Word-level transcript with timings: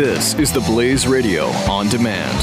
This 0.00 0.32
is 0.36 0.50
the 0.50 0.60
Blaze 0.60 1.06
Radio 1.06 1.48
on 1.68 1.90
demand. 1.90 2.38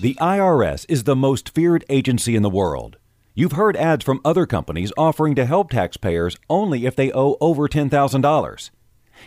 The 0.00 0.14
IRS 0.20 0.86
is 0.88 1.02
the 1.02 1.16
most 1.16 1.48
feared 1.48 1.84
agency 1.88 2.36
in 2.36 2.44
the 2.44 2.48
world. 2.48 2.98
You've 3.34 3.58
heard 3.58 3.76
ads 3.76 4.04
from 4.04 4.20
other 4.24 4.46
companies 4.46 4.92
offering 4.96 5.34
to 5.34 5.44
help 5.44 5.70
taxpayers 5.70 6.36
only 6.48 6.86
if 6.86 6.94
they 6.94 7.10
owe 7.10 7.36
over 7.40 7.66
$10,000. 7.66 8.70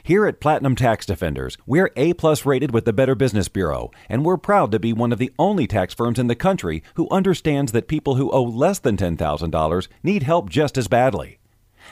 Here 0.02 0.26
at 0.26 0.40
Platinum 0.40 0.78
Tax 0.78 1.06
Defenders, 1.06 1.58
we're 1.66 1.92
A 1.98 2.14
plus 2.14 2.46
rated 2.46 2.74
with 2.74 2.86
the 2.86 2.94
Better 2.94 3.16
Business 3.16 3.50
Bureau, 3.50 3.92
and 4.08 4.24
we're 4.24 4.38
proud 4.38 4.72
to 4.72 4.80
be 4.80 4.94
one 4.94 5.12
of 5.12 5.20
the 5.20 5.34
only 5.38 5.68
tax 5.68 5.94
firms 5.94 6.18
in 6.18 6.28
the 6.28 6.36
country 6.36 6.84
who 6.94 7.10
understands 7.12 7.74
that 7.74 7.90
people 7.90 8.16
who 8.16 8.32
owe 8.32 8.44
less 8.44 8.80
than 8.80 8.96
$10,000 8.96 9.88
need 10.04 10.24
help 10.24 10.50
just 10.50 10.78
as 10.78 10.88
badly. 10.88 11.40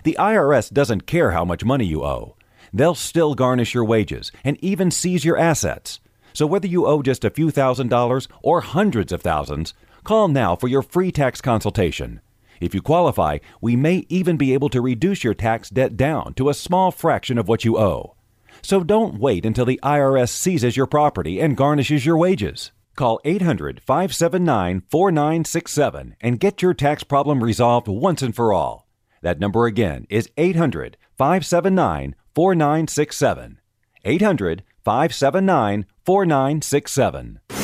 The 0.05 0.15
IRS 0.17 0.71
doesn't 0.71 1.05
care 1.05 1.31
how 1.31 1.43
much 1.43 1.65
money 1.65 1.83
you 1.83 2.01
owe. 2.01 2.37
They'll 2.73 2.95
still 2.95 3.35
garnish 3.35 3.73
your 3.73 3.85
wages 3.85 4.31
and 4.43 4.57
even 4.63 4.91
seize 4.91 5.25
your 5.25 5.37
assets. 5.37 5.99
So 6.33 6.45
whether 6.45 6.67
you 6.67 6.85
owe 6.85 7.01
just 7.01 7.25
a 7.25 7.29
few 7.29 7.51
thousand 7.51 7.89
dollars 7.89 8.27
or 8.41 8.61
hundreds 8.61 9.11
of 9.11 9.21
thousands, 9.21 9.73
call 10.03 10.27
now 10.27 10.55
for 10.55 10.67
your 10.67 10.81
free 10.81 11.11
tax 11.11 11.41
consultation. 11.41 12.21
If 12.61 12.75
you 12.75 12.81
qualify, 12.81 13.39
we 13.59 13.75
may 13.75 14.05
even 14.07 14.37
be 14.37 14.53
able 14.53 14.69
to 14.69 14.81
reduce 14.81 15.23
your 15.23 15.33
tax 15.33 15.69
debt 15.69 15.97
down 15.97 16.35
to 16.35 16.49
a 16.49 16.53
small 16.53 16.91
fraction 16.91 17.37
of 17.37 17.47
what 17.47 17.65
you 17.65 17.77
owe. 17.77 18.15
So 18.61 18.83
don't 18.83 19.19
wait 19.19 19.45
until 19.45 19.65
the 19.65 19.79
IRS 19.83 20.29
seizes 20.29 20.77
your 20.77 20.85
property 20.85 21.39
and 21.39 21.57
garnishes 21.57 22.05
your 22.05 22.17
wages. 22.17 22.71
Call 22.95 23.19
800 23.25 23.81
579 23.81 24.83
4967 24.89 26.15
and 26.21 26.39
get 26.39 26.61
your 26.61 26.73
tax 26.73 27.03
problem 27.03 27.43
resolved 27.43 27.87
once 27.87 28.21
and 28.21 28.35
for 28.35 28.53
all. 28.53 28.87
That 29.21 29.39
number 29.39 29.65
again 29.65 30.05
is 30.09 30.29
800 30.37 30.97
579 31.17 32.15
4967. 32.33 33.57
800 34.05 34.63
579 34.83 35.85
4967. 36.05 37.60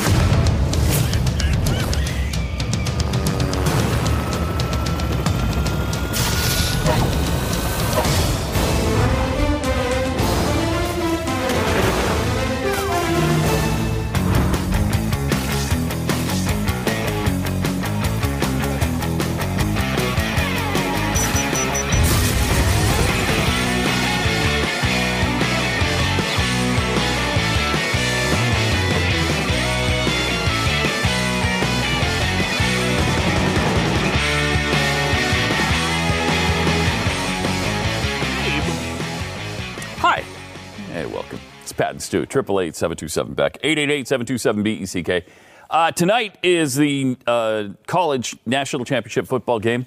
Welcome. 41.78 41.96
It's 41.96 42.02
Pat 42.02 42.02
Stu, 42.02 42.22
888 42.22 42.76
727 42.76 43.34
Beck, 43.34 43.58
888 43.62 44.08
727 44.08 44.62
BECK. 44.62 45.24
Uh, 45.70 45.92
tonight 45.92 46.38
is 46.42 46.74
the 46.74 47.16
uh, 47.26 47.68
college 47.86 48.36
national 48.46 48.84
championship 48.84 49.26
football 49.26 49.58
game. 49.58 49.86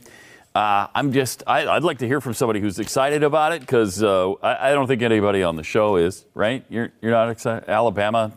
Uh, 0.53 0.87
I'm 0.93 1.13
just, 1.13 1.43
I, 1.47 1.65
I'd 1.67 1.83
like 1.83 1.99
to 1.99 2.07
hear 2.07 2.19
from 2.19 2.33
somebody 2.33 2.59
who's 2.59 2.77
excited 2.77 3.23
about 3.23 3.53
it 3.53 3.61
because 3.61 4.03
uh, 4.03 4.33
I, 4.43 4.69
I 4.69 4.73
don't 4.73 4.87
think 4.87 5.01
anybody 5.01 5.43
on 5.43 5.55
the 5.55 5.63
show 5.63 5.95
is, 5.95 6.25
right? 6.33 6.65
You're, 6.69 6.91
you're 7.01 7.11
not 7.11 7.29
excited? 7.29 7.69
Alabama, 7.69 8.33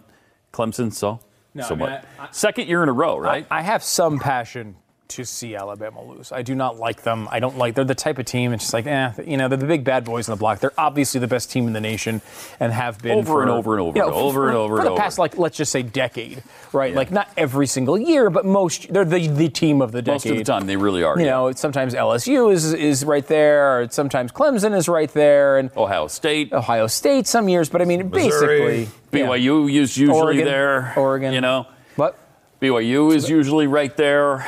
Clemson, 0.52 0.92
so? 0.92 1.20
No, 1.54 1.64
so 1.64 1.74
I 1.74 1.78
mean, 1.78 1.90
what? 1.90 2.04
I- 2.18 2.28
Second 2.30 2.68
year 2.68 2.82
in 2.82 2.88
a 2.88 2.92
row, 2.92 3.18
right? 3.18 3.46
I 3.50 3.62
have 3.62 3.82
some 3.82 4.18
passion 4.20 4.76
to 5.06 5.24
see 5.24 5.54
Alabama 5.54 6.02
lose. 6.02 6.32
I 6.32 6.42
do 6.42 6.54
not 6.54 6.78
like 6.78 7.02
them. 7.02 7.28
I 7.30 7.38
don't 7.38 7.58
like. 7.58 7.74
They're 7.74 7.84
the 7.84 7.94
type 7.94 8.18
of 8.18 8.24
team. 8.24 8.52
It's 8.52 8.64
just 8.64 8.74
like, 8.74 8.86
eh, 8.86 9.12
you 9.26 9.36
know, 9.36 9.48
they're 9.48 9.58
the 9.58 9.66
big 9.66 9.84
bad 9.84 10.04
boys 10.04 10.28
on 10.28 10.34
the 10.34 10.38
block. 10.38 10.60
They're 10.60 10.72
obviously 10.78 11.20
the 11.20 11.28
best 11.28 11.50
team 11.50 11.66
in 11.66 11.72
the 11.72 11.80
nation 11.80 12.22
and 12.58 12.72
have 12.72 13.00
been 13.02 13.18
Over 13.18 13.26
for, 13.26 13.42
and 13.42 13.50
over 13.50 13.74
and 13.74 13.82
over 13.82 13.98
you 13.98 14.02
know, 14.02 14.08
and 14.08 14.16
over 14.16 14.40
for, 14.40 14.48
and 14.48 14.56
over 14.56 14.76
for 14.76 14.80
and 14.80 14.86
the 14.86 14.92
over. 14.92 15.00
past, 15.00 15.18
like, 15.18 15.36
let's 15.36 15.56
just 15.56 15.70
say, 15.70 15.82
decade, 15.82 16.42
right? 16.72 16.94
Like, 16.94 17.10
not 17.10 17.28
every 17.36 17.66
single 17.66 17.98
year, 17.98 18.30
but 18.30 18.44
most. 18.44 18.92
They're 18.92 19.04
the 19.04 19.28
the 19.28 19.48
team 19.48 19.82
of 19.82 19.92
the 19.92 20.00
decade. 20.00 20.14
Most 20.14 20.26
of 20.26 20.36
the 20.38 20.44
time, 20.44 20.66
they 20.66 20.76
really 20.76 21.02
are. 21.02 21.18
You 21.18 21.26
yeah. 21.26 21.32
know, 21.32 21.52
sometimes 21.52 21.94
LSU 21.94 22.52
is 22.52 22.72
is 22.72 23.04
right 23.04 23.26
there, 23.26 23.80
or 23.80 23.90
sometimes 23.90 24.32
Clemson 24.32 24.74
is 24.76 24.88
right 24.88 25.12
there, 25.12 25.58
and 25.58 25.70
Ohio 25.76 26.08
State, 26.08 26.52
Ohio 26.52 26.86
State 26.86 27.26
some 27.26 27.48
years. 27.48 27.68
But 27.68 27.82
I 27.82 27.84
mean, 27.84 28.08
Missouri. 28.10 28.60
basically, 28.60 29.20
yeah. 29.20 29.26
BYU 29.26 29.70
is 29.80 29.96
usually 29.96 30.18
Oregon, 30.18 30.44
there. 30.44 30.94
Oregon. 30.96 31.34
You 31.34 31.40
know, 31.40 31.66
What? 31.96 32.18
BYU 32.60 33.14
is 33.14 33.28
usually 33.28 33.66
right 33.66 33.94
there. 33.96 34.46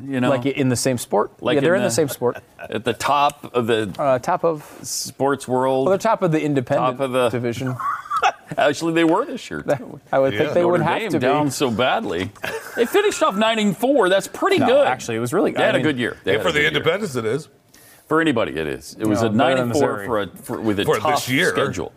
You 0.00 0.20
know, 0.20 0.30
Like 0.30 0.46
in 0.46 0.68
the 0.68 0.76
same 0.76 0.98
sport? 0.98 1.42
Like 1.42 1.56
yeah, 1.56 1.60
they're 1.62 1.74
in 1.74 1.80
in 1.80 1.82
the, 1.84 1.88
the- 1.88 1.94
same 1.94 2.08
sport. 2.08 2.38
at 2.58 2.84
the 2.84 2.92
top 2.92 3.54
of 3.54 3.66
the 3.66 3.92
Uh, 3.98 4.18
top 4.18 4.44
of 4.44 4.64
sports 4.82 5.46
world. 5.48 5.86
well, 5.86 5.90
they're 5.90 5.98
top 5.98 6.22
of 6.22 6.32
the 6.32 6.40
independent 6.42 6.98
Top 6.98 7.04
of 7.04 7.12
the- 7.12 7.28
division. 7.30 7.76
Actually, 8.56 8.92
they 8.92 9.04
were 9.04 9.24
this 9.24 9.50
year. 9.50 9.62
Too. 9.62 10.00
I 10.12 10.18
would 10.18 10.32
Yeah. 10.34 10.38
think 10.40 10.54
they 10.54 10.60
Notre 10.60 10.72
would 10.72 10.82
have 10.82 10.98
Dame 11.00 11.10
to 11.12 11.18
down 11.18 11.50
so 11.50 11.70
badly. 11.70 12.30
They 12.76 12.84
finished 12.86 13.22
off 13.22 13.34
nine 13.36 13.58
and 13.58 13.76
four. 13.76 14.08
That's 14.08 14.28
pretty 14.28 14.58
No, 14.58 14.66
good. 14.66 14.86
actually, 14.86 15.16
it 15.16 15.20
was 15.20 15.32
really. 15.32 15.50
Good. 15.52 15.58
They 15.60 15.64
I 15.64 15.66
had 15.66 15.74
mean, 15.76 15.80
a 15.80 15.88
good 15.88 15.98
year. 15.98 16.16
They 16.24 16.34
Yeah, 16.34 16.38
for 16.42 16.52
the 16.52 16.58
good 16.58 16.58
year. 16.60 16.68
independents, 16.68 17.16
it 17.16 17.24
is. 17.24 17.48
For 18.08 18.20
anybody, 18.20 18.52
it 18.56 18.66
is. 18.66 18.94
It 18.98 19.06
was 19.06 19.22
No, 19.22 19.28
a 19.28 19.30
better 19.30 19.36
nine 19.54 19.58
and 19.58 19.72
four 19.72 20.04
for 20.04 20.20
a 20.20 20.26
for, 20.28 20.60
with 20.60 20.78
a 20.80 20.84
For 20.84 20.98
tough 20.98 21.26
this 21.26 21.28
year. 21.30 21.48
schedule. 21.50 21.92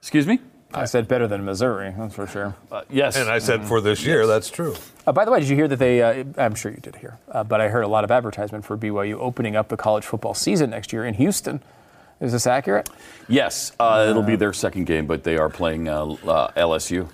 Excuse 0.00 0.26
me. 0.26 0.40
I 0.72 0.86
said 0.86 1.06
better 1.06 1.28
than 1.28 1.44
Missouri, 1.44 1.94
that's 1.96 2.14
for 2.14 2.26
sure. 2.26 2.56
Uh, 2.72 2.82
yes. 2.90 3.16
And 3.16 3.28
I 3.30 3.38
said 3.38 3.64
for 3.64 3.80
this 3.80 4.04
year, 4.04 4.26
that's 4.26 4.50
true. 4.50 4.74
Uh, 5.06 5.12
by 5.12 5.24
the 5.24 5.30
way, 5.30 5.38
did 5.40 5.48
you 5.48 5.54
hear 5.56 5.68
that 5.68 5.78
they? 5.78 6.02
Uh, 6.02 6.24
I'm 6.36 6.54
sure 6.54 6.72
you 6.72 6.78
did 6.80 6.96
hear, 6.96 7.18
uh, 7.30 7.44
but 7.44 7.60
I 7.60 7.68
heard 7.68 7.84
a 7.84 7.88
lot 7.88 8.02
of 8.04 8.10
advertisement 8.10 8.64
for 8.64 8.76
BYU 8.76 9.14
opening 9.14 9.54
up 9.54 9.68
the 9.68 9.76
college 9.76 10.04
football 10.04 10.34
season 10.34 10.70
next 10.70 10.92
year 10.92 11.04
in 11.04 11.14
Houston. 11.14 11.62
Is 12.20 12.32
this 12.32 12.46
accurate? 12.46 12.88
yes. 13.28 13.72
Uh, 13.78 14.06
it'll 14.08 14.22
be 14.22 14.36
their 14.36 14.52
second 14.52 14.84
game, 14.86 15.06
but 15.06 15.24
they 15.24 15.36
are 15.36 15.48
playing 15.50 15.88
uh, 15.88 16.04
uh, 16.06 16.48
LSU 16.56 17.08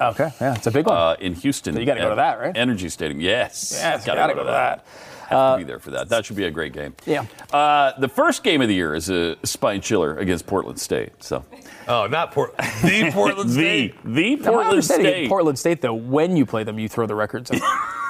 Okay, 0.00 0.30
yeah, 0.40 0.54
it's 0.54 0.66
a 0.66 0.70
big 0.70 0.86
one. 0.86 0.96
uh, 0.96 1.16
in 1.20 1.34
Houston. 1.34 1.72
So 1.72 1.80
you 1.80 1.86
gotta 1.86 2.00
go 2.00 2.10
to 2.10 2.16
that, 2.16 2.38
right? 2.38 2.54
NRG 2.54 2.90
Stadium. 2.90 3.18
Yes. 3.20 3.72
yes, 3.80 4.04
Gotta 4.04 4.18
gotta 4.18 4.34
go 4.34 4.40
go 4.40 4.46
to 4.46 4.50
that. 4.52 4.84
Have 5.28 5.54
to 5.58 5.58
be 5.58 5.64
there 5.64 5.78
for 5.78 5.90
that. 5.92 6.08
That 6.08 6.24
should 6.24 6.36
be 6.36 6.44
a 6.44 6.50
great 6.50 6.72
game. 6.72 6.94
Yeah. 7.06 7.26
Uh, 7.52 7.92
the 7.98 8.08
first 8.08 8.42
game 8.44 8.60
of 8.62 8.68
the 8.68 8.74
year 8.74 8.94
is 8.94 9.10
a 9.10 9.36
spine 9.44 9.80
chiller 9.80 10.16
against 10.18 10.46
Portland 10.46 10.78
State. 10.80 11.12
So 11.22 11.44
Oh, 11.88 12.06
not 12.06 12.32
Port. 12.32 12.56
The 12.82 13.10
Portland 13.14 13.50
the 13.50 13.54
State. 13.54 13.94
the 14.04 14.36
Now, 14.36 14.42
my 14.42 14.46
Portland 14.48 14.68
understanding 14.70 15.06
State. 15.12 15.28
Portland 15.28 15.58
State, 15.58 15.80
though, 15.80 15.94
when 15.94 16.36
you 16.36 16.44
play 16.46 16.64
them, 16.64 16.78
you 16.78 16.88
throw 16.88 17.06
the 17.06 17.14
records 17.14 17.50
out. 17.52 17.60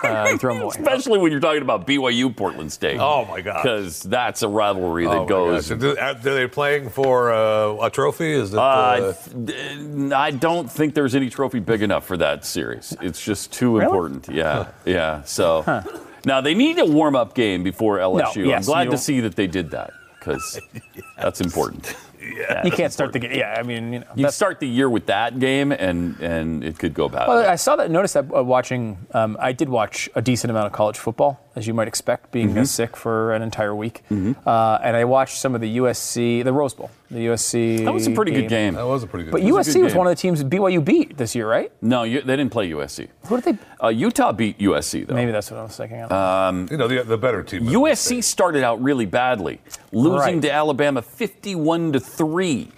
uh, 0.05 0.37
throw 0.38 0.55
them 0.55 0.62
away. 0.62 0.75
Especially 0.78 1.19
when 1.19 1.31
you're 1.31 1.41
talking 1.41 1.60
about 1.62 1.87
BYU 1.87 2.34
Portland 2.34 2.72
State. 2.72 2.99
Oh, 3.00 3.25
my 3.26 3.41
gosh. 3.43 3.62
Because 3.62 4.03
that's 4.03 4.43
a 4.43 4.49
rivalry 4.49 5.05
that 5.05 5.10
Oh, 5.12 5.26
goes. 5.26 5.65
gosh. 5.69 5.71
And 5.72 5.81
do- 5.81 5.99
Are 5.99 6.15
they 6.15 6.47
playing 6.47 6.88
for 6.91 7.32
uh, 7.32 7.87
a 7.87 7.91
trophy? 7.91 8.32
Is 8.32 8.53
it? 8.55 8.59
Uh, 8.59 8.62
Uh, 8.62 9.15
th- 9.47 10.12
I 10.12 10.31
don't 10.31 10.71
think 10.71 10.94
there's 10.94 11.15
any 11.15 11.28
trophy 11.28 11.60
big 11.60 11.82
enough 11.82 12.06
for 12.06 12.16
that 12.19 12.44
series. 12.47 12.97
It's 13.03 13.22
just 13.22 13.53
too 13.53 13.78
important. 13.81 14.28
Yeah, 14.31 14.69
yeah. 14.87 15.22
So 15.25 15.65
now 16.26 16.42
they 16.42 16.54
need 16.54 16.78
a 16.78 16.84
warm 16.84 17.16
up 17.16 17.34
game 17.34 17.62
before 17.62 17.98
LSU. 17.98 18.54
I'm 18.54 18.62
glad 18.62 18.91
to 18.91 18.98
see 18.98 19.20
that 19.20 19.37
they 19.37 19.47
did 19.47 19.70
that 19.70 19.92
because 20.19 20.60
that's 21.16 21.41
important. 21.41 21.94
You 22.64 22.72
can't 22.72 22.92
start 22.92 23.12
the 23.12 23.20
game. 23.20 23.38
Yeah, 23.38 23.54
I 23.56 23.62
mean, 23.62 23.92
you 23.92 23.98
know. 24.00 24.06
You 24.16 24.31
start 24.31 24.59
the 24.59 24.66
year 24.66 24.91
with 24.91 25.06
that 25.06 25.38
game, 25.38 25.70
and 25.70 26.19
and 26.19 26.64
it 26.64 26.76
could 26.76 26.92
go 26.92 27.09
bad. 27.09 27.28
Well, 27.28 27.48
I 27.48 27.54
saw 27.54 27.76
that. 27.76 27.88
Noticed 27.88 28.14
that 28.14 28.34
uh, 28.34 28.42
watching. 28.42 28.98
Um, 29.12 29.37
I 29.38 29.53
did 29.53 29.69
watch 29.69 30.09
a 30.16 30.20
decent 30.20 30.50
amount 30.50 30.66
of 30.66 30.72
college 30.72 30.98
football, 30.98 31.38
as 31.56 31.67
you 31.67 31.75
might 31.75 31.89
expect, 31.89 32.31
being 32.31 32.50
Mm-hmm. 32.50 32.65
sick 32.65 32.97
for 32.97 33.33
an 33.33 33.43
entire 33.43 33.75
week. 33.75 34.03
Uh, 34.11 34.78
and 34.83 34.94
I 34.97 35.05
watched 35.05 35.39
some 35.39 35.55
of 35.55 35.61
the 35.61 35.78
USC, 35.78 36.44
the 36.44 36.53
Rose 36.53 36.75
Bowl, 36.75 36.91
the 37.11 37.27
USC. 37.27 37.83
that 37.84 37.93
was 37.93 38.06
a 38.06 38.11
pretty 38.12 38.31
good 38.33 38.49
game. 38.49 38.75
that 38.75 38.87
was 38.87 39.03
a 39.03 39.06
pretty 39.06 39.25
good. 39.25 39.33
But 39.33 39.41
game. 39.41 39.53
was 39.55 39.67
a 39.67 39.71
USC 39.71 39.75
good 39.75 39.83
was 39.84 39.93
game. 39.94 39.99
one 39.99 40.06
of 40.06 40.11
the 40.11 40.21
teams 40.21 40.44
BYU 40.44 40.85
beat 40.85 41.17
this 41.17 41.35
year, 41.35 41.49
right? 41.49 41.73
No, 41.81 42.03
you, 42.05 42.20
they 42.20 42.37
didn't 42.37 42.53
play 42.53 42.70
USC. 42.70 43.08
Who 43.26 43.41
did 43.41 43.56
they? 43.56 43.64
Uh, 43.82 43.88
Utah 43.88 44.32
beat 44.32 44.58
USC 44.58 45.06
though. 45.06 45.14
Maybe 45.14 45.32
that's 45.32 45.50
what 45.50 45.58
I 45.58 45.62
was 45.64 45.76
thinking 45.76 46.03
of. 46.03 46.12
Uh, 46.12 46.67
you 46.70 46.76
know 46.76 46.87
the, 46.88 47.03
the 47.03 47.19
better 47.19 47.43
team. 47.43 47.64
USC 47.67 48.23
started 48.23 48.62
out 48.62 48.81
really 48.82 49.06
badly, 49.06 49.61
losing 49.93 50.35
Right. 50.35 50.43
to 50.43 50.53
Alabama 50.53 51.00
51 51.03 51.93
to 51.94 52.00
3. 52.00 52.69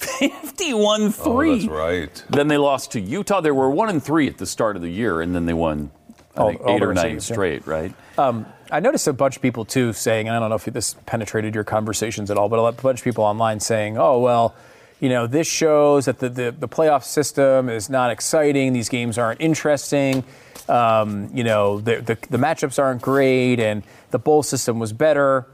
51 0.00 1.12
3. 1.12 1.50
Oh, 1.50 1.54
that's 1.56 1.66
right. 1.68 2.24
Then 2.30 2.48
they 2.48 2.56
lost 2.56 2.92
to 2.92 3.00
Utah. 3.00 3.40
They 3.40 3.50
were 3.50 3.70
1 3.70 3.88
and 3.90 4.02
3 4.02 4.28
at 4.28 4.38
the 4.38 4.46
start 4.46 4.76
of 4.76 4.82
the 4.82 4.88
year, 4.90 5.20
and 5.20 5.34
then 5.34 5.46
they 5.46 5.52
won, 5.52 5.90
I 6.36 6.48
think, 6.48 6.60
all 6.60 6.76
8 6.76 6.82
or 6.82 6.94
9 6.94 7.04
receivers, 7.04 7.30
yeah. 7.30 7.34
straight, 7.34 7.66
right? 7.66 7.94
Um, 8.18 8.46
I 8.70 8.80
noticed 8.80 9.08
a 9.08 9.12
bunch 9.12 9.36
of 9.36 9.42
people 9.42 9.64
too 9.64 9.92
saying, 9.92 10.28
and 10.28 10.36
I 10.36 10.40
don't 10.40 10.48
know 10.48 10.56
if 10.56 10.64
this 10.64 10.94
penetrated 11.06 11.54
your 11.54 11.64
conversations 11.64 12.30
at 12.30 12.38
all, 12.38 12.48
but 12.48 12.58
a 12.58 12.62
a 12.62 12.72
bunch 12.72 13.00
of 13.00 13.04
people 13.04 13.24
online 13.24 13.60
saying, 13.60 13.98
"Oh 13.98 14.20
well, 14.20 14.54
you 15.00 15.08
know, 15.08 15.26
this 15.26 15.48
shows 15.48 16.04
that 16.04 16.18
the 16.18 16.28
the, 16.28 16.52
the 16.52 16.68
playoff 16.68 17.04
system 17.04 17.68
is 17.68 17.90
not 17.90 18.10
exciting. 18.10 18.72
These 18.72 18.88
games 18.88 19.18
aren't 19.18 19.40
interesting. 19.40 20.24
Um, 20.68 21.30
you 21.34 21.42
know, 21.42 21.80
the, 21.80 21.96
the 21.96 22.14
the 22.28 22.38
matchups 22.38 22.78
aren't 22.78 23.02
great, 23.02 23.58
and 23.58 23.82
the 24.10 24.18
bowl 24.18 24.42
system 24.42 24.78
was 24.78 24.92
better." 24.92 25.46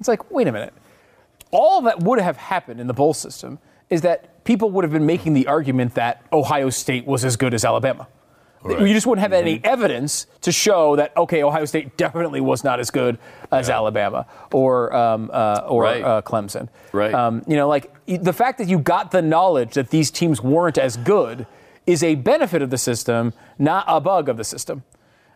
It's 0.00 0.08
like, 0.08 0.30
wait 0.30 0.48
a 0.48 0.52
minute. 0.52 0.74
All 1.52 1.82
that 1.82 2.00
would 2.00 2.20
have 2.20 2.36
happened 2.36 2.80
in 2.80 2.88
the 2.88 2.94
bowl 2.94 3.14
system 3.14 3.60
is 3.88 4.00
that 4.00 4.44
people 4.44 4.70
would 4.72 4.82
have 4.84 4.92
been 4.92 5.06
making 5.06 5.34
the 5.34 5.46
argument 5.46 5.94
that 5.94 6.22
Ohio 6.32 6.68
State 6.70 7.06
was 7.06 7.24
as 7.24 7.36
good 7.36 7.54
as 7.54 7.64
Alabama. 7.64 8.08
Right. 8.64 8.80
You 8.80 8.94
just 8.94 9.06
wouldn't 9.06 9.22
have 9.22 9.32
any 9.34 9.56
Mm-hmm. 9.58 9.66
evidence 9.66 10.26
to 10.40 10.50
show 10.50 10.96
that 10.96 11.14
okay, 11.16 11.42
Ohio 11.42 11.66
State 11.66 11.96
definitely 11.98 12.40
was 12.40 12.64
not 12.64 12.80
as 12.80 12.90
good 12.90 13.18
as 13.52 13.68
Alabama 13.68 14.26
or 14.52 14.94
um, 14.96 15.30
uh, 15.32 15.62
or 15.68 15.82
Right. 15.82 16.02
uh, 16.02 16.22
Clemson. 16.22 16.68
Right. 16.92 17.12
Um, 17.12 17.42
you 17.46 17.56
know, 17.56 17.68
like 17.68 17.92
the 18.06 18.32
fact 18.32 18.58
that 18.58 18.68
you 18.68 18.78
got 18.78 19.10
the 19.10 19.20
knowledge 19.22 19.74
that 19.74 19.90
these 19.90 20.10
teams 20.10 20.42
weren't 20.42 20.78
as 20.78 20.96
good 20.96 21.46
is 21.86 22.02
a 22.02 22.14
benefit 22.14 22.62
of 22.62 22.70
the 22.70 22.78
system, 22.78 23.34
not 23.58 23.84
a 23.86 24.00
bug 24.00 24.28
of 24.30 24.38
the 24.38 24.44
system. 24.44 24.82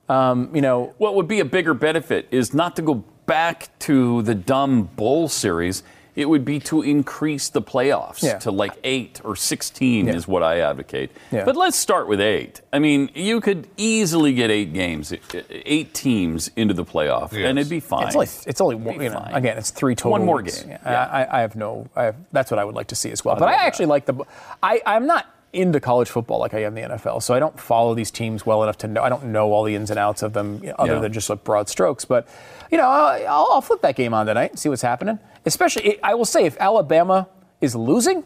Um, 0.08 0.50
you 0.54 0.62
know, 0.62 0.94
What 0.96 1.14
would 1.16 1.28
be 1.28 1.40
a 1.40 1.44
bigger 1.44 1.74
benefit 1.74 2.28
is 2.30 2.54
not 2.54 2.76
to 2.76 2.82
go 2.82 3.04
back 3.26 3.68
to 3.80 4.22
the 4.22 4.34
dumb 4.34 4.84
bowl 4.96 5.28
series. 5.28 5.82
It 6.18 6.28
would 6.28 6.44
be 6.44 6.58
to 6.60 6.82
increase 6.82 7.48
the 7.48 7.62
playoffs 7.62 8.22
Yeah. 8.24 8.38
to 8.40 8.50
like 8.50 8.72
eight 8.82 9.20
or 9.22 9.36
16 9.36 10.06
Yeah. 10.08 10.14
is 10.14 10.26
what 10.26 10.42
I 10.42 10.58
advocate. 10.60 11.12
Yeah. 11.30 11.44
But 11.44 11.54
let's 11.54 11.76
start 11.76 12.08
with 12.08 12.20
eight. 12.20 12.60
I 12.72 12.80
mean, 12.80 13.08
you 13.14 13.40
could 13.40 13.68
easily 13.76 14.32
get 14.34 14.50
eight 14.50 14.72
games, 14.72 15.12
eh, 15.12 15.18
eight 15.48 15.94
teams 15.94 16.50
into 16.56 16.74
the 16.74 16.84
playoff, 16.84 17.32
Yes. 17.32 17.48
and 17.48 17.56
it'd 17.56 17.70
be 17.70 17.78
fine. 17.78 18.08
It's 18.08 18.16
only 18.16 18.28
it's 18.46 18.60
only 18.60 18.74
one. 18.74 19.00
You 19.00 19.10
know, 19.10 19.24
again, 19.32 19.56
it's 19.58 19.70
three 19.70 19.94
total. 19.94 20.10
One 20.12 20.24
more 20.26 20.38
weeks. 20.42 20.62
game. 20.64 20.76
I, 20.84 20.94
I, 20.94 21.38
I 21.38 21.40
have 21.42 21.54
no. 21.54 21.86
I 21.94 22.04
have, 22.04 22.16
that's 22.32 22.50
what 22.50 22.58
I 22.58 22.64
would 22.64 22.74
like 22.74 22.88
to 22.88 22.96
see 22.96 23.12
as 23.12 23.24
well. 23.24 23.36
I'd 23.36 23.38
but 23.38 23.48
I 23.50 23.52
love 23.52 23.60
actually 23.60 23.86
like 23.86 24.06
the. 24.06 24.14
I 24.60 24.82
I'm 24.86 25.06
not 25.06 25.26
into 25.52 25.80
college 25.80 26.10
football 26.10 26.40
like 26.40 26.52
I 26.52 26.64
am 26.64 26.74
the 26.74 26.82
NFL, 26.82 27.22
so 27.22 27.32
I 27.32 27.38
don't 27.38 27.58
follow 27.58 27.94
these 27.94 28.10
teams 28.10 28.44
well 28.44 28.62
enough 28.64 28.76
to 28.78 28.88
know. 28.88 29.02
I 29.02 29.08
don't 29.08 29.26
know 29.26 29.52
all 29.52 29.62
the 29.64 29.74
ins 29.76 29.88
and 29.90 29.98
outs 29.98 30.22
of 30.22 30.32
them 30.34 30.60
you 30.62 30.68
know, 30.70 30.74
other 30.80 30.94
Yeah. 30.94 30.98
than 31.00 31.12
just 31.12 31.30
like 31.30 31.42
broad 31.44 31.68
strokes. 31.70 32.04
But 32.04 32.26
you 32.70 32.76
know, 32.76 32.86
I'll, 32.86 33.48
I'll 33.52 33.60
flip 33.62 33.80
that 33.82 33.96
game 33.96 34.12
on 34.12 34.26
tonight 34.26 34.50
and 34.50 34.58
see 34.58 34.68
what's 34.68 34.82
happening. 34.82 35.18
Especially, 35.48 36.00
I 36.02 36.14
will 36.14 36.24
say 36.26 36.44
if 36.44 36.56
Alabama 36.60 37.28
is 37.60 37.74
losing. 37.74 38.22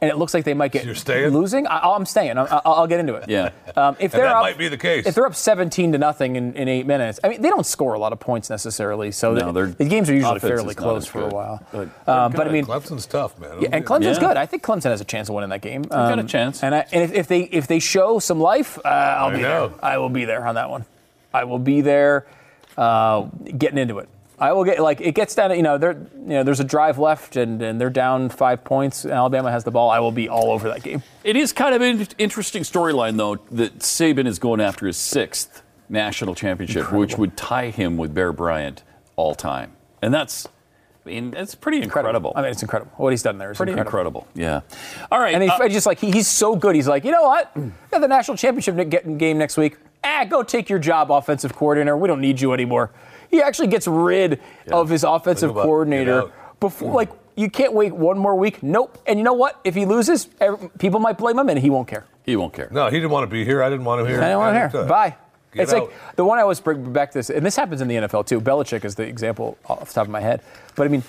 And 0.00 0.08
it 0.08 0.16
looks 0.16 0.32
like 0.32 0.44
they 0.44 0.54
might 0.54 0.70
get 0.70 0.84
You're 0.84 0.94
staying? 0.94 1.30
losing. 1.32 1.66
I, 1.66 1.80
I'm 1.80 2.06
staying. 2.06 2.38
I, 2.38 2.44
I'll, 2.44 2.62
I'll 2.64 2.86
get 2.86 3.00
into 3.00 3.14
it. 3.16 3.28
Yeah. 3.28 3.50
Um, 3.76 3.96
if 3.98 4.12
And 4.14 4.20
they're 4.22 4.28
that 4.28 4.36
up, 4.36 4.42
might 4.42 4.56
be 4.56 4.68
the 4.68 4.76
case. 4.78 5.06
If 5.08 5.16
they're 5.16 5.26
up 5.26 5.34
17 5.34 5.90
to 5.90 5.98
nothing 5.98 6.36
in, 6.36 6.54
in 6.54 6.68
eight 6.68 6.86
minutes, 6.86 7.18
I 7.24 7.28
mean, 7.28 7.42
they 7.42 7.48
don't 7.48 7.66
score 7.66 7.94
a 7.94 7.98
lot 7.98 8.12
of 8.12 8.20
points 8.20 8.48
necessarily. 8.48 9.10
So 9.10 9.34
No, 9.34 9.50
the, 9.50 9.66
the 9.66 9.86
games 9.86 10.08
are 10.08 10.14
usually 10.14 10.38
fairly 10.38 10.66
not 10.66 10.76
close 10.76 11.04
for 11.04 11.22
a 11.22 11.28
while. 11.28 11.66
but 11.72 11.88
um, 12.06 12.30
but 12.30 12.46
I 12.46 12.52
mean, 12.52 12.64
Clemson's 12.64 13.06
tough, 13.06 13.36
man. 13.40 13.60
yeah, 13.60 13.70
and 13.72 13.84
Clemson's 13.84 14.18
Yeah. 14.18 14.28
good. 14.28 14.36
I 14.36 14.46
think 14.46 14.62
Clemson 14.62 14.84
has 14.90 15.00
a 15.00 15.04
chance 15.04 15.28
of 15.30 15.34
winning 15.34 15.50
that 15.50 15.62
game. 15.62 15.82
Um, 15.90 16.10
got 16.10 16.18
a 16.20 16.22
chance. 16.22 16.62
And, 16.62 16.76
I, 16.76 16.86
and 16.92 17.02
if, 17.02 17.12
if 17.12 17.26
they 17.26 17.40
if 17.40 17.66
they 17.66 17.80
show 17.80 18.20
some 18.20 18.38
life, 18.38 18.78
uh, 18.84 18.88
I'll 18.88 19.30
I 19.30 19.34
be 19.34 19.42
know. 19.42 19.68
there. 19.70 19.84
I 19.84 19.98
will 19.98 20.10
be 20.10 20.26
there 20.26 20.46
on 20.46 20.54
that 20.54 20.70
one. 20.70 20.84
I 21.34 21.42
will 21.42 21.58
be 21.58 21.80
there, 21.80 22.24
uh, 22.76 23.22
getting 23.56 23.78
into 23.78 23.98
it. 23.98 24.08
I 24.40 24.52
will 24.52 24.64
get 24.64 24.78
like 24.80 25.00
it 25.00 25.14
gets 25.14 25.34
down. 25.34 25.50
to, 25.50 25.56
You 25.56 25.62
know, 25.62 25.78
there 25.78 25.92
you 25.92 26.28
know 26.28 26.42
there's 26.44 26.60
a 26.60 26.64
drive 26.64 26.98
left 26.98 27.36
and, 27.36 27.60
and 27.60 27.80
they're 27.80 27.90
down 27.90 28.28
five 28.28 28.64
points. 28.64 29.04
And 29.04 29.12
Alabama 29.12 29.50
has 29.50 29.64
the 29.64 29.70
ball. 29.70 29.90
I 29.90 29.98
will 30.00 30.12
be 30.12 30.28
all 30.28 30.50
over 30.50 30.68
that 30.68 30.82
game. 30.82 31.02
It 31.24 31.36
is 31.36 31.52
kind 31.52 31.74
of 31.74 31.82
an 31.82 32.06
interesting 32.18 32.62
storyline, 32.62 33.16
though, 33.16 33.36
that 33.50 33.80
Saban 33.80 34.26
is 34.26 34.38
going 34.38 34.60
after 34.60 34.86
his 34.86 34.96
sixth 34.96 35.62
national 35.88 36.34
championship, 36.34 36.92
which 36.92 37.16
would 37.18 37.36
tie 37.36 37.70
him 37.70 37.96
with 37.96 38.14
Bear 38.14 38.32
Bryant 38.32 38.82
all 39.16 39.34
time. 39.34 39.72
And 40.02 40.14
that's, 40.14 40.46
I 41.04 41.08
mean, 41.08 41.34
it's 41.36 41.54
pretty 41.54 41.82
incredible. 41.82 42.32
I 42.36 42.42
mean, 42.42 42.50
it's 42.52 42.62
incredible 42.62 42.92
what 42.96 43.10
he's 43.12 43.22
done 43.22 43.38
there. 43.38 43.50
Is 43.50 43.56
pretty 43.56 43.72
incredible. 43.72 44.26
incredible. 44.34 44.62
Yeah. 44.70 45.06
All 45.10 45.18
right. 45.18 45.34
And 45.34 45.42
he, 45.42 45.48
uh, 45.48 45.68
just 45.68 45.86
like 45.86 45.98
he, 45.98 46.10
he's 46.12 46.28
so 46.28 46.54
good, 46.54 46.76
he's 46.76 46.86
like, 46.86 47.04
you 47.04 47.10
know 47.10 47.24
what? 47.24 47.56
We 47.56 47.72
got 47.90 48.00
the 48.00 48.08
national 48.08 48.36
championship 48.36 48.88
game 49.18 49.38
next 49.38 49.56
week. 49.56 49.78
Ah, 50.04 50.24
go 50.24 50.42
take 50.44 50.68
your 50.68 50.78
job, 50.78 51.10
offensive 51.10 51.54
coordinator. 51.56 51.96
We 51.96 52.06
don't 52.06 52.20
need 52.20 52.40
you 52.40 52.52
anymore. 52.52 52.92
He 53.30 53.42
actually 53.42 53.68
gets 53.68 53.86
rid 53.86 54.40
of 54.70 54.88
his 54.88 55.04
offensive 55.04 55.52
coordinator 55.52 56.22
get 56.22 56.30
out. 56.30 56.60
before, 56.60 56.92
like, 56.94 57.10
you 57.36 57.48
can't 57.50 57.72
wait 57.72 57.92
one 57.92 58.18
more 58.18 58.34
week. 58.34 58.62
Nope. 58.62 58.98
And 59.06 59.18
you 59.18 59.24
know 59.24 59.32
what? 59.34 59.60
If 59.64 59.74
he 59.74 59.84
loses, 59.86 60.28
people 60.78 60.98
might 61.00 61.18
blame 61.18 61.38
him, 61.38 61.48
and 61.48 61.58
he 61.58 61.70
won't 61.70 61.86
care. 61.88 62.04
he 62.24 62.36
won't 62.36 62.52
care. 62.52 62.68
No, 62.72 62.86
he 62.88 62.96
didn't 62.96 63.10
want 63.10 63.24
to 63.24 63.30
be 63.32 63.44
here. 63.44 63.62
I 63.62 63.68
didn't 63.70 63.84
want 63.84 64.00
him 64.00 64.06
here. 64.08 64.22
I 64.22 64.28
don't 64.30 64.38
want 64.38 64.54
to 64.54 64.60
didn't 64.60 64.72
hear. 64.72 64.80
care. 64.80 64.88
Bye. 64.88 65.16
Get 65.54 65.62
it's 65.62 65.72
out. 65.72 65.82
like 65.88 66.16
the 66.16 66.24
one 66.24 66.38
I 66.38 66.42
always 66.42 66.60
bring 66.60 66.92
back 66.92 67.10
to 67.12 67.18
this, 67.18 67.30
and 67.30 67.44
this 67.46 67.56
happens 67.56 67.80
in 67.80 67.88
the 67.88 67.94
NFL 67.96 68.26
too. 68.26 68.40
Belichick 68.40 68.84
is 68.84 68.94
the 68.96 69.04
example 69.04 69.56
off 69.66 69.88
the 69.88 69.94
top 69.94 70.04
of 70.06 70.10
my 70.10 70.20
head. 70.20 70.42
But 70.74 70.86
I 70.86 70.88
mean, 70.90 71.02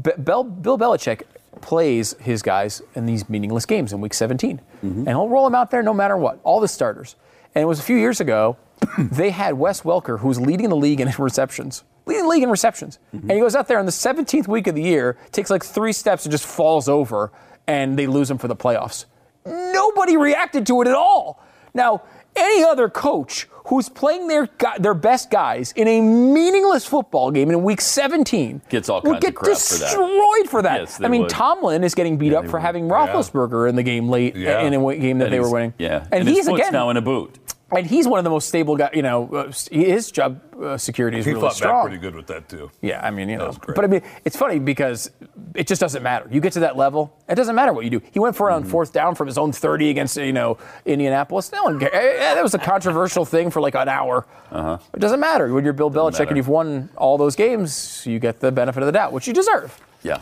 Be- 0.00 0.12
Bel- 0.16 0.44
Bill 0.44 0.78
Belichick 0.78 1.22
plays 1.60 2.14
his 2.20 2.40
guys 2.40 2.80
in 2.94 3.04
these 3.04 3.28
meaningless 3.28 3.66
games 3.66 3.92
in 3.92 4.00
Week 4.00 4.14
17, 4.14 4.60
Mm-hmm. 4.84 4.98
and 5.00 5.08
he'll 5.08 5.28
roll 5.28 5.44
them 5.44 5.54
out 5.54 5.70
there 5.70 5.82
no 5.82 5.92
matter 5.92 6.16
what. 6.16 6.38
All 6.44 6.60
the 6.60 6.68
starters. 6.68 7.16
And 7.54 7.62
it 7.62 7.66
was 7.66 7.78
a 7.80 7.82
few 7.82 7.96
years 7.96 8.20
ago. 8.20 8.56
they 8.98 9.30
had 9.30 9.54
Wes 9.54 9.82
Welker, 9.82 10.20
who's 10.20 10.40
leading 10.40 10.68
the 10.68 10.76
league 10.76 11.00
in 11.00 11.08
receptions. 11.18 11.84
Leading 12.06 12.22
the 12.24 12.28
league 12.30 12.42
in 12.42 12.50
receptions. 12.50 12.98
Mm-hmm. 13.14 13.30
And 13.30 13.32
he 13.32 13.40
goes 13.40 13.54
out 13.54 13.68
there 13.68 13.78
in 13.80 13.86
the 13.86 13.92
17th 13.92 14.48
week 14.48 14.66
of 14.66 14.74
the 14.74 14.82
year, 14.82 15.18
takes 15.32 15.50
like 15.50 15.64
three 15.64 15.92
steps 15.92 16.24
and 16.24 16.32
just 16.32 16.46
falls 16.46 16.88
over, 16.88 17.30
and 17.66 17.98
they 17.98 18.06
lose 18.06 18.30
him 18.30 18.38
for 18.38 18.48
the 18.48 18.56
playoffs. 18.56 19.04
Nobody 19.44 20.16
reacted 20.16 20.66
to 20.66 20.80
it 20.82 20.88
at 20.88 20.94
all. 20.94 21.42
Now, 21.74 22.02
any 22.36 22.64
other 22.64 22.88
coach 22.88 23.46
who's 23.66 23.88
playing 23.88 24.28
their 24.28 24.48
their 24.78 24.94
best 24.94 25.30
guys 25.30 25.72
in 25.76 25.86
a 25.88 26.00
meaningless 26.00 26.86
football 26.86 27.30
game 27.30 27.50
in 27.50 27.62
week 27.62 27.80
17 27.80 28.62
Gets 28.68 28.88
all 28.88 29.00
would 29.02 29.20
get 29.20 29.30
of 29.30 29.34
crap 29.34 29.56
for 29.58 29.74
that. 29.78 29.84
destroyed 29.84 30.48
for 30.50 30.62
that. 30.62 30.80
Yes, 30.80 31.00
I 31.02 31.08
mean, 31.08 31.22
would. 31.22 31.30
Tomlin 31.30 31.84
is 31.84 31.94
getting 31.94 32.16
beat 32.16 32.32
up 32.32 32.44
for 32.46 32.52
would. 32.52 32.62
having 32.62 32.88
Roethlisberger 32.88 33.68
in 33.68 33.76
the 33.76 33.82
game 33.82 34.08
late 34.08 34.36
Yeah. 34.36 34.62
in 34.62 34.72
a 34.72 34.96
game 34.96 35.18
that 35.18 35.26
And 35.26 35.34
they 35.34 35.40
were 35.40 35.50
winning. 35.50 35.74
Yeah. 35.78 36.06
and, 36.12 36.26
his 36.26 36.36
he's 36.36 36.46
foot's 36.46 36.60
again 36.60 36.72
now 36.72 36.90
in 36.90 36.96
a 36.96 37.02
boot. 37.02 37.38
And 37.70 37.86
he's 37.86 38.08
one 38.08 38.18
of 38.18 38.24
the 38.24 38.30
most 38.30 38.48
stable 38.48 38.76
guys. 38.76 38.90
You 38.94 39.02
know, 39.02 39.28
uh, 39.34 39.52
his 39.70 40.10
job 40.10 40.40
uh, 40.62 40.76
security 40.78 41.18
is 41.18 41.24
He 41.26 41.32
really 41.32 41.42
fought 41.42 41.54
strong. 41.54 41.74
back 41.84 41.90
pretty 41.90 41.98
good 42.00 42.14
with 42.14 42.26
that 42.28 42.48
too. 42.48 42.70
Yeah, 42.80 43.00
I 43.06 43.10
mean, 43.10 43.28
you 43.28 43.36
know, 43.36 43.46
was 43.48 43.58
great. 43.58 43.76
but 43.76 43.84
I 43.84 43.88
mean, 43.88 44.02
it's 44.24 44.36
funny 44.36 44.58
because 44.58 45.10
it 45.54 45.66
just 45.66 45.80
doesn't 45.80 46.02
matter. 46.02 46.26
You 46.30 46.40
get 46.40 46.52
to 46.54 46.60
that 46.60 46.76
level, 46.76 47.14
it 47.28 47.34
doesn't 47.34 47.54
matter 47.54 47.72
what 47.72 47.84
you 47.84 47.90
do. 47.90 48.00
He 48.12 48.18
went 48.18 48.34
for 48.36 48.48
it 48.48 48.52
Mm-hmm. 48.54 48.64
on 48.64 48.70
fourth 48.70 48.92
down 48.92 49.14
from 49.14 49.26
his 49.26 49.36
own 49.38 49.52
30 49.52 49.90
against 49.90 50.16
you 50.16 50.32
know 50.32 50.56
Indianapolis. 50.86 51.52
No 51.52 51.64
one 51.64 51.78
cares. 51.78 51.92
Eh, 51.94 52.34
That 52.34 52.42
was 52.42 52.54
a 52.54 52.58
controversial 52.58 53.24
thing 53.24 53.50
for 53.50 53.60
like 53.60 53.74
an 53.74 53.88
hour. 53.88 54.26
Uh-huh. 54.50 54.78
It 54.94 55.00
doesn't 55.00 55.20
matter 55.20 55.52
when 55.52 55.64
you're 55.64 55.72
Bill 55.74 55.90
Belichick 55.90 56.12
matter. 56.20 56.28
and 56.28 56.36
you've 56.36 56.48
won 56.48 56.88
all 56.96 57.18
those 57.18 57.36
games. 57.36 58.02
You 58.06 58.18
get 58.18 58.40
the 58.40 58.50
benefit 58.50 58.82
of 58.82 58.86
the 58.86 58.92
doubt, 58.92 59.12
which 59.12 59.26
you 59.28 59.34
deserve. 59.34 59.78
Yeah. 60.02 60.20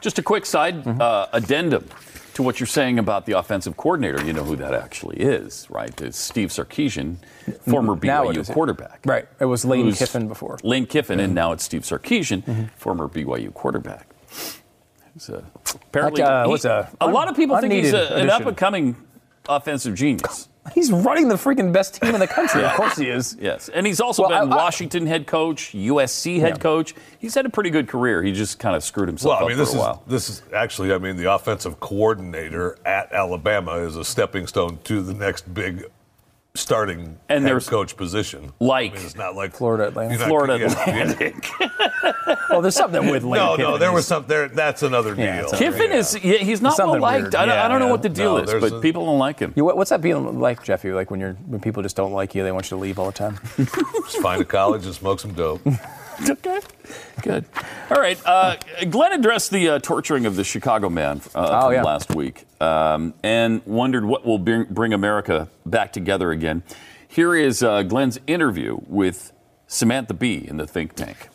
Just 0.00 0.18
a 0.18 0.22
quick 0.22 0.44
side 0.46 0.84
Mm-hmm. 0.84 1.00
uh, 1.00 1.26
addendum 1.32 1.86
to 2.38 2.42
what 2.44 2.60
you're 2.60 2.68
saying 2.68 3.00
about 3.00 3.26
the 3.26 3.32
offensive 3.32 3.76
coordinator. 3.76 4.24
You 4.24 4.32
know 4.32 4.44
who 4.44 4.54
that 4.56 4.72
actually 4.72 5.16
is, 5.16 5.66
right? 5.70 6.00
It's 6.00 6.16
Steve 6.16 6.50
Sarkisian, 6.50 7.16
former 7.68 7.96
BYU 7.96 8.48
quarterback. 8.52 9.00
Right. 9.04 9.26
It 9.40 9.46
was 9.46 9.64
Lane 9.64 9.92
Kiffin 9.92 10.28
before. 10.28 10.56
Mm-hmm. 10.58 10.68
Lane 10.68 10.86
Kiffin, 10.86 11.18
and 11.18 11.34
now 11.34 11.50
it's 11.50 11.64
Steve 11.64 11.82
Sarkisian, 11.82 12.70
former 12.76 13.08
BYU 13.08 13.52
quarterback. 13.52 14.08
He's 15.14 15.28
a, 15.30 15.44
apparently, 15.88 16.22
uh, 16.22 16.44
he- 16.44 16.50
was 16.50 16.64
a 16.64 16.88
a 17.00 17.08
lot 17.08 17.26
of 17.26 17.34
people 17.34 17.58
think 17.58 17.72
he's 17.72 17.92
a, 17.92 18.14
an 18.14 18.30
up 18.30 18.46
and 18.46 18.56
coming 18.56 18.94
offensive 19.48 19.96
genius. 19.96 20.48
He's 20.74 20.90
running 20.92 21.28
the 21.28 21.34
freaking 21.36 21.72
best 21.72 22.00
team 22.00 22.14
in 22.14 22.20
the 22.20 22.26
country. 22.26 22.64
Of 22.64 22.72
course 22.74 22.96
he 22.96 23.08
is. 23.08 23.36
Yes, 23.40 23.68
and 23.68 23.86
he's 23.86 24.00
also 24.00 24.22
Well, 24.22 24.30
been 24.30 24.52
I- 24.52 24.56
I- 24.56 24.64
Washington 24.64 25.06
head 25.06 25.26
coach, 25.26 25.72
USC 25.74 26.38
head 26.40 26.54
Yeah. 26.56 26.62
coach. 26.62 26.94
He's 27.18 27.34
had 27.34 27.46
a 27.46 27.50
pretty 27.50 27.70
good 27.70 27.88
career. 27.88 28.22
He 28.22 28.32
just 28.32 28.58
kind 28.58 28.76
of 28.76 28.82
screwed 28.84 29.08
himself 29.08 29.36
Well, 29.40 29.44
I 29.44 29.48
mean, 29.48 29.56
for 29.56 29.62
this 29.64 29.72
a 29.72 29.76
is 29.76 29.78
while. 29.80 30.02
this 30.06 30.28
is 30.30 30.42
actually, 30.54 30.92
I 30.92 30.98
mean, 30.98 31.16
the 31.16 31.32
offensive 31.32 31.80
coordinator 31.80 32.76
at 32.84 33.12
Alabama 33.12 33.72
is 33.76 33.96
a 33.96 34.04
stepping 34.04 34.46
stone 34.46 34.78
to 34.84 35.02
the 35.02 35.14
next 35.14 35.52
big 35.52 35.84
starting 36.58 37.18
And 37.28 37.44
head 37.44 37.66
coach 37.66 37.96
position. 37.96 38.52
like 38.60 38.92
I 38.92 38.94
mean, 38.96 39.04
it's 39.06 39.16
not 39.16 39.34
like 39.36 39.54
Florida 39.54 39.88
Atlantic. 39.88 40.18
you're 40.18 40.28
not- 40.28 40.28
Florida 40.28 40.58
yeah, 40.58 40.84
yeah. 40.86 41.02
Atlantic. 41.12 41.50
Well, 42.50 42.62
there's 42.62 42.76
something 42.76 43.08
with 43.10 43.24
Lane 43.24 43.42
No, 43.42 43.56
Kiffin. 43.56 43.70
no, 43.72 43.78
there 43.78 43.92
was 43.92 44.04
He's- 44.04 44.08
some 44.08 44.26
there. 44.26 44.48
That's 44.48 44.82
another 44.82 45.14
deal. 45.14 45.24
Yeah, 45.24 45.42
it's 45.42 45.58
Kiffin 45.58 45.90
Yeah. 45.90 45.96
is 45.98 46.24
yeah, 46.24 46.38
he's 46.38 46.62
not 46.62 46.78
well 46.78 46.98
liked. 46.98 47.22
weird. 47.24 47.34
I, 47.34 47.44
don't, 47.46 47.58
I 47.58 47.68
don't 47.68 47.78
know 47.78 47.88
what 47.88 48.02
the 48.02 48.08
deal 48.08 48.36
no, 48.36 48.42
is, 48.42 48.50
but 48.54 48.72
a- 48.72 48.80
people 48.80 49.04
don't 49.04 49.18
like 49.18 49.38
him. 49.38 49.52
You- 49.54 49.66
What's 49.66 49.90
that 49.90 50.00
being 50.00 50.40
like, 50.40 50.62
Jeffy? 50.64 50.92
Like 50.92 51.10
when 51.10 51.20
you're 51.20 51.34
when 51.46 51.60
people 51.60 51.82
just 51.82 51.94
don't 51.96 52.12
like 52.12 52.34
you, 52.34 52.42
they 52.42 52.52
want 52.52 52.66
you 52.70 52.76
to 52.76 52.80
leave 52.80 52.98
all 52.98 53.06
the 53.06 53.12
time. 53.12 53.38
Just 53.56 54.18
find 54.22 54.40
a 54.40 54.44
college 54.46 54.86
and 54.86 54.94
smoke 54.94 55.20
some 55.20 55.32
dope. 55.34 55.60
Okay. 56.28 56.60
Good. 57.22 57.44
All 57.90 58.00
right. 58.00 58.18
Uh, 58.24 58.56
Glenn 58.90 59.12
addressed 59.12 59.50
the 59.50 59.68
uh, 59.68 59.78
torturing 59.78 60.26
of 60.26 60.36
the 60.36 60.44
Chicago 60.44 60.88
man 60.88 61.20
uh, 61.34 61.60
Oh, 61.64 61.70
yeah. 61.70 61.82
last 61.82 62.14
week 62.14 62.44
um, 62.60 63.14
and 63.22 63.62
wondered 63.66 64.04
what 64.04 64.24
will 64.24 64.38
bring, 64.38 64.64
bring 64.64 64.92
America 64.92 65.48
back 65.66 65.92
together 65.92 66.30
again. 66.30 66.62
Here 67.06 67.34
is 67.34 67.62
uh, 67.62 67.82
Glenn's 67.82 68.18
interview 68.26 68.78
with 68.86 69.32
Samantha 69.66 70.14
Bee 70.14 70.46
in 70.46 70.56
the 70.56 70.66
think 70.66 70.94
tank. 70.94 71.28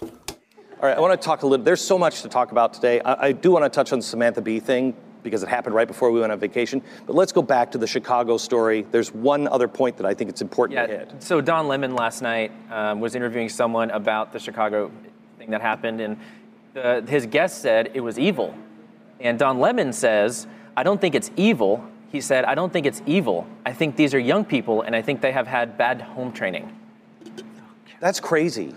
All 0.00 0.88
right, 0.88 0.96
I 0.96 1.00
want 1.00 1.18
to 1.20 1.24
talk 1.24 1.42
a 1.42 1.46
little. 1.46 1.64
There's 1.64 1.80
so 1.80 1.96
much 1.96 2.22
to 2.22 2.28
talk 2.28 2.50
about 2.50 2.74
today. 2.74 3.00
I, 3.00 3.28
I 3.28 3.32
do 3.32 3.52
want 3.52 3.64
to 3.64 3.68
touch 3.70 3.92
on 3.92 4.00
the 4.00 4.04
Samantha 4.04 4.40
Bee 4.42 4.58
thing 4.58 4.94
because 5.22 5.42
it 5.42 5.48
happened 5.48 5.74
right 5.74 5.86
before 5.86 6.10
we 6.10 6.20
went 6.20 6.32
on 6.32 6.38
vacation. 6.38 6.82
But 7.06 7.14
let's 7.16 7.32
go 7.32 7.42
back 7.42 7.70
to 7.72 7.78
the 7.78 7.86
Chicago 7.86 8.36
story. 8.36 8.86
There's 8.90 9.12
one 9.12 9.48
other 9.48 9.68
point 9.68 9.96
that 9.98 10.06
I 10.06 10.14
think 10.14 10.30
it's 10.30 10.42
important 10.42 10.78
to 10.78 10.86
hit. 10.98 11.22
So 11.22 11.40
Don 11.40 11.68
Lemon 11.68 11.94
last 11.94 12.22
night 12.22 12.52
um, 12.70 13.00
was 13.00 13.14
interviewing 13.14 13.48
someone 13.48 13.90
about 13.90 14.32
the 14.32 14.38
Chicago 14.38 14.90
thing 15.38 15.50
that 15.50 15.60
happened, 15.60 16.00
and 16.00 16.16
the, 16.74 17.04
his 17.08 17.26
guest 17.26 17.60
said 17.62 17.90
it 17.94 18.00
was 18.00 18.18
evil. 18.18 18.54
And 19.20 19.38
Don 19.38 19.60
Lemon 19.60 19.92
says, 19.92 20.46
"I 20.76 20.82
don't 20.82 21.00
think 21.00 21.14
it's 21.14 21.30
evil." 21.36 21.84
He 22.10 22.20
said, 22.20 22.44
"I 22.44 22.54
don't 22.54 22.72
think 22.72 22.86
it's 22.86 23.02
evil. 23.06 23.46
I 23.64 23.72
think 23.72 23.96
these 23.96 24.14
are 24.14 24.18
young 24.18 24.44
people, 24.44 24.82
and 24.82 24.96
I 24.96 25.02
think 25.02 25.20
they 25.20 25.32
have 25.32 25.46
had 25.46 25.78
bad 25.78 26.00
home 26.02 26.32
training. 26.32 26.76
That's 28.00 28.18
crazy. 28.18 28.74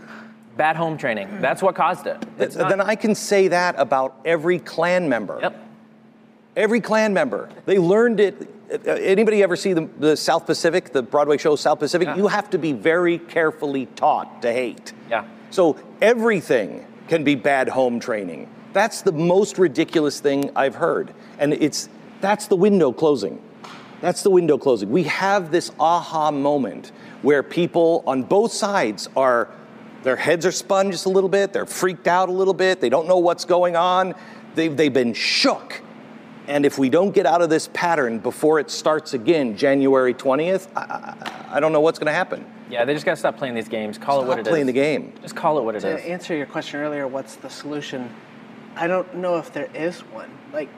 Bad 0.55 0.75
home 0.75 0.97
training. 0.97 1.41
That's 1.41 1.61
what 1.61 1.75
caused 1.75 2.05
it. 2.07 2.23
Th- 2.37 2.55
not- 2.55 2.69
then 2.69 2.79
I 2.79 2.95
can 2.95 3.15
say 3.15 3.47
that 3.49 3.75
about 3.77 4.15
every 4.23 4.59
Klan 4.59 5.09
member. 5.09 5.39
Yep. 5.41 5.64
Every 6.55 6.81
Klan 6.81 7.13
member. 7.13 7.49
They 7.65 7.77
learned 7.77 8.19
it. 8.19 8.49
Anybody 8.85 9.43
ever 9.43 9.55
see 9.55 9.73
the, 9.73 9.89
the 9.99 10.17
South 10.17 10.45
Pacific, 10.45 10.91
the 10.91 11.03
Broadway 11.03 11.37
show 11.37 11.55
South 11.55 11.79
Pacific? 11.79 12.07
Yeah. 12.07 12.17
You 12.17 12.27
have 12.27 12.49
to 12.51 12.57
be 12.57 12.73
very 12.73 13.19
carefully 13.19 13.87
taught 13.95 14.41
to 14.41 14.51
hate. 14.51 14.93
Yeah. 15.09 15.25
So 15.51 15.77
everything 16.01 16.85
can 17.07 17.23
be 17.23 17.35
bad 17.35 17.69
home 17.69 17.99
training. 17.99 18.49
That's 18.73 19.01
the 19.01 19.11
most 19.11 19.57
ridiculous 19.57 20.19
thing 20.19 20.51
I've 20.55 20.75
heard. 20.75 21.13
And 21.39 21.53
it's 21.53 21.89
that's 22.21 22.47
the 22.47 22.55
window 22.55 22.91
closing. 22.91 23.41
That's 24.01 24.23
the 24.23 24.29
window 24.29 24.57
closing. 24.57 24.89
We 24.89 25.03
have 25.03 25.51
this 25.51 25.71
aha 25.79 26.31
moment 26.31 26.91
where 27.21 27.43
people 27.43 28.03
on 28.05 28.23
both 28.23 28.51
sides 28.51 29.07
are 29.15 29.49
their 30.03 30.15
heads 30.15 30.45
are 30.45 30.51
spun 30.51 30.91
just 30.91 31.05
a 31.07 31.09
little 31.09 31.29
bit, 31.29 31.51
they're 31.51 31.65
freaked 31.65 32.07
out 32.07 32.29
a 32.29 32.31
little 32.31 32.53
bit, 32.53 32.79
they 32.79 32.89
don't 32.89 33.07
know 33.07 33.17
what's 33.17 33.45
going 33.45 33.75
on. 33.75 34.13
They've, 34.53 34.75
they've 34.75 34.93
been 34.93 35.13
shook. 35.13 35.81
And 36.47 36.65
if 36.65 36.77
we 36.77 36.89
don't 36.89 37.11
get 37.13 37.25
out 37.25 37.41
of 37.41 37.49
this 37.49 37.69
pattern 37.73 38.19
before 38.19 38.59
it 38.59 38.69
starts 38.69 39.13
again, 39.13 39.57
January 39.57 40.13
20th, 40.13 40.67
I, 40.75 40.81
I, 40.81 41.57
I 41.57 41.59
don't 41.59 41.71
know 41.71 41.81
what's 41.81 41.97
going 41.99 42.07
to 42.07 42.13
happen. 42.13 42.45
Yeah, 42.69 42.85
they 42.85 42.93
just 42.93 43.05
got 43.05 43.13
to 43.13 43.17
stop 43.17 43.37
playing 43.37 43.55
these 43.55 43.69
games. 43.69 43.97
Call 43.97 44.21
it 44.21 44.27
what 44.27 44.33
Stop 44.33 44.39
it 44.39 44.41
is. 44.41 44.47
playing 44.49 44.65
the 44.67 44.73
game. 44.73 45.13
Just 45.21 45.35
call 45.35 45.57
it 45.59 45.63
what 45.63 45.75
it 45.75 45.81
To 45.81 45.97
is. 45.97 46.05
answer 46.05 46.35
your 46.35 46.45
question 46.47 46.79
earlier, 46.79 47.07
what's 47.07 47.35
the 47.35 47.49
solution? 47.49 48.09
I 48.75 48.87
don't 48.87 49.15
know 49.15 49.37
if 49.37 49.53
there 49.53 49.69
is 49.73 49.99
one. 50.01 50.29
Like, 50.51 50.69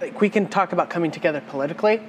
like 0.00 0.20
we 0.20 0.28
can 0.28 0.46
talk 0.48 0.72
about 0.72 0.90
coming 0.90 1.10
together 1.10 1.42
politically, 1.48 2.00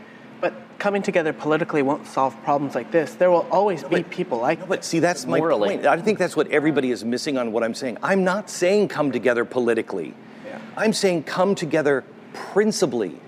but 0.42 0.54
coming 0.80 1.02
together 1.02 1.32
politically 1.34 1.82
won't 1.82 2.06
solve 2.08 2.36
problems 2.44 2.76
like 2.76 2.92
this. 2.92 3.14
There 3.16 3.32
will 3.32 3.48
always 3.52 3.84
be 3.84 4.04
people 4.04 4.40
like 4.40 4.68
But 4.68 4.84
see, 4.86 5.00
that's 5.00 5.26
my 5.26 5.38
Morally. 5.38 5.70
point. 5.70 5.86
I 5.86 5.98
think 6.02 6.20
that's 6.20 6.36
what 6.36 6.50
everybody 6.52 6.92
is 6.92 7.04
missing 7.06 7.38
on 7.38 7.52
what 7.54 7.64
I'm 7.64 7.74
saying. 7.74 7.98
I'm 8.04 8.24
not 8.24 8.50
saying 8.50 8.90
come 8.90 9.12
together 9.12 9.46
politically. 9.46 10.14
Yeah. 10.46 10.60
I'm 10.78 10.92
saying 10.94 11.24
come 11.24 11.56
together 11.56 12.04
principally. 12.36 13.20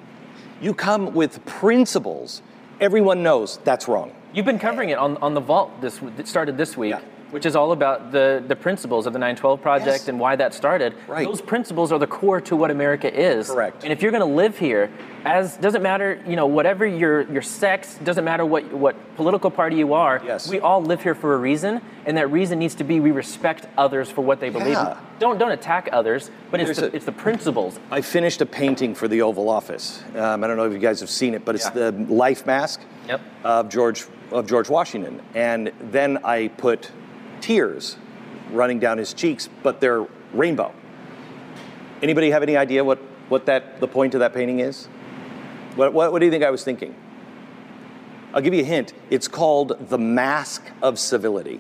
You 0.62 0.74
come 0.74 1.14
with 1.14 1.46
principles. 1.46 2.42
Everyone 2.80 3.24
knows 3.24 3.58
that's 3.64 3.88
wrong. 3.88 4.12
You've 4.34 4.46
been 4.46 4.60
covering 4.60 4.90
it 4.90 4.98
on, 4.98 5.18
on 5.18 5.34
the 5.34 5.40
vault 5.40 5.82
this 5.82 6.00
started 6.26 6.58
this 6.58 6.78
week, 6.78 6.92
Yeah. 6.92 7.02
Which 7.32 7.46
is 7.46 7.56
all 7.56 7.72
about 7.72 8.12
the, 8.12 8.44
the 8.48 8.56
principles 8.56 9.06
of 9.06 9.14
the 9.14 9.20
912 9.20 9.62
project 9.62 9.88
Yes. 9.88 10.08
and 10.08 10.20
why 10.20 10.36
that 10.36 10.54
started. 10.54 10.94
Right. 11.08 11.26
Those 11.28 11.42
principles 11.42 11.92
are 11.92 12.00
the 12.00 12.08
core 12.08 12.40
to 12.42 12.56
what 12.56 12.72
America 12.72 13.14
is. 13.14 13.50
Correct. 13.50 13.84
And 13.84 13.92
if 13.92 14.02
you're 14.02 14.12
going 14.12 14.22
to 14.28 14.36
live 14.36 14.58
here, 14.58 14.90
as 15.26 15.58
doesn't 15.58 15.82
matter, 15.84 16.22
you 16.26 16.36
know, 16.38 16.46
whatever 16.46 16.86
your 16.86 17.22
your 17.32 17.42
sex, 17.42 17.96
doesn't 18.04 18.24
matter 18.24 18.46
what 18.46 18.72
what 18.72 18.96
political 19.18 19.52
party 19.52 19.76
you 19.76 19.94
are. 19.94 20.22
Yes. 20.26 20.50
We 20.50 20.60
all 20.62 20.82
live 20.82 21.02
here 21.04 21.16
for 21.16 21.34
a 21.34 21.38
reason, 21.38 21.82
and 22.06 22.16
that 22.18 22.32
reason 22.32 22.60
needs 22.60 22.76
to 22.76 22.84
be 22.86 23.00
we 23.02 23.12
respect 23.12 23.68
others 23.78 24.10
for 24.10 24.22
what 24.22 24.40
they 24.40 24.50
believe. 24.50 24.74
Yeah. 24.74 24.98
Don't 25.20 25.38
don't 25.38 25.52
attack 25.52 25.90
others, 25.92 26.32
but 26.50 26.62
it's 26.62 26.80
the, 26.80 26.86
a- 26.86 26.96
it's 26.96 27.06
the 27.06 27.12
principles. 27.12 27.78
I 27.92 28.02
finished 28.02 28.40
a 28.42 28.46
painting 28.46 28.96
for 28.96 29.08
the 29.10 29.22
Oval 29.22 29.50
Office. 29.50 30.02
Um, 30.16 30.44
I 30.44 30.48
don't 30.48 30.56
know 30.56 30.66
if 30.66 30.72
you 30.72 30.80
guys 30.80 31.02
have 31.02 31.10
seen 31.10 31.34
it, 31.34 31.44
but 31.44 31.56
it's 31.56 31.66
Yeah. 31.76 31.92
the 31.92 31.92
life 32.14 32.46
mask 32.46 32.82
Yep. 33.10 33.22
of 33.44 33.70
George 33.70 34.06
of 34.32 34.48
George 34.48 34.70
Washington. 34.70 35.22
And 35.36 35.72
then 35.92 36.20
I 36.24 36.48
put 36.50 36.92
tears 37.42 37.98
running 38.52 38.80
down 38.80 38.98
his 38.98 39.14
cheeks, 39.14 39.50
but 39.64 39.82
they're 39.82 40.06
rainbow. 40.34 40.74
Anybody 42.02 42.30
have 42.32 42.44
any 42.44 42.56
idea 42.56 42.84
what, 42.84 43.00
what 43.30 43.46
that 43.48 43.80
the 43.80 43.88
point 43.88 44.14
of 44.14 44.20
that 44.20 44.34
painting 44.34 44.60
is? 44.60 44.86
What, 45.76 45.94
what, 45.94 46.12
what 46.12 46.20
do 46.20 46.26
you 46.26 46.32
think 46.32 46.44
I 46.44 46.52
was 46.52 46.64
thinking? 46.64 46.96
I'll 48.34 48.42
give 48.42 48.54
you 48.54 48.62
a 48.62 48.66
hint. 48.66 48.94
It's 49.10 49.28
called 49.28 49.90
The 49.90 49.98
Mask 49.98 50.64
of 50.82 51.00
Civility. 51.00 51.60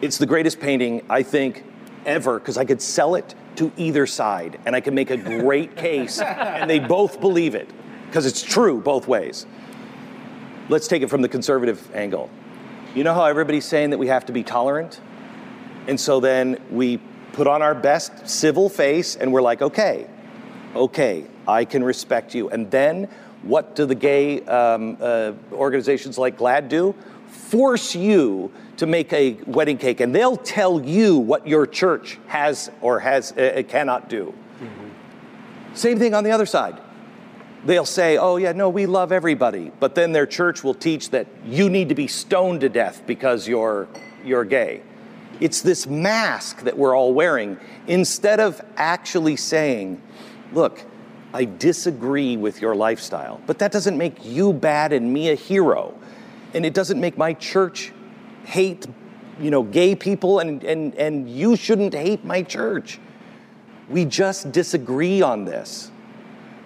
It's 0.00 0.18
the 0.18 0.26
greatest 0.26 0.58
painting, 0.58 1.04
I 1.08 1.22
think, 1.22 1.64
ever, 2.04 2.38
because 2.38 2.56
I 2.56 2.64
could 2.64 2.82
sell 2.82 3.14
it 3.14 3.34
to 3.56 3.70
either 3.76 4.06
side 4.06 4.58
and 4.66 4.74
I 4.74 4.80
could 4.80 4.94
make 4.94 5.10
a 5.10 5.16
great 5.16 5.76
case, 5.76 6.20
and 6.20 6.68
they 6.68 6.78
both 6.78 7.20
believe 7.20 7.54
it, 7.54 7.70
because 8.06 8.26
it's 8.26 8.42
true 8.42 8.80
both 8.80 9.06
ways. 9.06 9.46
Let's 10.68 10.88
take 10.88 11.02
it 11.02 11.08
from 11.08 11.22
the 11.22 11.28
conservative 11.28 11.94
angle. 11.94 12.30
You 12.94 13.04
know 13.04 13.14
how 13.14 13.24
everybody's 13.24 13.64
saying 13.64 13.90
that 13.90 13.98
we 13.98 14.08
have 14.08 14.26
to 14.26 14.32
be 14.32 14.42
tolerant? 14.42 15.00
And 15.86 15.98
so 15.98 16.20
then 16.20 16.60
we 16.70 16.98
put 17.32 17.46
on 17.46 17.62
our 17.62 17.74
best 17.74 18.28
civil 18.28 18.68
face 18.68 19.16
and 19.16 19.32
we're 19.32 19.40
like, 19.40 19.62
okay, 19.62 20.06
okay, 20.76 21.24
I 21.48 21.64
can 21.64 21.82
respect 21.82 22.34
you. 22.34 22.50
And 22.50 22.70
then 22.70 23.08
what 23.42 23.74
do 23.74 23.86
the 23.86 23.94
gay 23.94 24.42
um, 24.44 24.98
uh, 25.00 25.32
organizations 25.52 26.18
like 26.18 26.36
GLAAD 26.36 26.68
do? 26.68 26.94
Force 27.28 27.94
you 27.94 28.52
to 28.76 28.86
make 28.86 29.12
a 29.12 29.38
wedding 29.46 29.78
cake, 29.78 30.00
and 30.00 30.14
they'll 30.14 30.36
tell 30.36 30.80
you 30.82 31.16
what 31.16 31.46
your 31.46 31.66
church 31.66 32.18
has 32.26 32.70
or 32.82 33.00
has 33.00 33.32
uh, 33.32 33.62
cannot 33.68 34.08
do. 34.08 34.34
Same 35.74 35.98
thing 35.98 36.14
on 36.14 36.24
the 36.24 36.30
other 36.30 36.46
side. 36.46 36.78
They'll 37.64 37.84
say, 37.84 38.18
oh, 38.18 38.38
yeah, 38.38 38.52
no, 38.52 38.68
we 38.68 38.86
love 38.86 39.12
everybody. 39.12 39.70
But 39.78 39.94
then 39.94 40.12
their 40.12 40.26
church 40.26 40.64
will 40.64 40.74
teach 40.74 41.10
that 41.10 41.28
you 41.46 41.70
need 41.70 41.88
to 41.90 41.94
be 41.94 42.08
stoned 42.08 42.62
to 42.62 42.68
death 42.68 43.02
because 43.06 43.46
you're, 43.46 43.88
you're 44.24 44.44
gay. 44.44 44.82
It's 45.40 45.62
this 45.62 45.86
mask 45.86 46.62
that 46.62 46.76
we're 46.76 46.96
all 46.96 47.14
wearing 47.14 47.58
instead 47.86 48.40
of 48.40 48.60
actually 48.76 49.36
saying, 49.36 50.02
look, 50.52 50.84
I 51.32 51.44
disagree 51.44 52.36
with 52.36 52.60
your 52.60 52.74
lifestyle, 52.74 53.40
but 53.46 53.58
that 53.60 53.72
doesn't 53.72 53.96
make 53.96 54.24
you 54.24 54.52
bad 54.52 54.92
and 54.92 55.12
me 55.12 55.30
a 55.30 55.34
hero. 55.34 55.94
And 56.54 56.66
it 56.66 56.74
doesn't 56.74 57.00
make 57.00 57.16
my 57.16 57.32
church 57.32 57.92
hate, 58.44 58.86
you 59.40 59.50
know, 59.50 59.62
gay 59.62 59.94
people 59.94 60.40
and, 60.40 60.62
and, 60.64 60.94
and 60.96 61.30
you 61.30 61.56
shouldn't 61.56 61.94
hate 61.94 62.24
my 62.24 62.42
church. 62.42 62.98
We 63.88 64.04
just 64.04 64.50
disagree 64.50 65.22
on 65.22 65.44
this. 65.44 65.91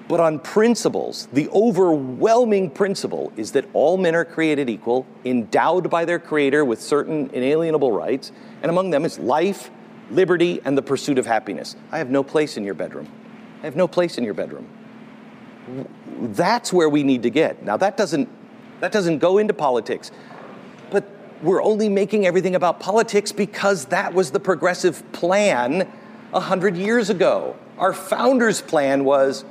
But 0.09 0.21
on 0.21 0.39
principles, 0.39 1.27
the 1.33 1.49
overwhelming 1.49 2.71
principle 2.71 3.33
is 3.37 3.53
that 3.53 3.65
all 3.73 3.97
men 3.97 4.15
are 4.15 4.25
created 4.25 4.71
equal, 4.71 5.05
endowed 5.25 5.91
by 5.91 6.05
their 6.05 6.21
Creator 6.21 6.65
with 6.65 6.81
certain 6.81 7.29
inalienable 7.33 7.91
rights, 7.91 8.31
and 8.63 8.71
among 8.71 8.91
them 8.91 9.05
is 9.05 9.19
life, 9.19 9.71
liberty, 10.11 10.61
and 10.65 10.79
the 10.79 10.83
pursuit 10.83 11.19
of 11.19 11.27
happiness. 11.27 11.75
I 11.91 11.99
have 11.99 12.09
no 12.09 12.23
place 12.23 12.57
in 12.57 12.63
your 12.63 12.75
bedroom. 12.75 13.09
I 13.63 13.65
have 13.65 13.75
no 13.75 13.89
place 13.89 14.17
in 14.17 14.23
your 14.23 14.35
bedroom. 14.35 14.69
That's 16.21 16.73
where 16.73 16.89
we 16.89 17.03
need 17.03 17.25
to 17.25 17.31
get. 17.31 17.65
Now 17.65 17.77
that 17.77 17.97
doesn't 17.97 18.29
that 18.81 18.93
doesn't 18.93 19.19
go 19.19 19.39
into 19.39 19.55
politics. 19.55 20.13
But 20.91 21.09
we're 21.43 21.63
only 21.63 21.89
making 21.89 22.27
everything 22.27 22.55
about 22.55 22.79
politics 22.79 23.33
because 23.33 23.87
that 23.87 24.15
was 24.15 24.31
the 24.31 24.39
progressive 24.39 25.03
plan 25.13 25.91
a 26.33 26.41
hundred 26.41 26.77
years 26.77 27.11
ago. 27.11 27.57
Our 27.79 27.93
founders' 27.93 28.63
plan 28.63 29.05
was 29.05 29.45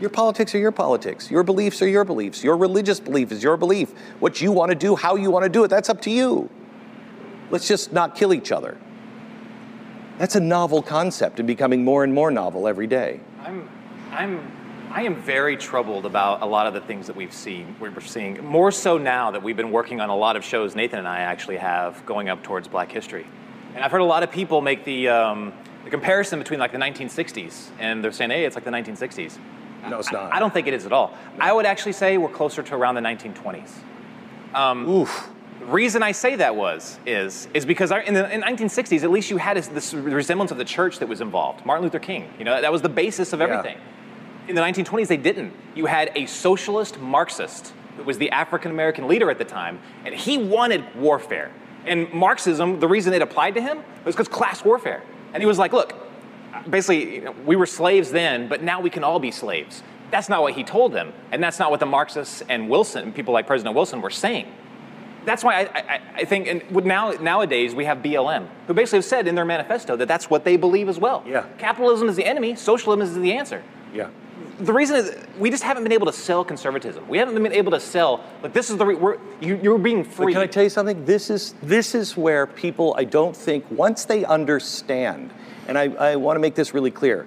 your 0.00 0.10
politics 0.10 0.54
are 0.54 0.58
your 0.58 0.72
politics. 0.72 1.30
Your 1.30 1.42
beliefs 1.42 1.80
are 1.80 1.88
your 1.88 2.04
beliefs. 2.04 2.42
Your 2.42 2.56
religious 2.56 2.98
belief 2.98 3.30
is 3.30 3.42
your 3.42 3.56
belief. 3.56 3.92
What 4.18 4.40
you 4.40 4.50
want 4.50 4.70
to 4.70 4.74
do, 4.74 4.96
how 4.96 5.16
you 5.16 5.30
want 5.30 5.44
to 5.44 5.48
do 5.48 5.64
it, 5.64 5.68
that's 5.68 5.88
up 5.88 6.00
to 6.02 6.10
you. 6.10 6.50
Let's 7.50 7.68
just 7.68 7.92
not 7.92 8.16
kill 8.16 8.34
each 8.34 8.50
other. 8.50 8.76
That's 10.18 10.34
a 10.34 10.40
novel 10.40 10.82
concept 10.82 11.38
and 11.38 11.46
becoming 11.46 11.84
more 11.84 12.04
and 12.04 12.12
more 12.12 12.30
novel 12.30 12.66
every 12.66 12.86
day. 12.86 13.20
I'm, 13.40 13.68
I'm, 14.10 14.52
I 14.90 15.02
am 15.02 15.16
very 15.16 15.56
troubled 15.56 16.06
about 16.06 16.42
a 16.42 16.46
lot 16.46 16.66
of 16.66 16.74
the 16.74 16.80
things 16.80 17.06
that 17.06 17.16
we've 17.16 17.32
seen. 17.32 17.76
We're 17.78 17.98
seeing 18.00 18.44
more 18.44 18.70
so 18.72 18.98
now 18.98 19.30
that 19.30 19.42
we've 19.42 19.56
been 19.56 19.72
working 19.72 20.00
on 20.00 20.10
a 20.10 20.16
lot 20.16 20.36
of 20.36 20.44
shows. 20.44 20.74
Nathan 20.74 21.00
and 21.00 21.08
I 21.08 21.20
actually 21.20 21.56
have 21.56 22.04
going 22.06 22.28
up 22.28 22.42
towards 22.42 22.68
Black 22.68 22.90
History, 22.92 23.26
and 23.74 23.84
I've 23.84 23.90
heard 23.90 24.00
a 24.00 24.04
lot 24.04 24.22
of 24.22 24.30
people 24.30 24.60
make 24.60 24.84
the, 24.84 25.08
um, 25.08 25.52
the 25.82 25.90
comparison 25.90 26.38
between 26.38 26.60
like 26.60 26.70
the 26.70 26.78
1960s, 26.78 27.70
and 27.80 28.02
they're 28.02 28.12
saying, 28.12 28.30
"Hey, 28.30 28.44
it's 28.44 28.54
like 28.54 28.64
the 28.64 28.70
1960s." 28.70 29.38
No, 29.88 29.98
it's 29.98 30.12
not. 30.12 30.32
I 30.32 30.38
don't 30.38 30.52
think 30.52 30.66
it 30.66 30.74
is 30.74 30.86
at 30.86 30.92
all. 30.92 31.16
I 31.38 31.52
would 31.52 31.66
actually 31.66 31.92
say 31.92 32.16
we're 32.18 32.28
closer 32.28 32.62
to 32.62 32.74
around 32.74 32.94
the 32.94 33.00
1920s. 33.00 33.70
Um, 34.54 34.88
Oof. 34.88 35.30
Reason 35.62 36.02
I 36.02 36.12
say 36.12 36.36
that 36.36 36.56
was 36.56 36.98
is 37.06 37.48
is 37.54 37.64
because 37.64 37.90
our, 37.90 38.00
in 38.00 38.12
the 38.14 38.30
in 38.32 38.42
1960s, 38.42 39.02
at 39.02 39.10
least 39.10 39.30
you 39.30 39.38
had 39.38 39.56
this, 39.56 39.68
this 39.68 39.94
resemblance 39.94 40.50
of 40.50 40.58
the 40.58 40.64
church 40.64 40.98
that 40.98 41.08
was 41.08 41.20
involved. 41.20 41.64
Martin 41.64 41.84
Luther 41.84 41.98
King, 41.98 42.28
you 42.38 42.44
know, 42.44 42.60
that 42.60 42.70
was 42.72 42.82
the 42.82 42.88
basis 42.88 43.32
of 43.32 43.40
Yeah. 43.40 43.46
everything. 43.46 43.78
In 44.46 44.54
the 44.56 44.60
1920s, 44.60 45.08
they 45.08 45.16
didn't. 45.16 45.54
You 45.74 45.86
had 45.86 46.10
a 46.14 46.26
socialist 46.26 47.00
Marxist 47.00 47.72
who 47.96 48.02
was 48.02 48.18
the 48.18 48.30
African 48.30 48.70
American 48.72 49.08
leader 49.08 49.30
at 49.30 49.38
the 49.38 49.44
time, 49.44 49.78
and 50.04 50.14
he 50.14 50.36
wanted 50.36 50.84
warfare. 50.96 51.50
And 51.86 52.12
Marxism, 52.12 52.80
the 52.80 52.88
reason 52.88 53.14
it 53.14 53.22
applied 53.22 53.54
to 53.54 53.62
him 53.62 53.82
was 54.04 54.14
because 54.14 54.28
class 54.28 54.64
warfare. 54.64 55.02
And 55.32 55.42
he 55.42 55.46
was 55.46 55.58
like, 55.58 55.72
look, 55.72 55.94
basically, 56.68 57.16
you 57.16 57.20
know, 57.22 57.32
we 57.44 57.56
were 57.56 57.66
slaves 57.66 58.10
then, 58.10 58.48
but 58.48 58.62
now 58.62 58.80
we 58.80 58.90
can 58.90 59.04
all 59.04 59.18
be 59.18 59.30
slaves. 59.30 59.82
That's 60.10 60.28
not 60.28 60.42
what 60.42 60.54
he 60.54 60.62
told 60.64 60.92
them, 60.92 61.12
and 61.32 61.42
that's 61.42 61.58
not 61.58 61.70
what 61.70 61.80
the 61.80 61.86
Marxists 61.86 62.42
and 62.48 62.68
Wilson, 62.68 63.12
people 63.12 63.34
like 63.34 63.46
President 63.46 63.74
Wilson, 63.74 64.00
were 64.00 64.10
saying. 64.10 64.46
That's 65.24 65.42
why 65.42 65.62
I, 65.62 65.78
I, 65.78 66.00
I 66.16 66.24
think, 66.24 66.46
and 66.46 66.84
now 66.84 67.12
nowadays 67.12 67.74
we 67.74 67.86
have 67.86 67.98
BLM, 67.98 68.46
who 68.66 68.74
basically 68.74 68.98
have 68.98 69.06
said 69.06 69.26
in 69.26 69.34
their 69.34 69.46
manifesto 69.46 69.96
that 69.96 70.06
that's 70.06 70.28
what 70.28 70.44
they 70.44 70.56
believe 70.56 70.88
as 70.88 70.98
well. 70.98 71.24
Yeah. 71.26 71.46
Capitalism 71.58 72.08
is 72.08 72.16
the 72.16 72.26
enemy, 72.26 72.54
socialism 72.56 73.00
is 73.00 73.14
the 73.14 73.32
answer. 73.32 73.62
Yeah. 73.94 74.10
The 74.60 74.72
reason 74.72 74.96
is 74.96 75.16
we 75.38 75.50
just 75.50 75.62
haven't 75.62 75.82
been 75.82 75.92
able 75.92 76.06
to 76.06 76.12
sell 76.12 76.44
conservatism. 76.44 77.08
We 77.08 77.18
haven't 77.18 77.42
been 77.42 77.52
able 77.52 77.72
to 77.72 77.80
sell 77.80 78.22
like 78.42 78.52
this 78.52 78.70
is 78.70 78.76
the 78.76 78.86
re- 78.86 78.94
we're, 78.94 79.18
you, 79.40 79.58
you're 79.62 79.78
being 79.78 80.02
But 80.02 80.12
free. 80.12 80.32
can 80.32 80.42
I 80.42 80.46
tell 80.46 80.62
you 80.62 80.68
something? 80.68 81.04
This 81.04 81.30
is 81.30 81.54
this 81.62 81.94
is 81.94 82.16
where 82.16 82.46
people 82.46 82.94
I 82.96 83.04
don't 83.04 83.36
think 83.36 83.64
once 83.70 84.04
they 84.04 84.24
understand, 84.24 85.32
and 85.68 85.78
I, 85.78 85.84
I 85.84 86.16
want 86.16 86.36
to 86.36 86.40
make 86.40 86.54
this 86.54 86.74
really 86.74 86.90
clear. 86.90 87.26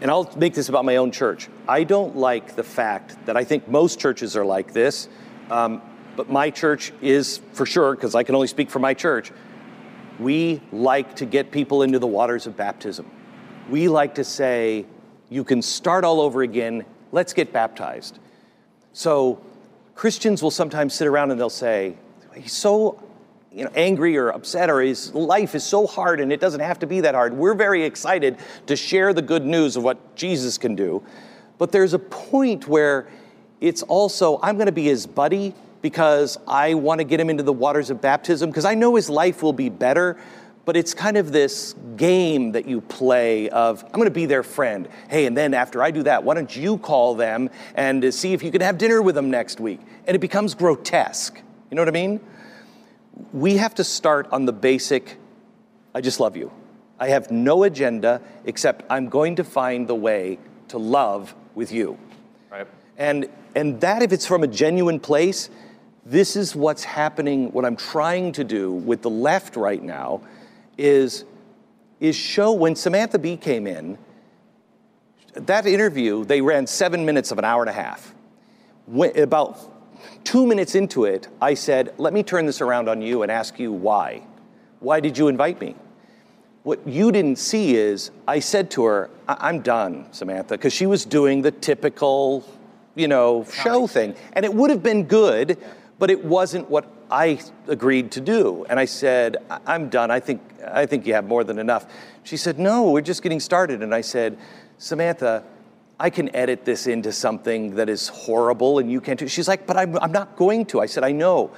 and 0.00 0.10
I'll 0.10 0.30
make 0.36 0.54
this 0.54 0.68
about 0.68 0.84
my 0.84 0.96
own 0.96 1.10
church. 1.10 1.48
I 1.66 1.84
don't 1.84 2.16
like 2.16 2.54
the 2.54 2.62
fact 2.62 3.16
that 3.26 3.36
I 3.36 3.44
think 3.44 3.68
most 3.68 3.98
churches 3.98 4.36
are 4.36 4.44
like 4.44 4.72
this, 4.72 5.08
um, 5.50 5.80
but 6.16 6.30
my 6.30 6.50
church 6.50 6.92
is 7.00 7.40
for 7.52 7.66
sure, 7.66 7.94
because 7.94 8.14
I 8.14 8.22
can 8.22 8.34
only 8.34 8.46
speak 8.46 8.70
for 8.70 8.78
my 8.78 8.94
church. 8.94 9.32
We 10.18 10.60
like 10.72 11.16
to 11.16 11.26
get 11.26 11.50
people 11.50 11.82
into 11.82 11.98
the 11.98 12.06
waters 12.06 12.46
of 12.46 12.56
baptism. 12.56 13.10
We 13.70 13.88
like 13.88 14.14
to 14.16 14.24
say, 14.24 14.86
you 15.28 15.44
can 15.44 15.62
start 15.62 16.04
all 16.04 16.20
over 16.20 16.42
again, 16.42 16.84
let's 17.12 17.32
get 17.32 17.52
baptized. 17.52 18.18
So 18.92 19.40
Christians 19.94 20.42
will 20.42 20.50
sometimes 20.50 20.94
sit 20.94 21.06
around 21.06 21.30
and 21.30 21.40
they'll 21.40 21.50
say, 21.50 21.96
he's 22.34 22.52
so 22.52 23.02
you 23.56 23.64
know, 23.64 23.70
angry 23.74 24.18
or 24.18 24.28
upset 24.28 24.68
or 24.68 24.82
his 24.82 25.14
life 25.14 25.54
is 25.54 25.64
so 25.64 25.86
hard 25.86 26.20
and 26.20 26.30
it 26.30 26.40
doesn't 26.40 26.60
have 26.60 26.78
to 26.80 26.86
be 26.86 27.00
that 27.00 27.14
hard. 27.14 27.32
We're 27.32 27.54
very 27.54 27.84
excited 27.84 28.36
to 28.66 28.76
share 28.76 29.14
the 29.14 29.22
good 29.22 29.46
news 29.46 29.76
of 29.76 29.82
what 29.82 30.14
Jesus 30.14 30.58
can 30.58 30.74
do. 30.74 31.02
But 31.56 31.72
there's 31.72 31.94
a 31.94 31.98
point 31.98 32.68
where 32.68 33.08
it's 33.62 33.82
also, 33.82 34.38
I'm 34.42 34.56
going 34.56 34.66
to 34.66 34.72
be 34.72 34.84
his 34.84 35.06
buddy 35.06 35.54
because 35.80 36.36
I 36.46 36.74
want 36.74 36.98
to 36.98 37.04
get 37.04 37.18
him 37.18 37.30
into 37.30 37.42
the 37.42 37.52
waters 37.52 37.88
of 37.88 38.02
baptism 38.02 38.50
because 38.50 38.66
I 38.66 38.74
know 38.74 38.94
his 38.94 39.08
life 39.08 39.42
will 39.42 39.54
be 39.54 39.70
better. 39.70 40.18
But 40.66 40.76
it's 40.76 40.92
kind 40.92 41.16
of 41.16 41.32
this 41.32 41.74
game 41.96 42.52
that 42.52 42.66
you 42.66 42.82
play 42.82 43.48
of, 43.48 43.82
I'm 43.84 43.92
going 43.92 44.04
to 44.04 44.10
be 44.10 44.26
their 44.26 44.42
friend. 44.42 44.86
Hey, 45.08 45.24
and 45.24 45.34
then 45.34 45.54
after 45.54 45.82
I 45.82 45.92
do 45.92 46.02
that, 46.02 46.24
why 46.24 46.34
don't 46.34 46.54
you 46.54 46.76
call 46.76 47.14
them 47.14 47.48
and 47.74 48.12
see 48.12 48.34
if 48.34 48.42
you 48.42 48.50
can 48.50 48.60
have 48.60 48.76
dinner 48.76 49.00
with 49.00 49.14
them 49.14 49.30
next 49.30 49.60
week? 49.60 49.80
And 50.06 50.14
it 50.14 50.18
becomes 50.18 50.54
grotesque. 50.54 51.40
You 51.70 51.76
know 51.76 51.80
what 51.80 51.88
I 51.88 51.92
mean? 51.92 52.20
We 53.32 53.56
have 53.56 53.74
to 53.76 53.84
start 53.84 54.28
on 54.32 54.44
the 54.44 54.52
basic 54.52 55.18
I 55.96 56.02
just 56.02 56.20
love 56.20 56.36
you. 56.36 56.52
I 57.00 57.08
have 57.08 57.30
no 57.30 57.62
agenda 57.62 58.20
except 58.44 58.84
I'm 58.90 59.08
going 59.08 59.36
to 59.36 59.44
find 59.44 59.88
the 59.88 59.94
way 59.94 60.38
to 60.68 60.76
love 60.76 61.34
with 61.54 61.72
you. 61.72 61.98
Right. 62.50 62.66
And 62.98 63.30
and 63.54 63.80
that 63.80 64.02
if 64.02 64.12
it's 64.12 64.26
from 64.26 64.42
a 64.42 64.46
genuine 64.46 65.00
place, 65.00 65.48
this 66.04 66.36
is 66.36 66.54
what's 66.54 66.84
happening 66.84 67.50
what 67.52 67.64
I'm 67.64 67.76
trying 67.76 68.32
to 68.32 68.44
do 68.44 68.72
with 68.72 69.00
the 69.00 69.08
left 69.08 69.56
right 69.56 69.82
now 69.82 70.20
is 70.76 71.24
is 71.98 72.14
show 72.14 72.52
when 72.52 72.76
Samantha 72.76 73.18
Bee 73.18 73.38
came 73.38 73.66
in 73.66 73.96
that 75.32 75.64
interview 75.64 76.26
they 76.26 76.42
ran 76.42 76.66
7 76.66 77.06
minutes 77.06 77.30
of 77.30 77.38
an 77.38 77.46
hour 77.46 77.62
and 77.62 77.70
a 77.70 77.72
half. 77.72 78.14
When, 78.84 79.18
about 79.18 79.58
Two 80.24 80.46
minutes 80.46 80.74
into 80.74 81.04
it, 81.04 81.28
I 81.40 81.54
said, 81.54 81.94
Let 81.98 82.12
me 82.12 82.22
turn 82.22 82.46
this 82.46 82.60
around 82.60 82.88
on 82.88 83.02
you 83.02 83.22
and 83.22 83.30
ask 83.30 83.58
you 83.58 83.72
why. 83.72 84.22
Why 84.80 85.00
did 85.00 85.16
you 85.16 85.28
invite 85.28 85.60
me? 85.60 85.74
What 86.62 86.86
you 86.86 87.12
didn't 87.12 87.38
see 87.38 87.76
is 87.76 88.10
I 88.26 88.40
said 88.40 88.70
to 88.72 88.84
her, 88.84 89.10
I- 89.28 89.48
am 89.48 89.60
done, 89.60 90.06
Samantha, 90.10 90.54
because 90.54 90.72
she 90.72 90.86
was 90.86 91.04
doing 91.04 91.42
the 91.42 91.52
typical, 91.52 92.44
you 92.96 93.06
know, 93.06 93.44
show 93.44 93.86
thing. 93.86 94.16
And 94.32 94.44
it 94.44 94.52
would 94.52 94.70
have 94.70 94.82
been 94.82 95.04
good, 95.04 95.58
but 95.98 96.10
it 96.10 96.24
wasn't 96.24 96.68
what 96.68 96.86
I 97.10 97.38
agreed 97.68 98.10
to 98.12 98.20
do. 98.20 98.66
And 98.68 98.80
I 98.80 98.84
said, 98.84 99.36
I- 99.48 99.60
I'm 99.66 99.88
done. 99.88 100.10
I 100.10 100.18
think, 100.18 100.42
I 100.66 100.86
think 100.86 101.06
you 101.06 101.14
have 101.14 101.26
more 101.26 101.44
than 101.44 101.58
enough. 101.58 101.86
She 102.24 102.36
said, 102.36 102.58
No, 102.58 102.90
we're 102.90 103.00
just 103.00 103.22
getting 103.22 103.40
started. 103.40 103.82
And 103.82 103.94
I 103.94 104.00
said, 104.00 104.36
Samantha, 104.78 105.44
I 105.98 106.10
can 106.10 106.34
edit 106.36 106.64
this 106.64 106.86
into 106.86 107.10
something 107.10 107.76
that 107.76 107.88
is 107.88 108.08
horrible 108.08 108.78
and 108.78 108.90
you 108.90 109.00
can't 109.00 109.18
do. 109.18 109.28
She's 109.28 109.48
like, 109.48 109.66
but 109.66 109.76
I'm, 109.76 109.98
I'm 109.98 110.12
not 110.12 110.36
going 110.36 110.66
to. 110.66 110.80
I 110.80 110.86
said, 110.86 111.04
I 111.04 111.12
know, 111.12 111.50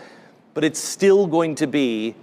but 0.55 0.63
it's 0.63 0.79
still 0.79 1.27
going 1.27 1.57
to 1.57 1.67
be 1.67 2.15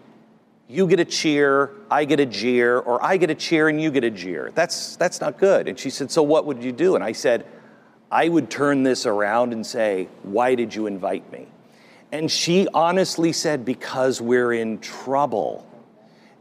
you 0.68 0.88
get 0.88 1.00
a 1.00 1.06
cheer, 1.06 1.72
I 1.92 2.06
get 2.06 2.20
a 2.20 2.26
jeer, 2.26 2.80
or 2.80 3.04
I 3.04 3.18
get 3.18 3.30
a 3.30 3.36
cheer 3.36 3.70
and 3.70 3.80
you 3.80 3.92
get 3.92 4.04
a 4.04 4.10
jeer. 4.10 4.52
That's, 4.56 4.96
that's 4.96 5.22
not 5.22 5.38
good. 5.38 5.68
And 5.68 5.78
she 5.78 5.90
said, 5.90 6.10
So 6.10 6.24
what 6.24 6.46
would 6.46 6.64
you 6.64 6.72
do? 6.72 6.96
And 6.96 7.04
I 7.04 7.12
said, 7.12 7.46
I 8.12 8.30
would 8.30 8.50
turn 8.50 8.84
this 8.84 9.06
around 9.06 9.54
and 9.54 9.66
say, 9.66 10.08
Why 10.24 10.56
did 10.56 10.74
you 10.74 10.88
invite 10.88 11.32
me? 11.32 11.48
And 12.12 12.32
she 12.32 12.68
honestly 12.74 13.32
said, 13.32 13.64
Because 13.64 14.22
we're 14.22 14.54
in 14.54 14.80
trouble. 14.80 15.68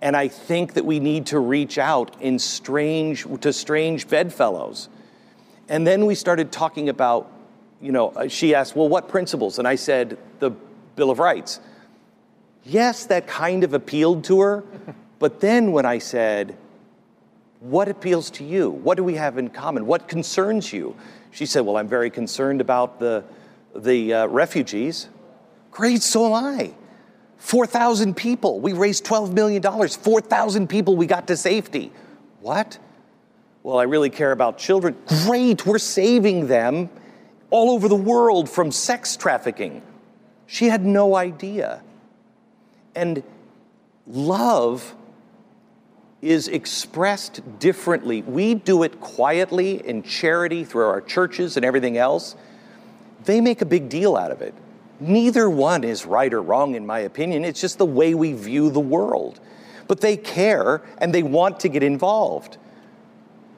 And 0.00 0.16
I 0.16 0.28
think 0.28 0.74
that 0.74 0.86
we 0.86 1.00
need 1.00 1.26
to 1.26 1.38
reach 1.38 1.76
out 1.78 2.20
in 2.22 2.38
strange, 2.38 3.26
to 3.40 3.52
strange 3.52 4.08
bedfellows 4.08 4.88
and 5.68 5.86
then 5.86 6.06
we 6.06 6.14
started 6.14 6.52
talking 6.52 6.88
about, 6.88 7.30
you 7.80 7.92
know, 7.92 8.10
uh, 8.10 8.28
she 8.28 8.54
asked, 8.54 8.76
well, 8.76 8.88
what 8.88 9.08
principles? 9.08 9.58
And 9.58 9.66
I 9.66 9.76
said, 9.76 10.18
the 10.38 10.50
Bill 10.96 11.10
of 11.10 11.18
Rights. 11.18 11.60
Yes, 12.64 13.06
that 13.06 13.26
kind 13.26 13.64
of 13.64 13.74
appealed 13.74 14.24
to 14.24 14.40
her. 14.40 14.64
but 15.18 15.40
then 15.40 15.72
when 15.72 15.86
I 15.86 15.98
said, 15.98 16.56
what 17.60 17.88
appeals 17.88 18.30
to 18.32 18.44
you? 18.44 18.70
What 18.70 18.96
do 18.96 19.04
we 19.04 19.14
have 19.14 19.38
in 19.38 19.48
common? 19.48 19.86
What 19.86 20.08
concerns 20.08 20.72
you? 20.72 20.96
She 21.30 21.46
said, 21.46 21.60
well, 21.60 21.76
I'm 21.76 21.88
very 21.88 22.10
concerned 22.10 22.60
about 22.60 23.00
the, 23.00 23.24
the 23.74 24.14
uh, 24.14 24.26
refugees. 24.26 25.08
Great, 25.70 26.02
so 26.02 26.26
am 26.26 26.44
I. 26.44 26.74
4,000 27.38 28.16
people. 28.16 28.60
We 28.60 28.72
raised 28.72 29.04
$12 29.04 29.32
million. 29.32 29.62
4,000 29.62 30.68
people 30.68 30.96
we 30.96 31.06
got 31.06 31.26
to 31.26 31.36
safety. 31.36 31.92
What? 32.40 32.78
Well, 33.64 33.78
I 33.78 33.84
really 33.84 34.10
care 34.10 34.30
about 34.30 34.58
children. 34.58 34.94
Great, 35.06 35.64
we're 35.64 35.78
saving 35.78 36.48
them 36.48 36.90
all 37.48 37.70
over 37.70 37.88
the 37.88 37.94
world 37.94 38.50
from 38.50 38.70
sex 38.70 39.16
trafficking. 39.16 39.80
She 40.46 40.66
had 40.66 40.84
no 40.84 41.16
idea. 41.16 41.82
And 42.94 43.22
love 44.06 44.94
is 46.20 46.46
expressed 46.48 47.40
differently. 47.58 48.20
We 48.20 48.54
do 48.54 48.82
it 48.82 49.00
quietly 49.00 49.86
in 49.86 50.02
charity 50.02 50.64
through 50.64 50.84
our 50.84 51.00
churches 51.00 51.56
and 51.56 51.64
everything 51.64 51.96
else. 51.96 52.36
They 53.24 53.40
make 53.40 53.62
a 53.62 53.66
big 53.66 53.88
deal 53.88 54.14
out 54.14 54.30
of 54.30 54.42
it. 54.42 54.54
Neither 55.00 55.48
one 55.48 55.84
is 55.84 56.04
right 56.04 56.32
or 56.34 56.42
wrong, 56.42 56.74
in 56.74 56.84
my 56.84 56.98
opinion. 56.98 57.46
It's 57.46 57.62
just 57.62 57.78
the 57.78 57.86
way 57.86 58.14
we 58.14 58.34
view 58.34 58.70
the 58.70 58.78
world. 58.78 59.40
But 59.88 60.02
they 60.02 60.18
care 60.18 60.82
and 60.98 61.14
they 61.14 61.22
want 61.22 61.60
to 61.60 61.70
get 61.70 61.82
involved. 61.82 62.58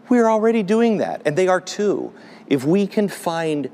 We're 0.08 0.28
already 0.28 0.62
doing 0.62 0.98
that, 0.98 1.22
and 1.24 1.36
they 1.36 1.48
are 1.48 1.60
too. 1.60 2.12
If 2.46 2.64
we 2.64 2.86
can 2.86 3.08
find 3.08 3.70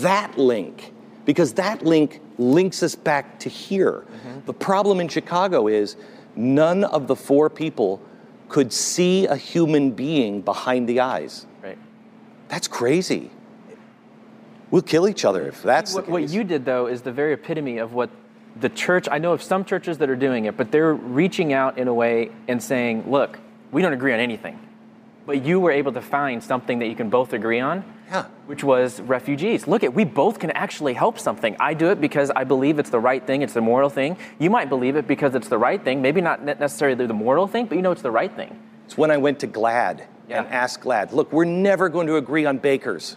that 0.00 0.36
link, 0.36 0.92
because 1.24 1.54
that 1.54 1.84
link 1.84 2.20
links 2.38 2.82
us 2.82 2.94
back 2.94 3.38
to 3.40 3.48
here. 3.48 4.04
Mm-hmm. 4.06 4.46
The 4.46 4.52
problem 4.52 5.00
in 5.00 5.08
Chicago 5.08 5.68
is 5.68 5.96
none 6.34 6.84
of 6.84 7.06
the 7.06 7.16
four 7.16 7.48
people 7.50 8.00
could 8.48 8.72
see 8.72 9.26
a 9.26 9.36
human 9.36 9.90
being 9.90 10.40
behind 10.40 10.88
the 10.88 11.00
eyes. 11.00 11.46
Right. 11.62 11.78
That's 12.48 12.68
crazy. 12.68 13.30
We'll 14.70 14.82
kill 14.82 15.08
each 15.08 15.24
other 15.24 15.48
if 15.48 15.62
that's 15.62 15.94
what, 15.94 16.08
what 16.08 16.28
you 16.28 16.42
did 16.42 16.64
though 16.64 16.86
is 16.86 17.02
the 17.02 17.12
very 17.12 17.32
epitome 17.32 17.78
of 17.78 17.92
what 17.92 18.10
the 18.60 18.68
church 18.68 19.08
I 19.10 19.18
know 19.18 19.32
of 19.32 19.42
some 19.42 19.64
churches 19.64 19.98
that 19.98 20.10
are 20.10 20.16
doing 20.16 20.46
it, 20.46 20.56
but 20.56 20.72
they're 20.72 20.94
reaching 20.94 21.52
out 21.52 21.78
in 21.78 21.88
a 21.88 21.94
way 21.94 22.30
and 22.48 22.60
saying, 22.62 23.10
look, 23.10 23.38
we 23.70 23.82
don't 23.82 23.92
agree 23.92 24.12
on 24.12 24.20
anything 24.20 24.58
but 25.26 25.44
you 25.44 25.60
were 25.60 25.72
able 25.72 25.92
to 25.92 26.00
find 26.00 26.42
something 26.42 26.78
that 26.78 26.86
you 26.86 26.94
can 26.94 27.10
both 27.10 27.32
agree 27.32 27.60
on. 27.60 27.84
Yeah. 28.08 28.26
Which 28.46 28.62
was 28.62 29.00
refugees. 29.00 29.66
Look 29.66 29.82
at 29.82 29.92
we 29.92 30.04
both 30.04 30.38
can 30.38 30.52
actually 30.52 30.94
help 30.94 31.18
something. 31.18 31.56
I 31.58 31.74
do 31.74 31.90
it 31.90 32.00
because 32.00 32.30
I 32.30 32.44
believe 32.44 32.78
it's 32.78 32.90
the 32.90 33.00
right 33.00 33.26
thing, 33.26 33.42
it's 33.42 33.54
the 33.54 33.60
moral 33.60 33.90
thing. 33.90 34.16
You 34.38 34.48
might 34.48 34.68
believe 34.68 34.94
it 34.94 35.08
because 35.08 35.34
it's 35.34 35.48
the 35.48 35.58
right 35.58 35.82
thing, 35.82 36.00
maybe 36.00 36.20
not 36.20 36.44
necessarily 36.44 37.06
the 37.06 37.12
moral 37.12 37.48
thing, 37.48 37.66
but 37.66 37.74
you 37.74 37.82
know 37.82 37.90
it's 37.90 38.02
the 38.02 38.10
right 38.12 38.34
thing. 38.34 38.56
It's 38.84 38.96
when 38.96 39.10
I 39.10 39.16
went 39.16 39.40
to 39.40 39.48
GLAAD 39.48 40.06
yeah. 40.28 40.38
and 40.38 40.46
asked 40.52 40.82
GLAAD, 40.82 41.12
look, 41.12 41.32
we're 41.32 41.44
never 41.44 41.88
going 41.88 42.06
to 42.06 42.16
agree 42.16 42.46
on 42.46 42.58
bakers. 42.58 43.16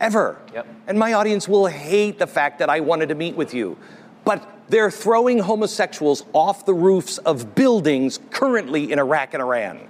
Ever. 0.00 0.40
Yep. 0.54 0.66
And 0.86 0.98
my 0.98 1.12
audience 1.12 1.46
will 1.46 1.66
hate 1.66 2.18
the 2.18 2.26
fact 2.26 2.58
that 2.58 2.70
I 2.70 2.80
wanted 2.80 3.10
to 3.10 3.14
meet 3.14 3.36
with 3.36 3.52
you. 3.52 3.76
But 4.24 4.46
they're 4.68 4.90
throwing 4.90 5.38
homosexuals 5.38 6.24
off 6.32 6.66
the 6.66 6.74
roofs 6.74 7.18
of 7.18 7.54
buildings 7.54 8.18
currently 8.30 8.92
in 8.92 8.98
Iraq 8.98 9.34
and 9.34 9.42
Iran. 9.42 9.80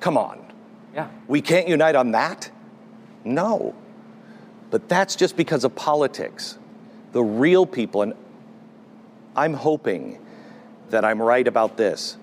Come 0.00 0.18
on. 0.18 0.45
Yeah. 0.96 1.08
We 1.28 1.42
can't 1.42 1.68
unite 1.68 1.94
on 1.94 2.12
that? 2.12 2.50
No. 3.22 3.74
But 4.70 4.88
that's 4.88 5.14
just 5.14 5.36
because 5.36 5.62
of 5.62 5.76
politics. 5.76 6.56
The 7.12 7.22
real 7.22 7.66
people, 7.66 8.00
and 8.00 8.14
I'm 9.36 9.52
hoping 9.52 10.18
that 10.88 11.04
I'm 11.04 11.20
right 11.20 11.46
about 11.46 11.76
this, 11.76 12.16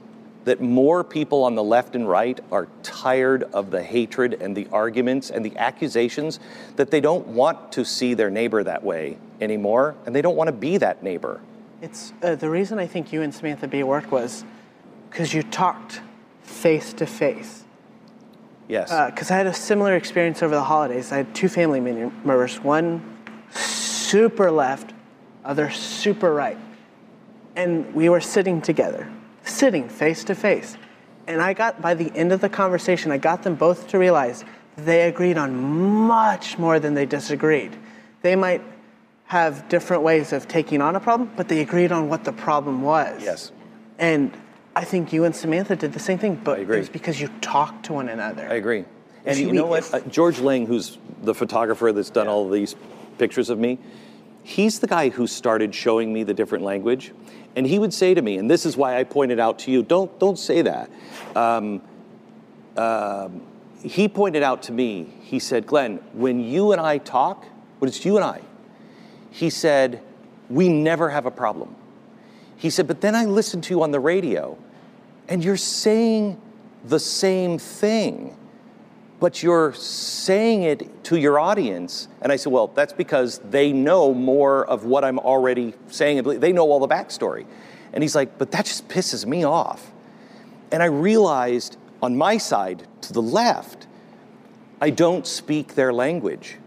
that 0.46 0.60
more 0.60 1.04
people 1.04 1.44
on 1.44 1.54
the 1.54 1.64
left 1.64 1.96
and 1.96 2.10
right 2.10 2.40
are 2.52 2.68
tired 2.82 3.44
of 3.54 3.70
the 3.70 3.84
hatred 3.84 4.42
and 4.42 4.58
the 4.58 4.68
arguments 4.72 5.30
and 5.30 5.46
the 5.46 5.56
accusations 5.58 6.40
that 6.76 6.90
they 6.90 7.00
don't 7.00 7.28
want 7.28 7.72
to 7.74 7.86
see 7.86 8.16
their 8.16 8.32
neighbor 8.32 8.64
that 8.64 8.84
way 8.84 9.18
anymore, 9.40 9.96
and 10.08 10.16
they 10.16 10.22
don't 10.22 10.36
want 10.36 10.48
to 10.48 10.52
be 10.52 10.78
that 10.78 11.04
neighbor. 11.04 11.40
It's 11.80 12.12
uh, 12.24 12.34
the 12.36 12.50
reason 12.50 12.80
I 12.80 12.88
think 12.88 13.14
you 13.14 13.22
and 13.22 13.34
Samantha 13.34 13.68
Bee 13.68 13.84
worked 13.84 14.12
was 14.12 14.44
because 15.12 15.32
you 15.32 15.44
talked 15.44 16.02
face 16.42 16.92
to 16.94 17.06
face 17.06 17.62
Yes. 18.67 18.89
Because 19.12 19.30
uh, 19.30 19.34
I 19.34 19.38
had 19.38 19.47
a 19.47 19.54
similar 19.54 19.95
experience 19.95 20.41
over 20.41 20.56
the 20.56 20.63
holidays. 20.63 21.12
I 21.12 21.17
had 21.17 21.36
two 21.36 21.49
family 21.49 21.82
members, 21.82 22.60
one 22.60 23.17
super 23.52 24.52
left, 24.52 24.93
other 25.43 25.69
super 25.69 26.34
right. 26.34 26.58
And 27.56 27.93
we 27.93 28.10
were 28.10 28.21
sitting 28.21 28.62
together, 28.62 29.12
sitting 29.43 29.89
face 29.89 30.23
to 30.26 30.36
face. 30.36 30.78
And 31.28 31.41
I 31.41 31.54
got, 31.54 31.82
by 31.82 31.93
the 31.93 32.12
end 32.15 32.32
of 32.32 32.41
the 32.41 32.49
conversation, 32.49 33.12
I 33.12 33.17
got 33.17 33.43
them 33.43 33.56
both 33.56 33.88
to 33.89 33.97
realize 33.97 34.43
they 34.76 35.08
agreed 35.08 35.38
on 35.38 35.56
much 35.56 36.58
more 36.58 36.80
than 36.80 36.93
they 36.93 37.06
disagreed. 37.06 37.78
They 38.21 38.36
might 38.36 38.62
have 39.26 39.67
different 39.69 40.04
ways 40.04 40.34
of 40.34 40.47
taking 40.47 40.82
on 40.82 40.95
a 40.95 40.99
problem, 40.99 41.32
but 41.36 41.47
they 41.47 41.62
agreed 41.62 41.91
on 41.91 42.10
what 42.10 42.23
the 42.23 42.34
problem 42.34 42.82
was. 42.82 43.23
Yes. 43.23 43.52
And 43.99 44.32
I 44.76 44.84
think 44.84 45.14
you 45.14 45.24
and 45.24 45.36
Samantha 45.36 45.76
did 45.76 45.94
the 45.94 46.00
same 46.00 46.18
thing, 46.18 46.36
but 46.44 46.60
it 46.60 46.68
was 46.68 46.90
because 46.90 47.22
you 47.22 47.30
talked 47.42 47.86
to 47.86 47.94
one 47.94 48.10
another. 48.10 48.48
I 48.50 48.56
agree. 48.56 48.86
And 49.26 49.38
See, 49.38 49.44
you 49.44 49.54
know 49.54 49.68
what? 49.68 49.94
Uh, 49.94 50.00
George 50.02 50.40
Ling, 50.40 50.66
who's 50.66 50.98
the 51.22 51.34
photographer 51.34 51.92
that's 51.92 52.10
done 52.10 52.28
all 52.28 52.46
of 52.46 52.52
these 52.52 52.76
pictures 53.18 53.50
of 53.50 53.60
me, 53.60 53.80
he's 54.44 54.80
the 54.80 54.88
guy 54.88 55.10
who 55.10 55.28
started 55.28 55.74
showing 55.74 56.12
me 56.12 56.24
the 56.24 56.34
different 56.34 56.64
language. 56.64 57.14
And 57.56 57.66
he 57.68 57.78
would 57.78 57.94
say 57.94 58.14
to 58.14 58.22
me, 58.22 58.38
and 58.38 58.50
this 58.50 58.66
is 58.66 58.76
why 58.76 59.00
I 59.00 59.04
pointed 59.04 59.40
out 59.40 59.60
to 59.60 59.72
you, 59.72 59.84
don't, 59.84 60.18
don't 60.20 60.40
say 60.40 60.64
that. 60.64 60.90
Um, 61.36 61.82
um, 62.76 63.42
he 63.84 64.08
pointed 64.08 64.44
out 64.44 64.64
to 64.64 64.72
me, 64.72 65.14
he 65.22 65.40
said, 65.40 65.68
Glenn, 65.68 65.98
when 66.14 66.40
you 66.40 66.72
and 66.72 66.82
I 66.82 66.98
talk, 66.98 67.46
when 67.80 67.88
it's 67.88 68.04
you 68.04 68.16
and 68.16 68.26
I, 68.26 68.42
he 69.30 69.50
said, 69.50 70.02
we 70.50 70.68
never 70.70 71.10
have 71.10 71.26
a 71.26 71.32
problem. 71.32 71.76
He 72.58 72.70
said, 72.70 72.88
but 72.88 73.02
then 73.02 73.14
I 73.16 73.26
listen 73.26 73.62
to 73.62 73.74
you 73.74 73.84
on 73.84 73.92
the 73.92 74.00
radio, 74.00 74.58
and 75.28 75.44
you're 75.44 75.58
saying 75.58 76.40
the 76.86 77.00
same 77.00 77.58
thing, 77.58 78.36
but 79.20 79.42
you're 79.42 79.74
saying 79.74 80.64
it 80.64 81.04
to 81.06 81.18
your 81.18 81.40
audience. 81.40 82.08
And 82.22 82.32
I 82.32 82.36
said, 82.36 82.52
well, 82.52 82.68
that's 82.68 82.94
because 82.94 83.40
they 83.40 83.72
know 83.72 84.14
more 84.14 84.66
of 84.66 84.84
what 84.86 85.04
I'm 85.04 85.20
already 85.20 85.74
saying. 85.88 86.24
They 86.40 86.52
know 86.52 86.70
all 86.70 86.80
the 86.80 86.94
backstory. 86.94 87.46
And 87.94 88.04
he's 88.04 88.16
like, 88.16 88.38
but 88.38 88.52
that 88.52 88.66
just 88.66 88.88
pisses 88.90 89.26
me 89.26 89.46
off. 89.46 89.92
And 90.72 90.84
I 90.84 90.88
realized 90.88 91.78
on 92.02 92.18
my 92.18 92.38
side 92.38 92.86
to 93.02 93.14
the 93.14 93.22
left, 93.22 93.88
I 94.82 94.90
don't 94.90 95.26
speak 95.26 95.76
their 95.76 95.94
language. 95.94 96.58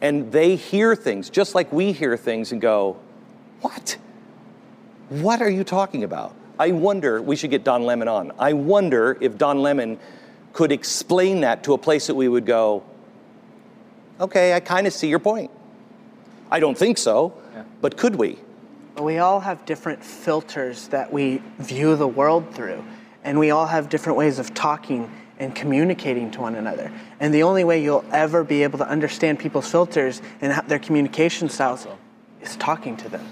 And 0.00 0.32
they 0.32 0.56
hear 0.56 0.96
things 0.96 1.28
just 1.28 1.54
like 1.54 1.70
we 1.72 1.92
hear 1.92 2.16
things 2.16 2.52
and 2.52 2.60
go, 2.60 2.98
what? 3.60 3.98
What 5.10 5.42
are 5.42 5.50
you 5.50 5.64
talking 5.64 6.04
about? 6.04 6.34
I 6.60 6.72
wonder, 6.72 7.22
we 7.22 7.36
should 7.36 7.50
get 7.50 7.64
Don 7.64 7.84
Lemon 7.84 8.06
on. 8.06 8.32
I 8.38 8.52
wonder 8.52 9.16
if 9.22 9.38
Don 9.38 9.62
Lemon 9.62 9.98
could 10.52 10.72
explain 10.72 11.40
that 11.40 11.64
to 11.64 11.72
a 11.72 11.78
place 11.78 12.06
that 12.08 12.14
we 12.14 12.28
would 12.28 12.44
go, 12.44 12.82
okay, 14.20 14.52
I 14.52 14.60
kind 14.60 14.86
of 14.86 14.92
see 14.92 15.08
your 15.08 15.20
point. 15.20 15.50
I 16.50 16.60
don't 16.60 16.76
think 16.76 16.98
so, 16.98 17.32
but 17.80 17.96
could 17.96 18.16
we? 18.16 18.38
We 19.00 19.16
all 19.20 19.40
have 19.40 19.64
different 19.64 20.04
filters 20.04 20.88
that 20.88 21.10
we 21.10 21.40
view 21.60 21.96
the 21.96 22.06
world 22.06 22.54
through, 22.54 22.84
and 23.24 23.38
we 23.38 23.50
all 23.52 23.66
have 23.66 23.88
different 23.88 24.18
ways 24.18 24.38
of 24.38 24.52
talking 24.52 25.10
and 25.38 25.54
communicating 25.54 26.30
to 26.32 26.42
one 26.42 26.56
another. 26.56 26.92
And 27.20 27.32
the 27.32 27.42
only 27.42 27.64
way 27.64 27.82
you'll 27.82 28.04
ever 28.12 28.44
be 28.44 28.64
able 28.64 28.78
to 28.80 28.86
understand 28.86 29.38
people's 29.38 29.70
filters 29.70 30.20
and 30.42 30.52
their 30.68 30.78
communication 30.78 31.48
styles 31.48 31.86
is 32.42 32.54
talking 32.56 32.98
to 32.98 33.08
them. 33.08 33.26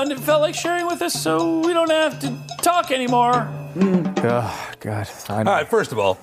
Jeffy 0.00 0.08
found 0.08 0.12
and 0.12 0.24
felt 0.24 0.40
like 0.40 0.54
sharing 0.54 0.86
with 0.86 1.02
us 1.02 1.14
so 1.14 1.60
we 1.60 1.72
don't 1.72 1.90
have 1.90 2.18
to 2.20 2.34
talk 2.62 2.90
anymore. 2.90 3.48
Oh, 3.76 4.72
God. 4.80 5.08
I 5.28 5.38
All 5.38 5.44
right, 5.44 5.68
first 5.68 5.92
of 5.92 5.98
all, 5.98 6.18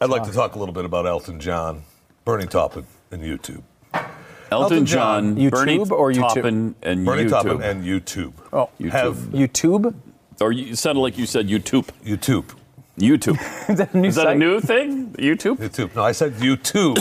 I'd 0.00 0.10
like 0.10 0.24
to 0.24 0.32
talk 0.32 0.56
a 0.56 0.58
little 0.58 0.74
bit 0.74 0.84
about 0.84 1.06
Elton 1.06 1.40
John, 1.40 1.84
Bernie 2.24 2.46
Taupin, 2.46 2.86
and 3.10 3.22
YouTube. 3.22 3.62
Elton, 3.94 4.08
Elton 4.50 4.86
John, 4.86 5.36
John. 5.36 5.50
Bernie 5.50 5.78
YouTube 5.78 5.90
or 5.92 6.12
YouTube? 6.12 6.34
Taupin, 6.34 6.74
and 6.82 7.06
Bernie 7.06 7.24
YouTube. 7.24 7.30
Taupin 7.30 7.62
and 7.62 7.84
YouTube. 7.84 8.32
Oh, 8.52 8.68
YouTube. 8.80 8.90
Have 8.90 9.16
YouTube? 9.16 9.94
Or 10.40 10.52
you 10.52 10.72
it 10.72 10.78
sounded 10.78 11.00
like 11.00 11.16
you 11.16 11.26
said 11.26 11.46
YouTube. 11.48 11.88
YouTube. 12.04 12.52
YouTube. 12.98 13.38
Is 13.70 13.78
that 13.78 13.94
a 13.94 13.98
new 13.98 14.08
Is 14.08 14.14
that 14.16 14.26
a 14.26 14.34
new 14.34 14.60
thing? 14.60 15.12
YouTube? 15.12 15.58
YouTube. 15.58 15.94
No, 15.94 16.02
I 16.02 16.12
said 16.12 16.34
YouTube. 16.34 16.98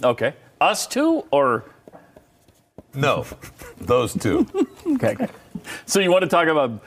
Okay. 0.04 0.34
Us 0.60 0.86
two 0.86 1.24
or 1.30 1.64
no, 2.94 3.24
those 3.80 4.14
two. 4.14 4.46
Okay. 4.94 5.16
so 5.86 6.00
you 6.00 6.10
want 6.10 6.22
to 6.22 6.28
talk 6.28 6.48
about 6.48 6.82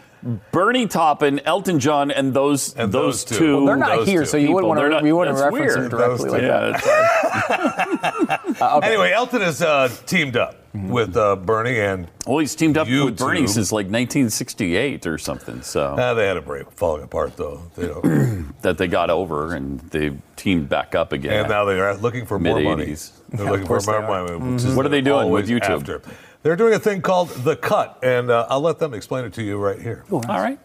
Bernie 0.53 0.87
Taupin, 0.87 1.41
Elton 1.41 1.79
John, 1.79 2.09
and 2.09 2.33
those 2.33 2.73
And 2.75 2.91
those, 2.93 3.25
those 3.25 3.37
two. 3.37 3.37
two. 3.37 3.55
Well, 3.57 3.65
They're 3.65 3.75
not 3.75 3.95
Those 3.97 4.07
here, 4.07 4.19
two 4.21 4.25
so 4.25 4.37
you 4.37 4.53
wouldn't 4.53 4.69
want 4.69 4.79
they're 4.79 4.87
to. 4.89 4.95
not- 4.95 5.03
You 5.03 5.17
wouldn't 5.17 5.37
reference 5.37 5.75
weird. 5.75 5.81
them 5.81 5.89
directly 5.89 6.29
like 6.29 6.41
two. 6.41 6.47
that. 6.47 6.81
yeah, 6.85 8.37
Uh, 8.61 8.77
okay. 8.77 8.87
Anyway, 8.87 9.11
Elton 9.11 9.41
has 9.41 9.61
uh, 9.61 9.89
teamed 10.05 10.37
up 10.37 10.55
with 10.73 11.17
uh, 11.17 11.35
Bernie, 11.35 11.79
and 11.79 12.07
well, 12.25 12.37
he's 12.39 12.55
teamed 12.55 12.77
up 12.77 12.87
with 12.87 13.17
Bernie 13.17 13.41
YouTube. 13.41 13.49
since 13.49 13.71
like 13.71 13.85
1968 13.87 15.05
or 15.07 15.17
something. 15.17 15.61
So 15.61 15.95
uh, 15.95 16.13
they 16.13 16.25
had 16.27 16.37
a 16.37 16.41
break, 16.41 16.71
falling 16.71 17.03
apart 17.03 17.35
though. 17.35 17.61
They 17.75 17.87
don't, 17.87 18.53
that 18.61 18.77
they 18.77 18.87
got 18.87 19.09
over 19.09 19.53
and 19.55 19.79
they 19.91 20.15
teamed 20.35 20.69
back 20.69 20.95
up 20.95 21.11
again. 21.11 21.33
and 21.41 21.49
now 21.49 21.65
they 21.65 21.79
are 21.79 21.95
looking 21.97 22.25
for 22.25 22.39
more 22.39 22.59
money. 22.61 22.95
They're 23.29 23.45
looking 23.51 23.65
for 23.67 23.79
more 23.81 24.01
they 24.01 24.07
money. 24.07 24.53
which 24.53 24.63
is 24.63 24.75
What 24.75 24.85
are 24.85 24.89
they 24.89 25.01
doing 25.01 25.29
with 25.29 25.49
YouTube? 25.49 25.61
After. 25.81 26.01
They're 26.43 26.57
doing 26.57 26.73
a 26.73 26.79
thing 26.79 27.01
called 27.01 27.29
The 27.29 27.55
Cut, 27.55 27.99
and 28.03 28.29
uh, 28.29 28.45
I'll 28.49 28.59
let 28.59 28.77
them 28.77 28.93
explain 28.93 29.23
it 29.23 29.31
to 29.35 29.43
you 29.43 29.57
right 29.57 29.81
here. 29.81 30.03
All 30.11 30.19
right. 30.21 30.59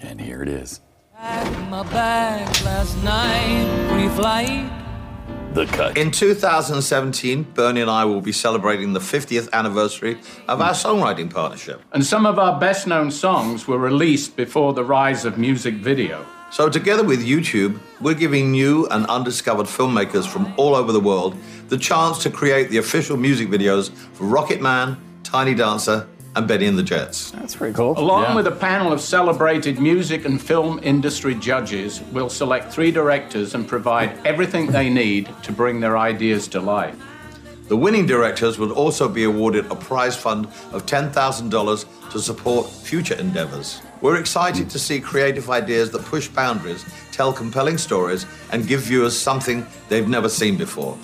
And 0.00 0.20
here 0.20 0.42
it 0.42 0.48
is. 0.48 0.80
my 1.12 1.82
bag 1.90 2.46
last 2.64 2.96
night 3.02 3.88
pre-flight. 3.90 4.70
The 5.54 5.66
cut. 5.66 5.98
In 5.98 6.12
2017, 6.12 7.42
Bernie 7.54 7.80
and 7.80 7.90
I 7.90 8.04
will 8.04 8.20
be 8.20 8.30
celebrating 8.30 8.92
the 8.92 9.00
50th 9.00 9.50
anniversary 9.52 10.20
of 10.46 10.60
our 10.60 10.70
songwriting 10.72 11.34
partnership. 11.34 11.82
And 11.92 12.06
some 12.06 12.24
of 12.24 12.38
our 12.38 12.60
best 12.60 12.86
known 12.86 13.10
songs 13.10 13.66
were 13.66 13.78
released 13.78 14.36
before 14.36 14.72
the 14.72 14.84
rise 14.84 15.24
of 15.24 15.36
music 15.36 15.74
video. 15.74 16.24
So, 16.50 16.68
together 16.70 17.02
with 17.02 17.26
YouTube, 17.26 17.78
we're 18.00 18.14
giving 18.14 18.52
new 18.52 18.86
and 18.86 19.04
undiscovered 19.06 19.66
filmmakers 19.66 20.26
from 20.26 20.54
all 20.56 20.74
over 20.74 20.92
the 20.92 21.00
world 21.00 21.36
the 21.68 21.78
chance 21.78 22.22
to 22.22 22.30
create 22.30 22.70
the 22.70 22.78
official 22.78 23.16
music 23.16 23.48
videos 23.48 23.90
for 24.14 24.24
Rocket 24.24 24.60
Man, 24.60 24.96
Tiny 25.22 25.54
Dancer, 25.54 26.06
and 26.36 26.46
Bennie 26.46 26.66
and 26.66 26.78
the 26.78 26.82
Jets. 26.82 27.30
That's 27.32 27.56
pretty 27.56 27.74
cool. 27.74 27.98
Along 27.98 28.22
Yeah. 28.22 28.34
with 28.36 28.46
a 28.46 28.52
panel 28.52 28.92
of 28.92 29.00
celebrated 29.00 29.78
music 29.80 30.24
and 30.24 30.40
film 30.40 30.78
industry 30.82 31.34
judges, 31.34 32.00
we'll 32.12 32.28
select 32.28 32.72
three 32.72 32.90
directors 32.90 33.54
and 33.54 33.66
provide 33.66 34.12
everything 34.24 34.66
they 34.68 34.88
need 34.88 35.28
to 35.42 35.52
bring 35.52 35.80
their 35.80 35.98
ideas 35.98 36.46
to 36.48 36.60
life. 36.60 36.94
The 37.68 37.76
winning 37.76 38.06
directors 38.06 38.58
will 38.58 38.72
also 38.72 39.08
be 39.08 39.24
awarded 39.24 39.70
a 39.70 39.74
prize 39.74 40.16
fund 40.16 40.46
of 40.72 40.86
$10,000 40.86 41.84
to 42.12 42.18
support 42.18 42.70
future 42.70 43.14
endeavors. 43.14 43.82
We're 44.00 44.16
excited 44.16 44.70
to 44.70 44.78
see 44.78 45.00
creative 45.00 45.50
ideas 45.50 45.90
that 45.90 46.04
push 46.06 46.28
boundaries, 46.28 46.84
tell 47.12 47.30
compelling 47.32 47.76
stories, 47.76 48.24
and 48.52 48.66
give 48.66 48.80
viewers 48.82 49.18
something 49.18 49.66
they've 49.90 50.08
never 50.08 50.28
seen 50.30 50.56
before. 50.56 50.96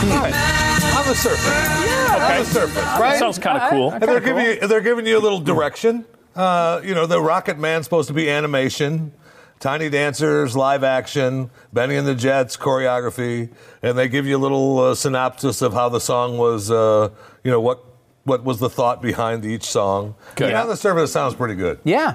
On 0.00 1.06
the 1.06 1.14
surface. 1.14 1.46
Yeah, 1.46 2.30
on 2.30 2.38
the 2.38 2.44
surface, 2.44 2.84
right? 2.98 3.18
Sounds 3.18 3.38
kind 3.38 3.62
of 3.62 3.70
cool. 3.70 3.90
And 3.92 4.02
they're 4.02 4.20
giving 4.20 4.46
you 4.46 4.66
they're 4.66 4.80
giving 4.80 5.06
you 5.06 5.18
a 5.18 5.20
little 5.20 5.40
direction. 5.40 6.06
Uh, 6.34 6.80
you 6.82 6.94
know, 6.94 7.04
the 7.04 7.20
Rocket 7.20 7.58
Man's 7.58 7.84
supposed 7.84 8.08
to 8.08 8.14
be 8.14 8.30
animation, 8.30 9.12
Tiny 9.58 9.90
Dancers 9.90 10.56
live 10.56 10.82
action, 10.84 11.50
Bennie 11.70 11.96
and 11.96 12.06
the 12.06 12.14
Jets 12.14 12.56
choreography, 12.56 13.50
and 13.82 13.98
they 13.98 14.08
give 14.08 14.24
you 14.26 14.38
a 14.38 14.38
little 14.38 14.78
uh, 14.78 14.94
synopsis 14.94 15.60
of 15.60 15.74
how 15.74 15.90
the 15.90 16.00
song 16.00 16.38
was. 16.38 16.70
Uh, 16.70 17.10
you 17.44 17.50
know 17.50 17.60
what 17.60 17.84
what 18.24 18.42
was 18.42 18.58
the 18.58 18.70
thought 18.70 19.02
behind 19.02 19.44
each 19.44 19.64
song. 19.64 20.14
Okay. 20.30 20.46
And 20.46 20.54
on 20.54 20.68
the 20.68 20.76
surface, 20.76 21.10
it 21.10 21.12
sounds 21.12 21.34
pretty 21.34 21.56
good. 21.56 21.78
Yeah. 21.84 22.14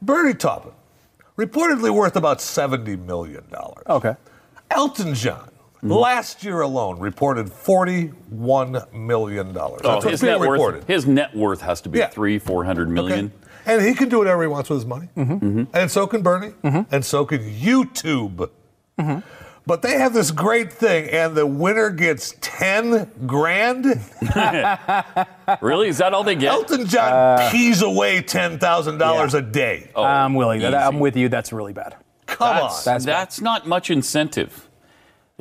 Bernie 0.00 0.34
Taupin, 0.34 0.72
reportedly 1.36 1.92
worth 1.92 2.14
about 2.14 2.40
seventy 2.40 2.94
million 2.94 3.42
dollars. 3.50 3.84
Okay. 3.88 4.14
Elton 4.70 5.14
John. 5.14 5.50
Mm-hmm. 5.84 5.92
Last 5.92 6.42
year 6.42 6.62
alone, 6.62 6.98
reported 6.98 7.52
forty-one 7.52 8.82
million 8.94 9.52
dollars. 9.52 9.82
Oh, 9.84 9.92
That's 9.92 10.04
what's 10.06 10.10
his 10.12 10.20
being 10.22 10.40
net 10.40 10.48
reported. 10.50 10.78
worth. 10.78 10.86
His 10.88 11.06
net 11.06 11.36
worth 11.36 11.60
has 11.60 11.82
to 11.82 11.90
be 11.90 11.98
Yeah. 11.98 12.08
three, 12.08 12.38
four 12.38 12.64
hundred 12.64 12.88
million. 12.88 13.26
Okay. 13.26 13.34
And 13.66 13.82
he 13.82 13.94
can 13.94 14.08
do 14.08 14.18
whatever 14.18 14.42
he 14.42 14.48
wants 14.48 14.70
with 14.70 14.78
his 14.78 14.86
money. 14.86 15.08
Mm-hmm. 15.16 15.32
mm-hmm. 15.32 15.58
mm-hmm. 15.60 15.76
And 15.76 15.90
so 15.90 16.06
can 16.06 16.22
Bernie. 16.22 16.52
And 16.62 17.04
so 17.04 17.26
can 17.26 17.40
YouTube. 17.40 18.48
But 19.66 19.80
they 19.80 19.98
have 19.98 20.12
this 20.12 20.30
great 20.30 20.70
thing, 20.72 21.08
and 21.08 21.34
the 21.34 21.46
winner 21.46 21.88
gets 21.88 22.34
10 22.40 23.10
grand. 23.26 23.86
Really? 25.60 25.88
Is 25.88 25.98
that 25.98 26.14
all 26.14 26.24
they 26.24 26.34
get? 26.36 26.52
Elton 26.52 26.86
John 26.86 27.12
uh, 27.12 27.50
pees 27.50 27.82
away 27.82 28.22
$10,000 28.22 29.32
Yeah. 29.32 29.38
a 29.38 29.42
day. 29.42 29.90
Oh, 29.94 30.02
I'm 30.02 30.34
willing. 30.34 30.62
Oh, 30.62 30.70
that, 30.70 30.86
I'm 30.86 30.98
with 30.98 31.16
you. 31.16 31.28
That's 31.28 31.52
really 31.52 31.74
bad. 31.74 31.96
Come 32.26 32.56
that's, 32.56 32.86
on. 32.86 33.02
That's, 33.02 33.40
not 33.42 33.66
much 33.66 33.90
incentive. 33.90 34.63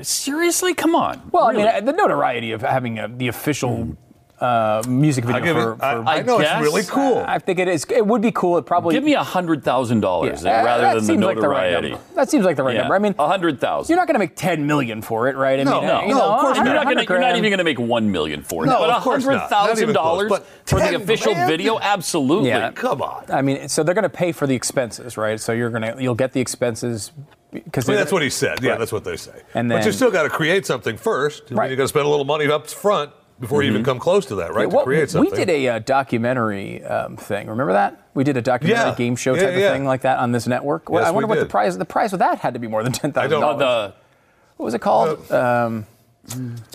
Seriously? 0.01 0.73
Come 0.73 0.95
on. 0.95 1.29
Well, 1.31 1.49
Really? 1.49 1.67
I 1.67 1.75
mean, 1.75 1.85
the 1.85 1.93
notoriety 1.93 2.51
of 2.51 2.61
having 2.61 2.97
a, 2.97 3.07
the 3.07 3.27
official 3.27 3.83
hmm. 3.83 3.91
Uh, 4.43 4.83
music 4.89 5.23
video 5.23 5.41
I 5.41 5.45
give 5.45 5.55
for, 5.55 5.73
it- 5.73 5.81
I- 5.81 5.93
for 5.95 6.03
I 6.09 6.21
know 6.21 6.39
it's 6.39 6.61
really 6.61 6.83
cool. 6.83 7.23
I 7.25 7.39
think 7.39 7.59
it 7.59 7.67
is. 7.69 7.85
It 7.89 8.05
would 8.05 8.21
be 8.21 8.31
cool. 8.31 8.57
It 8.57 8.65
probably 8.65 8.93
Give 8.93 9.03
me 9.03 9.13
a 9.13 9.23
hundred 9.23 9.63
thousand 9.63 10.01
dollars 10.01 10.43
rather 10.43 10.81
that 10.81 10.93
than 10.95 10.97
the 11.03 11.05
seems 11.05 11.23
like 11.23 11.39
the 11.39 11.47
right 11.47 11.71
notoriety. 11.71 11.89
number. 11.91 12.05
That 12.15 12.29
seems 12.29 12.43
like 12.43 12.57
the 12.57 12.63
right 12.63 12.75
Yeah. 12.75 12.81
number. 12.81 12.95
I 12.95 12.99
mean, 12.99 13.15
a 13.17 13.27
hundred 13.27 13.61
thousand. 13.61 13.93
you're 13.93 14.01
not 14.01 14.07
going 14.07 14.15
to 14.15 14.19
make 14.19 14.35
10 14.35 14.67
million 14.67 15.01
for 15.01 15.29
it, 15.29 15.37
right? 15.37 15.59
I 15.59 15.63
No, 15.63 15.79
mean, 15.79 15.87
no, 15.87 16.01
you 16.01 16.07
no, 16.09 16.17
know, 16.17 16.31
of 16.33 16.41
course 16.41 16.57
You're 16.57 16.65
not, 16.65 16.83
gonna, 16.83 17.03
you're 17.07 17.19
not 17.19 17.37
even 17.37 17.49
going 17.49 17.57
to 17.59 17.63
make 17.63 17.79
one 17.79 18.11
million 18.11 18.43
for 18.43 18.65
it. 18.65 18.67
No, 18.67 18.79
but 18.79 18.89
a 18.89 18.95
of 18.97 19.03
course 19.03 19.23
hundred 19.23 19.37
not. 19.37 19.49
Not 19.51 19.67
thousand 19.69 19.93
dollars 19.93 20.31
for 20.65 20.79
the 20.79 20.95
official 20.95 21.33
grand? 21.33 21.49
video, 21.49 21.79
absolutely. 21.79 22.49
Yeah. 22.49 22.71
Come 22.71 23.01
on. 23.01 23.25
I 23.29 23.41
mean, 23.41 23.69
so 23.69 23.81
they're 23.83 23.95
going 23.95 24.03
to 24.03 24.09
pay 24.09 24.33
for 24.33 24.45
the 24.45 24.55
expenses, 24.55 25.15
right? 25.17 25.39
So 25.39 25.53
you're 25.53 25.69
going 25.69 25.83
to 25.83 26.03
you'll 26.03 26.15
get 26.15 26.33
the 26.33 26.41
expenses 26.41 27.11
because 27.51 27.87
I 27.87 27.93
mean, 27.93 27.99
that's 27.99 28.11
what 28.11 28.21
he 28.23 28.29
said. 28.29 28.61
Yeah, 28.61 28.71
Right. 28.71 28.79
that's 28.79 28.91
what 28.91 29.03
they 29.03 29.15
say. 29.15 29.41
And 29.53 29.69
but 29.69 29.85
you 29.85 29.91
still 29.91 30.11
got 30.11 30.23
to 30.23 30.29
create 30.29 30.65
something 30.65 30.97
first. 30.97 31.43
Right. 31.51 31.69
You 31.69 31.77
got 31.77 31.83
to 31.83 31.87
spend 31.87 32.05
a 32.05 32.09
little 32.09 32.25
money 32.25 32.47
up 32.49 32.67
front 32.67 33.11
before 33.43 33.61
you 33.61 33.69
even 33.71 33.83
come 33.83 33.99
close 33.99 34.25
to 34.27 34.35
that, 34.35 34.53
right? 34.53 34.69
to 34.69 34.75
What- 34.75 34.85
create 34.85 35.09
something. 35.09 35.29
we 35.31 35.37
did 35.37 35.49
a 35.49 35.67
uh, 35.67 35.79
documentary 35.79 36.83
um, 36.83 37.17
thing. 37.17 37.47
Remember 37.47 37.73
that? 37.73 38.01
We 38.13 38.23
did 38.23 38.37
a 38.37 38.41
documentary 38.41 38.89
Yeah. 38.89 38.95
game 38.95 39.15
show 39.15 39.33
Yeah, 39.35 39.41
type 39.43 39.57
yeah. 39.57 39.65
of 39.67 39.73
thing 39.73 39.85
like 39.85 40.01
that 40.01 40.19
on 40.19 40.31
this 40.31 40.47
network. 40.47 40.89
Well, 40.89 41.01
Yes, 41.01 41.09
I 41.09 41.11
wonder 41.11 41.27
what 41.27 41.35
the 41.35 41.41
did. 41.45 41.49
prize 41.51 41.77
the 41.77 41.85
prize 41.85 42.11
with 42.11 42.19
that 42.19 42.39
had 42.39 42.53
to 42.53 42.59
be 42.59 42.67
more 42.67 42.83
than 42.83 42.91
ten 42.93 43.11
thousand 43.11 43.27
I 43.27 43.29
don't 43.29 43.59
dollars. 43.59 43.93
the 43.93 43.93
What 44.57 44.65
was 44.65 44.73
it 44.73 44.81
called? 44.81 45.31
um, 45.31 45.85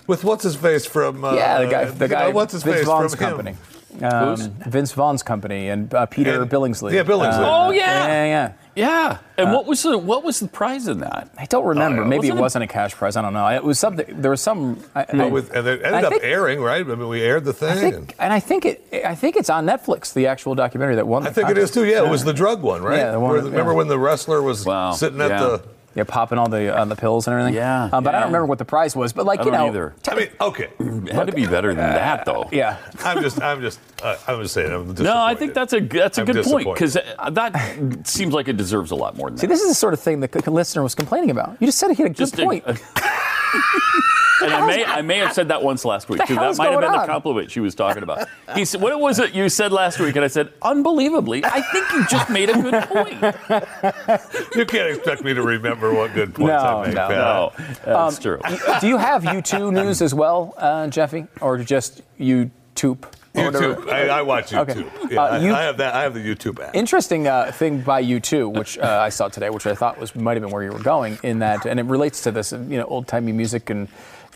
with 0.06 0.24
what's 0.24 0.42
his 0.44 0.56
face 0.56 0.84
from. 0.84 1.24
Uh, 1.24 1.34
yeah, 1.34 1.60
the 1.62 1.66
guy, 1.70 1.84
the 1.86 2.04
you 2.04 2.08
know, 2.10 2.16
guy, 2.18 2.28
what's 2.30 2.52
his 2.52 2.62
face 2.62 2.84
Vaughn's 2.84 3.14
from 3.14 3.46
him? 3.46 3.56
Company. 4.00 4.44
Um, 4.64 4.70
Vince 4.70 4.92
Vaughn's 4.92 5.22
company 5.22 5.68
and 5.68 5.92
uh, 5.94 6.06
Peter 6.06 6.42
And- 6.42 6.50
Billingsley. 6.50 6.92
yeah, 6.92 7.02
Billingsley. 7.02 7.38
Oh, 7.44 7.70
yeah. 7.70 8.06
yeah, 8.06 8.24
yeah. 8.24 8.52
yeah. 8.74 9.18
And 9.36 9.52
what 9.52 9.66
was 9.66 9.82
the 9.82 9.96
what 9.98 10.24
was 10.24 10.40
the 10.40 10.48
prize 10.48 10.88
in 10.88 11.00
that? 11.00 11.30
I 11.38 11.46
don't 11.46 11.64
remember. 11.66 12.00
Oh, 12.00 12.04
yeah. 12.04 12.08
Maybe 12.08 12.18
Wasn't 12.30 12.34
it 12.34 12.38
it- 12.38 12.40
wasn't 12.42 12.64
a 12.64 12.66
cash 12.66 12.94
prize. 12.94 13.16
I 13.16 13.22
don't 13.22 13.32
know. 13.32 13.46
It 13.48 13.62
was 13.64 13.78
something. 13.78 14.06
There 14.20 14.30
was 14.30 14.40
some. 14.40 14.82
I, 14.94 15.06
I- 15.12 15.26
with, 15.28 15.50
and 15.54 15.66
it 15.66 15.82
ended 15.84 15.94
I 15.94 16.02
up 16.04 16.12
think- 16.12 16.24
airing, 16.24 16.60
right? 16.60 16.80
I 16.84 16.94
mean, 16.94 17.08
we 17.08 17.22
aired 17.22 17.44
the 17.44 17.52
thing. 17.52 17.68
I 17.70 17.72
and 17.82 17.94
think, 17.94 18.14
and 18.18 18.32
I 18.32 18.40
think 18.40 18.64
it. 18.66 18.84
I 19.04 19.14
think 19.14 19.36
it's 19.36 19.50
on 19.50 19.66
Netflix. 19.66 20.12
The 20.12 20.26
actual 20.26 20.54
documentary 20.54 20.96
that 20.96 21.06
won. 21.06 21.22
I 21.24 21.28
the 21.30 21.34
think 21.34 21.50
it 21.50 21.58
is 21.58 21.70
too. 21.70 21.84
Yeah, 21.84 22.04
it 22.04 22.10
was 22.10 22.24
the 22.24 22.32
drug 22.32 22.62
one, 22.62 22.82
right? 22.82 22.96
Yeah, 22.98 23.12
the 23.12 23.20
one- 23.20 23.32
Where 23.32 23.40
the- 23.40 23.50
Remember 23.50 23.74
when 23.74 23.88
the 23.88 23.98
wrestler 23.98 24.42
was 24.42 24.64
Wow. 24.64 24.92
sitting 24.92 25.20
at 25.20 25.30
Yeah. 25.30 25.40
the. 25.40 25.62
Yeah, 25.98 26.04
popping 26.04 26.38
all 26.38 26.48
the 26.48 26.76
on 26.76 26.88
the 26.88 26.96
pills 26.96 27.26
and 27.26 27.34
everything. 27.34 27.54
Yeah, 27.54 27.90
Um, 27.92 28.02
but 28.04 28.14
I 28.14 28.20
don't 28.20 28.28
remember 28.28 28.46
what 28.46 28.58
the 28.58 28.64
prize 28.64 28.94
was. 28.96 29.12
But 29.12 29.26
like 29.26 29.40
I 29.40 29.44
you 29.44 29.50
don't 29.50 29.60
know, 29.60 29.66
either. 29.66 29.94
I 30.08 30.14
mean, 30.14 30.28
okay. 30.40 30.68
It 30.78 31.12
had 31.12 31.26
to 31.26 31.32
be 31.32 31.46
better 31.46 31.68
than 31.74 31.90
that, 31.92 32.24
though. 32.24 32.48
yeah. 32.52 32.76
I'm 33.04 33.20
just, 33.20 33.42
I'm 33.42 33.60
just, 33.60 33.80
uh, 34.02 34.16
I'm 34.26 34.40
just 34.42 34.54
saying. 34.54 34.72
I'm 34.72 34.94
No, 34.94 35.18
I 35.20 35.34
think 35.34 35.54
that's 35.54 35.72
a 35.72 35.80
that's 35.80 36.18
a 36.18 36.22
I'm 36.22 36.26
good 36.26 36.44
point 36.44 36.68
because 36.72 36.94
that 36.94 37.98
seems 38.04 38.32
like 38.32 38.48
it 38.48 38.56
deserves 38.56 38.90
a 38.92 38.94
lot 38.96 39.16
more 39.16 39.28
than 39.28 39.38
See, 39.38 39.46
that. 39.46 39.52
this 39.52 39.60
is 39.62 39.68
the 39.68 39.74
sort 39.74 39.92
of 39.92 40.00
thing 40.00 40.20
the 40.20 40.50
listener 40.50 40.82
was 40.82 40.94
complaining 40.94 41.30
about. 41.30 41.56
You 41.60 41.66
just 41.66 41.78
said 41.78 41.90
he 41.90 41.96
had 42.02 42.06
a 42.06 42.08
good 42.10 42.16
Just 42.16 42.38
a- 42.38 42.44
point. 42.44 42.64
and 44.42 44.52
I 44.52 44.66
may 44.66 44.84
I 44.84 45.02
may 45.02 45.18
have 45.18 45.32
said 45.32 45.48
that 45.48 45.62
once 45.62 45.84
last 45.84 46.08
week 46.08 46.24
too. 46.26 46.34
That 46.34 46.56
might 46.56 46.70
have 46.70 46.80
going 46.80 46.92
been 46.92 47.00
the 47.00 47.06
compliment 47.06 47.50
she 47.50 47.60
was 47.60 47.74
talking 47.74 48.02
about. 48.02 48.26
He 48.54 48.64
said, 48.64 48.80
"What 48.80 48.98
was 49.00 49.18
it 49.18 49.34
you 49.34 49.48
said 49.48 49.72
last 49.72 49.98
week?" 49.98 50.16
And 50.16 50.24
I 50.24 50.28
said, 50.28 50.52
"Unbelievably, 50.62 51.44
I 51.44 51.60
think 51.62 51.90
you 51.92 52.06
just 52.06 52.30
made 52.30 52.50
a 52.50 52.54
good 52.60 52.84
point." 52.84 53.20
you 54.54 54.64
can't 54.66 54.88
expect 54.96 55.22
me 55.24 55.34
to 55.34 55.42
remember 55.42 55.92
what 55.92 56.14
good 56.14 56.34
points 56.34 56.48
No, 56.48 56.58
I 56.82 56.86
make. 56.86 56.94
no, 56.94 57.08
Pat. 57.08 57.10
No, 57.10 57.52
that's 57.84 58.16
Um, 58.16 58.22
true. 58.22 58.40
Do 58.80 58.88
you 58.88 58.96
have 58.96 59.22
U2 59.22 59.72
news 59.84 60.02
as 60.02 60.14
well, 60.14 60.54
uh, 60.56 60.86
Jeffy, 60.88 61.26
or 61.40 61.58
just 61.58 62.02
YouTube? 62.18 63.02
or? 63.34 63.50
YouTube. 63.52 63.88
I, 63.88 64.08
I 64.08 64.22
watch 64.22 64.52
Okay. 64.52 64.74
YouTube. 64.74 65.10
Yeah, 65.10 65.20
Uh, 65.22 65.26
I- 65.26 65.38
you- 65.38 65.54
I, 65.54 65.62
have 65.62 65.76
that. 65.78 65.94
I 65.94 66.02
have 66.02 66.14
the 66.14 66.20
YouTube 66.20 66.60
app. 66.64 66.74
Interesting 66.74 67.26
uh, 67.28 67.52
thing 67.52 67.80
by 67.82 68.00
you 68.00 68.20
too, 68.20 68.48
which 68.48 68.78
uh, 68.78 69.00
I 69.02 69.10
saw 69.10 69.28
today, 69.28 69.50
which 69.50 69.66
I 69.66 69.74
thought 69.74 69.98
was 69.98 70.14
might 70.16 70.34
have 70.34 70.42
been 70.42 70.50
where 70.52 70.62
you 70.64 70.72
were 70.72 70.78
going 70.82 71.18
in 71.22 71.38
that, 71.40 71.66
and 71.66 71.78
it 71.78 71.86
relates 71.86 72.22
to 72.22 72.30
this, 72.30 72.52
you 72.52 72.78
know, 72.78 72.84
old 72.84 73.06
timey 73.06 73.32
music, 73.32 73.70
and 73.70 73.88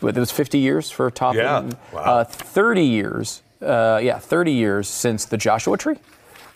it 0.07 0.15
was 0.19 0.31
50 0.31 0.57
years 0.59 0.89
for 0.91 1.09
Top. 1.11 1.35
Yeah. 1.35 1.59
and, 1.59 1.77
Wow. 1.93 2.01
Uh, 2.01 2.23
30 2.23 2.83
years, 2.83 3.41
uh, 3.61 3.99
yeah, 4.03 4.19
30 4.19 4.51
years 4.51 4.87
since 4.87 5.25
the 5.25 5.37
Joshua 5.37 5.77
Tree. 5.77 5.95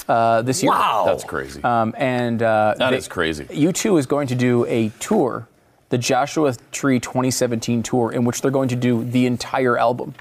Uh, 0.07 0.41
this 0.41 0.63
year. 0.63 0.71
Wow. 0.71 1.03
That's 1.05 1.23
crazy. 1.25 1.61
Um, 1.63 1.93
and 1.97 2.41
uh, 2.41 2.75
That 2.77 2.91
they- 2.91 2.97
is 2.97 3.07
crazy. 3.09 3.43
U2 3.45 3.99
is 3.99 4.05
going 4.05 4.27
to 4.27 4.35
do 4.35 4.65
a 4.65 4.89
tour, 4.99 5.47
the 5.89 5.97
Joshua 5.97 6.55
Tree 6.71 6.99
2017 7.01 7.83
tour, 7.83 8.11
in 8.13 8.23
which 8.23 8.41
they're 8.41 8.51
going 8.51 8.69
to 8.69 8.75
do 8.77 9.03
the 9.03 9.25
entire 9.25 9.77
album. 9.77 10.13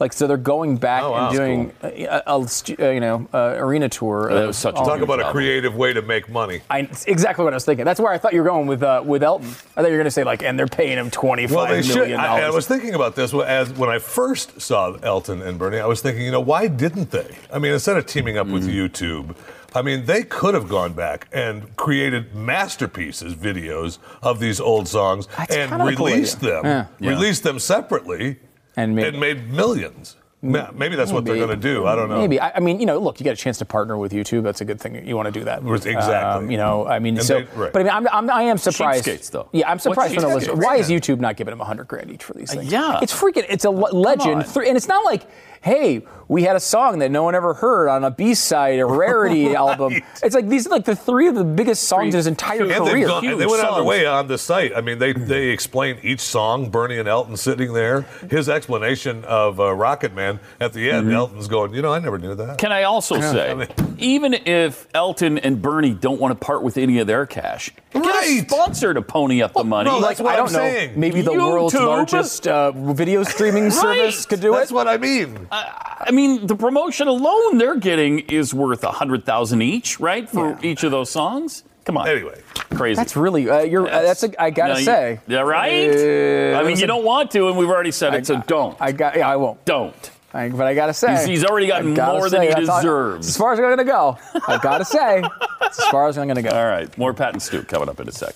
Like 0.00 0.12
so, 0.12 0.26
they're 0.26 0.36
going 0.36 0.76
back 0.76 1.02
Oh, 1.04 1.14
and 1.14 1.36
doing 1.36 1.72
a, 1.82 2.04
a- 2.06 2.22
a 2.26 2.40
uh, 2.40 2.90
you 2.90 3.00
know 3.00 3.28
uh, 3.32 3.54
arena 3.58 3.88
tour. 3.88 4.28
That 4.32 4.46
was 4.48 4.58
such 4.58 4.74
a 4.74 4.78
Talk 4.78 5.00
about 5.00 5.20
a 5.20 5.30
creative 5.30 5.76
way 5.76 5.92
to 5.92 6.02
make 6.02 6.28
money. 6.28 6.62
I, 6.68 6.80
exactly 7.06 7.44
what 7.44 7.52
I 7.52 7.56
was 7.56 7.64
thinking. 7.64 7.84
That's 7.84 8.00
where 8.00 8.12
I 8.12 8.18
thought 8.18 8.32
you 8.32 8.42
were 8.42 8.48
going 8.48 8.66
with 8.66 8.82
uh, 8.82 9.02
with 9.04 9.22
Elton. 9.22 9.48
I 9.48 9.50
thought 9.82 9.84
you 9.86 9.92
were 9.92 9.98
going 9.98 10.04
to 10.04 10.10
say 10.10 10.24
like, 10.24 10.42
and 10.42 10.58
they're 10.58 10.66
paying 10.66 10.98
him 10.98 11.10
twenty 11.10 11.46
Well, 11.46 11.66
they 11.66 11.80
million 11.82 11.92
should. 12.08 12.10
I, 12.14 12.46
I 12.46 12.50
was 12.50 12.66
thinking 12.66 12.94
about 12.94 13.14
this 13.14 13.32
as 13.32 13.70
when 13.72 13.88
I 13.88 13.98
first 14.00 14.60
saw 14.60 14.94
Elton 15.02 15.40
and 15.42 15.58
Bernie. 15.58 15.78
I 15.78 15.86
was 15.86 16.02
thinking, 16.02 16.24
you 16.24 16.32
know, 16.32 16.40
why 16.40 16.66
didn't 16.66 17.10
they? 17.12 17.36
I 17.52 17.58
mean, 17.60 17.72
instead 17.72 17.96
of 17.96 18.06
teaming 18.06 18.36
up 18.36 18.46
Mm. 18.48 18.52
with 18.52 18.68
YouTube, 18.68 19.36
I 19.76 19.82
mean, 19.82 20.04
they 20.06 20.22
could 20.24 20.54
have 20.54 20.68
gone 20.68 20.92
back 20.92 21.28
and 21.32 21.74
created 21.76 22.34
masterpieces, 22.34 23.34
videos 23.34 23.98
of 24.22 24.38
these 24.40 24.60
old 24.60 24.86
songs, 24.88 25.26
That's 25.38 25.54
and 25.54 25.70
kind 25.70 25.82
of 25.82 25.88
a 25.88 25.96
cool 25.96 26.06
released 26.06 26.38
idea. 26.38 26.62
them, 26.62 26.88
Yeah. 27.00 27.10
released 27.10 27.42
them 27.42 27.58
separately, 27.58 28.36
And 28.76 28.94
made- 28.96 29.06
and 29.06 29.20
made 29.20 29.50
millions. 29.52 30.16
Ma- 30.44 30.70
Maybe 30.74 30.94
that's 30.96 31.10
what 31.10 31.24
they're 31.24 31.36
going 31.36 31.48
to 31.48 31.56
do. 31.56 31.86
I 31.86 31.96
don't 31.96 32.08
know. 32.08 32.18
Maybe 32.18 32.38
I, 32.38 32.52
I 32.56 32.60
mean, 32.60 32.78
you 32.80 32.86
know, 32.86 32.98
look, 32.98 33.18
you 33.18 33.24
get 33.24 33.32
a 33.32 33.36
chance 33.36 33.58
to 33.58 33.64
partner 33.64 33.96
with 33.96 34.12
YouTube. 34.12 34.42
That's 34.42 34.60
a 34.60 34.64
good 34.64 34.80
thing. 34.80 35.06
You 35.06 35.16
want 35.16 35.26
to 35.26 35.32
do 35.32 35.44
that. 35.44 35.62
Exactly. 35.64 36.44
Um, 36.44 36.50
you 36.50 36.56
know, 36.56 36.86
I 36.86 36.98
mean, 36.98 37.16
And 37.16 37.26
so. 37.26 37.40
they- 37.40 37.46
right. 37.56 37.72
But 37.72 37.80
I 37.80 37.82
mean, 37.84 37.92
I'm, 37.92 38.08
I'm, 38.08 38.30
I 38.30 38.42
am 38.44 38.58
surprised. 38.58 39.04
Cheapskates, 39.06 39.30
though. 39.30 39.48
Yeah, 39.52 39.70
I'm 39.70 39.78
surprised 39.78 40.14
from 40.14 40.22
the 40.22 40.28
What's 40.28 40.46
listener. 40.46 40.62
Why 40.64 40.76
is 40.76 40.88
YouTube 40.90 41.18
not 41.20 41.36
giving 41.36 41.52
them 41.56 41.64
hundred 41.66 41.88
grand 41.88 42.10
each 42.10 42.22
for 42.24 42.34
these 42.34 42.52
things? 42.52 42.70
yeah. 42.70 43.00
it's 43.02 43.12
freaking. 43.18 43.46
It's 43.48 43.64
a 43.64 43.70
le- 43.70 43.92
legend, 43.92 44.44
on. 44.44 44.66
And 44.66 44.76
it's 44.76 44.88
not 44.88 45.04
like, 45.04 45.26
hey, 45.62 46.02
we 46.28 46.42
had 46.42 46.56
a 46.56 46.60
song 46.60 46.98
that 46.98 47.10
no 47.10 47.22
one 47.22 47.34
ever 47.34 47.54
heard 47.54 47.88
on 47.88 48.04
a 48.04 48.10
B 48.10 48.34
side, 48.34 48.78
a 48.80 48.86
rarity 48.86 49.54
album. 49.54 49.94
It's 50.22 50.34
like 50.34 50.48
these 50.48 50.66
are 50.66 50.70
like 50.70 50.84
the 50.84 50.96
three 50.96 51.26
of 51.28 51.34
the 51.34 51.44
biggest 51.44 51.84
songs 51.84 52.14
in 52.14 52.18
his 52.18 52.26
entire 52.26 52.62
and 52.64 52.70
career. 52.72 52.84
they've 52.94 53.06
gone, 53.06 53.24
and 53.26 53.40
they 53.40 53.44
Huge 53.44 53.50
went 53.50 53.62
out 53.62 53.70
of 53.70 53.74
their 53.76 53.84
way 53.84 54.06
on 54.06 54.26
the 54.28 54.38
site. 54.38 54.76
I 54.76 54.80
mean, 54.82 54.98
they 54.98 55.12
they 55.12 55.48
explain 55.48 55.98
each 56.02 56.20
song. 56.20 56.70
Bernie 56.70 56.98
and 56.98 57.08
Elton 57.08 57.36
sitting 57.36 57.72
there. 57.72 58.02
His 58.30 58.48
explanation 58.48 59.24
of 59.24 59.60
uh, 59.60 59.72
Rocket 59.74 60.14
Man 60.14 60.33
at 60.60 60.72
the 60.72 60.90
end. 60.90 61.12
Elton's 61.12 61.48
going, 61.48 61.74
you 61.74 61.82
know, 61.82 61.92
I 61.92 61.98
never 61.98 62.18
knew 62.18 62.34
that. 62.34 62.58
Can 62.58 62.72
I 62.72 62.84
also 62.84 63.20
say, 63.32 63.68
even 63.98 64.34
if 64.34 64.86
Elton 64.94 65.38
and 65.38 65.60
Bernie 65.62 65.94
don't 65.94 66.20
want 66.20 66.32
to 66.38 66.44
part 66.44 66.62
with 66.62 66.76
any 66.76 66.98
of 66.98 67.06
their 67.06 67.26
cash, 67.26 67.70
get 67.92 68.04
a 68.24 68.38
sponsor 68.46 68.94
to 68.94 69.02
pony 69.02 69.42
up 69.42 69.52
the 69.54 69.64
money. 69.64 69.90
no, 69.90 70.00
that's 70.00 70.20
what 70.20 70.32
I 70.32 70.36
don't 70.36 70.46
I'm 70.48 70.52
know. 70.52 70.58
saying. 70.58 70.98
Maybe 71.00 71.20
the 71.20 71.32
world's 71.32 71.74
largest 71.74 72.46
uh, 72.48 72.72
video 72.72 73.22
streaming 73.22 73.70
service 73.70 74.26
could 74.26 74.40
do 74.40 74.52
That's 74.52 74.56
it. 74.56 74.60
That's 74.60 74.72
what 74.72 74.88
I 74.88 74.96
mean. 74.96 75.46
I 75.52 76.10
mean, 76.12 76.46
the 76.46 76.56
promotion 76.56 77.08
alone 77.08 77.58
they're 77.58 77.76
getting 77.76 78.20
is 78.20 78.52
worth 78.52 78.84
a 78.84 78.90
hundred 78.92 79.24
thousand 79.24 79.62
each, 79.62 80.00
right, 80.00 80.28
for 80.28 80.50
Yeah. 80.50 80.58
each 80.70 80.84
of 80.84 80.90
those 80.90 81.10
songs. 81.10 81.64
Come 81.84 81.98
on, 81.98 82.08
Anyway, 82.08 82.40
crazy. 82.74 82.96
That's 82.96 83.14
really. 83.14 83.48
Uh, 83.50 83.60
you're. 83.60 83.86
Uh, 83.86 84.00
that's. 84.00 84.22
A, 84.24 84.42
I 84.42 84.48
gotta 84.48 84.72
No, 84.72 84.78
you- 84.78 84.84
say. 84.86 85.20
yeah, 85.26 85.40
right. 85.40 85.90
Uh, 85.90 86.58
I 86.58 86.60
mean, 86.62 86.70
you 86.70 86.70
listen, 86.76 86.88
don't 86.88 87.04
want 87.04 87.30
to, 87.32 87.48
and 87.48 87.58
we've 87.58 87.68
already 87.68 87.90
said 87.90 88.14
it, 88.14 88.26
so 88.26 88.42
don't. 88.46 88.74
I 88.80 88.92
got. 88.92 89.16
Yeah, 89.16 89.28
I 89.28 89.36
won't. 89.36 89.62
don't. 89.66 89.94
I, 90.34 90.48
but 90.48 90.66
I 90.66 90.74
gotta 90.74 90.92
say, 90.92 91.10
He's- 91.12 91.24
he's 91.26 91.44
already 91.44 91.68
gotten 91.68 91.92
I 91.92 91.96
gotta 91.96 92.18
more 92.18 92.28
than 92.28 92.42
he 92.42 92.52
deserves. 92.52 93.28
as 93.28 93.36
far 93.36 93.52
as 93.52 93.58
I'm 93.60 93.64
gonna 93.70 93.84
go, 93.84 94.18
I 94.48 94.58
gotta 94.58 94.84
say, 94.84 95.22
that's 95.60 95.78
as 95.82 95.84
far 95.86 96.08
as 96.08 96.18
I'm 96.18 96.26
gonna 96.28 96.42
go. 96.42 96.50
All 96.50 96.66
right, 96.66 96.96
more 96.98 97.14
Pat 97.14 97.32
and 97.34 97.40
Stu 97.42 97.62
coming 97.62 97.88
up 97.88 98.00
in 98.00 98.08
a 98.08 98.12
sec. 98.12 98.34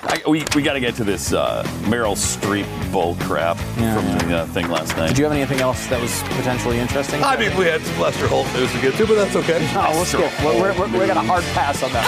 I, 0.00 0.20
we 0.28 0.44
we 0.54 0.62
got 0.62 0.74
to 0.74 0.80
get 0.80 0.94
to 0.96 1.04
this 1.04 1.32
uh, 1.32 1.64
Meryl 1.82 2.14
Streep 2.16 2.66
bull 2.92 3.16
crap 3.20 3.56
Yeah. 3.78 3.94
from 4.20 4.28
the 4.28 4.36
uh, 4.38 4.46
thing 4.46 4.68
last 4.70 4.96
night. 4.96 5.08
Did 5.08 5.18
you 5.18 5.24
have 5.24 5.32
anything 5.32 5.60
else 5.60 5.86
that 5.88 6.00
was 6.00 6.22
potentially 6.38 6.78
interesting? 6.78 7.22
I 7.22 7.36
mean, 7.36 7.54
we 7.58 7.64
had 7.66 7.82
some 7.82 7.98
Lester 8.00 8.28
Holt 8.28 8.46
news 8.54 8.70
to 8.72 8.80
get 8.80 8.94
to, 8.94 9.06
but 9.08 9.14
that's 9.16 9.34
okay. 9.34 9.58
No, 9.74 9.90
we'll 9.90 10.04
skip. 10.04 10.30
We're, 10.44 10.54
we're, 10.60 10.78
we're, 10.78 11.00
we 11.00 11.06
got 11.08 11.16
a 11.16 11.20
hard 11.26 11.42
pass 11.52 11.82
on 11.82 11.92
that 11.92 12.06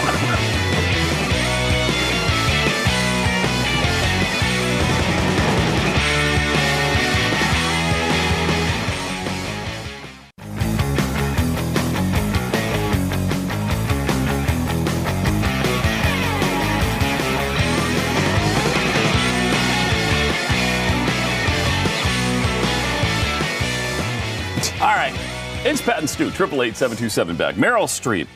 one. 0.00 0.13
Pat 25.84 25.98
and 25.98 26.08
Stu. 26.08 26.30
Triple 26.30 26.62
eight 26.62 26.76
seven 26.76 26.96
two 26.96 27.10
seven 27.10 27.36
Beck. 27.36 27.56
Meryl 27.56 27.84
Streep. 27.84 28.26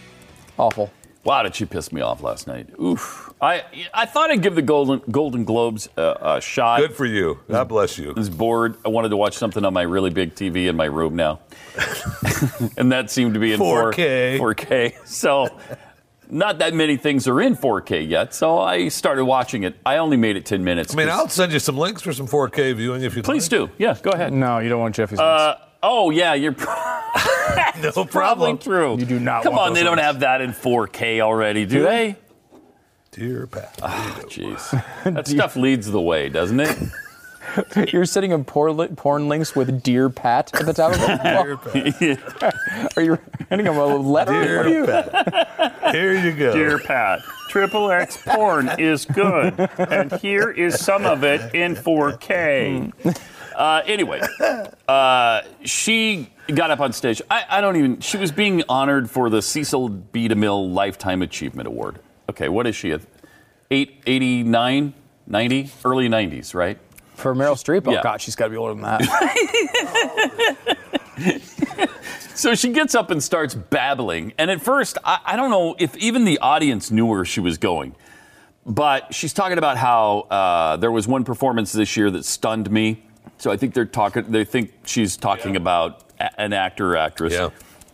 Awful. 0.58 0.92
Wow, 1.24 1.42
did 1.42 1.54
she 1.54 1.64
piss 1.64 1.92
me 1.92 2.00
off 2.02 2.22
last 2.22 2.46
night? 2.46 2.68
Oof. 2.80 3.32
I 3.40 3.64
I 3.94 4.04
thought 4.04 4.30
I'd 4.30 4.42
give 4.42 4.54
the 4.54 4.62
Golden 4.62 5.00
Golden 5.11 5.44
Globes 5.44 5.88
a, 5.96 6.16
a 6.20 6.40
shot. 6.42 6.80
Good 6.80 6.92
for 6.94 7.06
you. 7.06 7.40
God 7.48 7.68
bless 7.68 7.96
you. 7.96 8.11
I 8.11 8.12
was 8.12 8.28
bored. 8.28 8.76
I 8.84 8.88
wanted 8.90 9.08
to 9.11 9.16
watch 9.16 9.34
something 9.34 9.64
on 9.64 9.72
my 9.72 9.82
really 9.82 10.11
big 10.11 10.34
TV 10.34 10.68
in 10.68 10.76
my 10.76 10.84
room 10.84 11.16
now, 11.16 11.40
and 12.76 12.92
that 12.92 13.11
seemed 13.11 13.32
to 13.34 13.40
be 13.40 13.52
in 13.54 13.61
4K. 13.61 14.38
4, 14.38 14.54
4K. 14.54 15.06
So 15.06 15.58
not 16.30 16.58
that 16.58 16.74
many 16.74 16.98
things 16.98 17.26
are 17.26 17.40
in 17.40 17.56
4K 17.56 18.06
yet, 18.06 18.34
so 18.34 18.58
I 18.58 18.88
started 18.88 19.24
watching 19.24 19.62
it. 19.62 19.76
I 19.87 19.96
only 19.96 20.18
made 20.18 20.37
it 20.37 20.44
10 20.44 20.62
minutes. 20.64 20.92
I 20.92 20.96
mean, 20.98 21.08
I'll 21.08 21.28
send 21.28 21.52
you 21.52 21.58
some 21.58 21.78
links 21.78 22.02
for 22.02 22.12
some 22.12 22.26
4K 22.26 22.76
viewing 22.76 23.02
if 23.02 23.16
you 23.16 23.22
please 23.22 23.48
do. 23.48 23.70
Yeah, 23.78 23.96
go 24.02 24.11
ahead. 24.11 24.32
No, 24.34 24.58
you 24.58 24.68
don't 24.68 24.80
want 24.80 24.94
Jeffy's. 24.94 25.18
Uh, 25.18 25.58
oh 25.82 26.10
yeah, 26.10 26.34
you're 26.34 26.52
no 26.56 26.56
probably 27.92 28.04
problem. 28.06 28.58
true. 28.58 28.96
You 28.98 29.06
do 29.06 29.20
not 29.20 29.42
Come 29.42 29.58
on, 29.58 29.74
they 29.74 29.82
don't 29.82 29.98
have 29.98 30.20
that 30.20 30.40
in 30.40 30.50
4K 30.52 31.20
already, 31.20 31.64
do, 31.66 31.78
Do 31.78 31.82
they? 31.84 32.16
Dear 33.12 33.46
Pat. 33.46 33.78
Ah, 33.82 34.20
Jeez, 34.24 34.70
that 35.14 35.26
stuff 35.26 35.56
leads 35.56 35.90
the 35.90 36.00
way, 36.00 36.28
doesn't 36.28 36.60
it? 36.60 36.78
You're 37.92 38.04
sitting 38.04 38.30
in 38.32 38.44
porn, 38.44 38.94
porn 38.94 39.26
links 39.28 39.56
with 39.56 39.82
Dear 39.82 40.10
Pat 40.10 40.54
at 40.54 40.66
the 40.66 40.74
top 40.74 40.92
of 40.92 41.00
it. 41.00 41.98
Dear 41.98 42.16
Pat. 42.16 42.92
are 42.96 43.02
you 43.02 43.18
handing 43.48 43.66
him 43.66 43.76
a 43.78 43.86
letter? 43.96 44.64
Dear 44.64 44.86
Pat. 44.86 45.94
Here 45.94 46.12
you 46.12 46.32
go. 46.36 46.52
Dear 46.52 46.78
Pat, 46.78 47.20
Triple 47.48 47.90
X 47.90 48.18
porn 48.22 48.68
is 48.78 49.06
good, 49.06 49.58
and 49.78 50.12
here 50.20 50.50
is 50.50 50.78
some 50.78 51.06
of 51.06 51.24
it 51.24 51.54
in 51.54 51.74
4K. 51.74 53.16
Uh, 53.59 53.83
anyway, 53.87 54.21
uh, 54.88 55.42
she 55.64 56.31
got 56.55 56.71
up 56.71 56.79
on 56.81 56.92
stage. 56.92 57.21
I, 57.29 57.44
I 57.51 57.61
don't 57.61 57.77
even. 57.77 58.01
She 58.01 58.16
was 58.16 58.31
being 58.33 58.62
honored 58.68 59.11
for 59.11 59.29
the 59.29 59.42
Cecil 59.42 59.88
B. 59.88 60.29
DeMille 60.29 60.73
Lifetime 60.73 61.23
Achievement 61.23 61.66
Award. 61.66 61.99
Okay, 62.31 62.49
what 62.49 62.66
is 62.68 62.77
she? 62.77 62.92
At 62.92 63.01
eight, 63.71 64.01
89, 64.07 64.94
90, 65.27 65.71
early 65.85 66.09
90s, 66.09 66.55
right? 66.55 66.79
For 67.16 67.35
Meryl 67.35 67.55
Streep? 67.55 67.83
Oh, 67.88 67.92
Yeah. 67.92 68.03
God, 68.03 68.21
she's 68.21 68.37
got 68.37 68.44
to 68.44 68.51
be 68.51 68.57
older 68.57 68.75
than 68.75 68.83
that. 68.85 70.77
So 72.35 72.55
she 72.55 72.68
gets 72.68 72.94
up 72.94 73.11
and 73.11 73.21
starts 73.21 73.53
babbling. 73.57 74.33
And 74.38 74.49
at 74.49 74.61
first, 74.61 74.97
I, 75.05 75.18
I 75.25 75.35
don't 75.37 75.51
know 75.51 75.75
if 75.77 75.97
even 75.97 76.25
the 76.25 76.38
audience 76.38 76.88
knew 76.92 77.05
where 77.05 77.25
she 77.25 77.40
was 77.40 77.59
going. 77.59 77.97
But 78.64 79.12
she's 79.12 79.33
talking 79.33 79.59
about 79.59 79.77
how 79.77 80.21
uh, 80.31 80.77
there 80.77 80.92
was 80.92 81.09
one 81.09 81.25
performance 81.25 81.73
this 81.73 81.97
year 81.97 82.12
that 82.12 82.25
stunned 82.25 82.71
me. 82.71 83.03
So 83.38 83.51
I 83.51 83.57
think 83.57 83.74
they're 83.74 83.85
talking. 83.85 84.24
They 84.31 84.44
think 84.44 84.72
she's 84.85 85.16
talking 85.16 85.57
about 85.57 86.05
a- 86.20 86.40
an 86.40 86.53
actor 86.53 86.92
or 86.92 86.96
actress. 86.96 87.33
Yeah. 87.33 87.51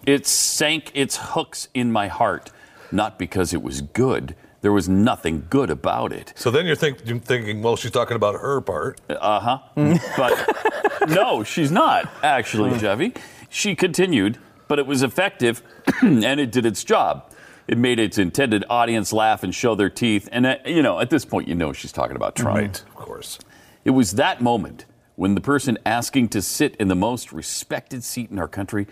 It 0.06 0.26
sank 0.26 0.90
its 0.94 1.16
hooks 1.16 1.68
in 1.74 1.92
my 1.92 2.08
heart, 2.08 2.50
not 2.92 3.18
because 3.18 3.54
it 3.54 3.62
was 3.62 3.80
good. 3.80 4.34
There 4.60 4.72
was 4.72 4.88
nothing 4.88 5.46
good 5.50 5.68
about 5.70 6.12
it. 6.12 6.32
So 6.36 6.50
then 6.50 6.64
you're, 6.64 6.74
think, 6.76 7.06
you're 7.06 7.18
thinking, 7.18 7.60
well, 7.62 7.76
she's 7.76 7.90
talking 7.90 8.16
about 8.16 8.40
her 8.40 8.60
part. 8.62 9.00
Uh 9.10 9.40
huh. 9.40 9.58
but 10.16 11.08
no, 11.08 11.44
she's 11.44 11.70
not 11.70 12.08
actually, 12.22 12.78
Jeffy. 12.78 13.12
She 13.50 13.74
continued, 13.74 14.38
but 14.68 14.78
it 14.78 14.86
was 14.86 15.02
effective 15.02 15.62
and 16.02 16.40
it 16.40 16.50
did 16.50 16.64
its 16.64 16.82
job. 16.82 17.30
It 17.66 17.78
made 17.78 17.98
its 17.98 18.18
intended 18.18 18.64
audience 18.68 19.12
laugh 19.12 19.42
and 19.42 19.54
show 19.54 19.74
their 19.74 19.90
teeth. 19.90 20.28
And, 20.32 20.46
uh, 20.46 20.56
you 20.66 20.82
know, 20.82 20.98
at 21.00 21.08
this 21.10 21.24
point, 21.24 21.48
you 21.48 21.54
know 21.54 21.72
she's 21.72 21.92
talking 21.92 22.16
about 22.16 22.34
Trump. 22.34 22.58
Right, 22.58 22.78
of 22.80 22.94
course. 22.94 23.38
It 23.84 23.90
was 23.90 24.12
that 24.12 24.42
moment 24.42 24.84
when 25.16 25.34
the 25.34 25.40
person 25.40 25.78
asking 25.86 26.28
to 26.28 26.42
sit 26.42 26.74
in 26.76 26.88
the 26.88 26.94
most 26.94 27.32
respected 27.32 28.02
seat 28.02 28.30
in 28.30 28.38
our 28.38 28.48
country 28.48 28.86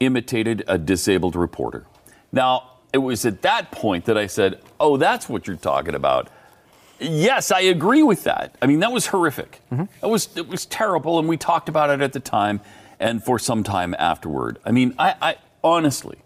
imitated 0.00 0.64
a 0.66 0.76
disabled 0.78 1.36
reporter. 1.36 1.86
Now, 2.32 2.70
it 2.92 2.98
was 2.98 3.24
at 3.24 3.42
that 3.42 3.70
point 3.70 4.04
that 4.04 4.18
I 4.18 4.26
said, 4.26 4.60
Oh, 4.78 4.96
that's 4.96 5.28
what 5.28 5.46
you're 5.46 5.56
talking 5.56 5.94
about. 5.94 6.28
Yes, 7.00 7.50
I 7.50 7.60
agree 7.60 8.02
with 8.02 8.24
that. 8.24 8.56
I 8.62 8.66
mean, 8.66 8.80
that 8.80 8.92
was 8.92 9.06
horrific. 9.06 9.60
Mm-hmm. 9.72 9.84
That 10.00 10.08
was 10.08 10.28
it 10.36 10.48
was 10.48 10.64
terrible, 10.66 11.18
and 11.18 11.28
we 11.28 11.36
talked 11.36 11.68
about 11.68 11.90
it 11.90 12.00
at 12.00 12.12
the 12.12 12.20
time 12.20 12.60
and 13.00 13.22
for 13.22 13.38
some 13.38 13.64
time 13.64 13.94
afterward. 13.98 14.58
I 14.64 14.70
mean, 14.70 14.94
I, 14.98 15.14
I 15.20 15.36
honestly 15.62 16.18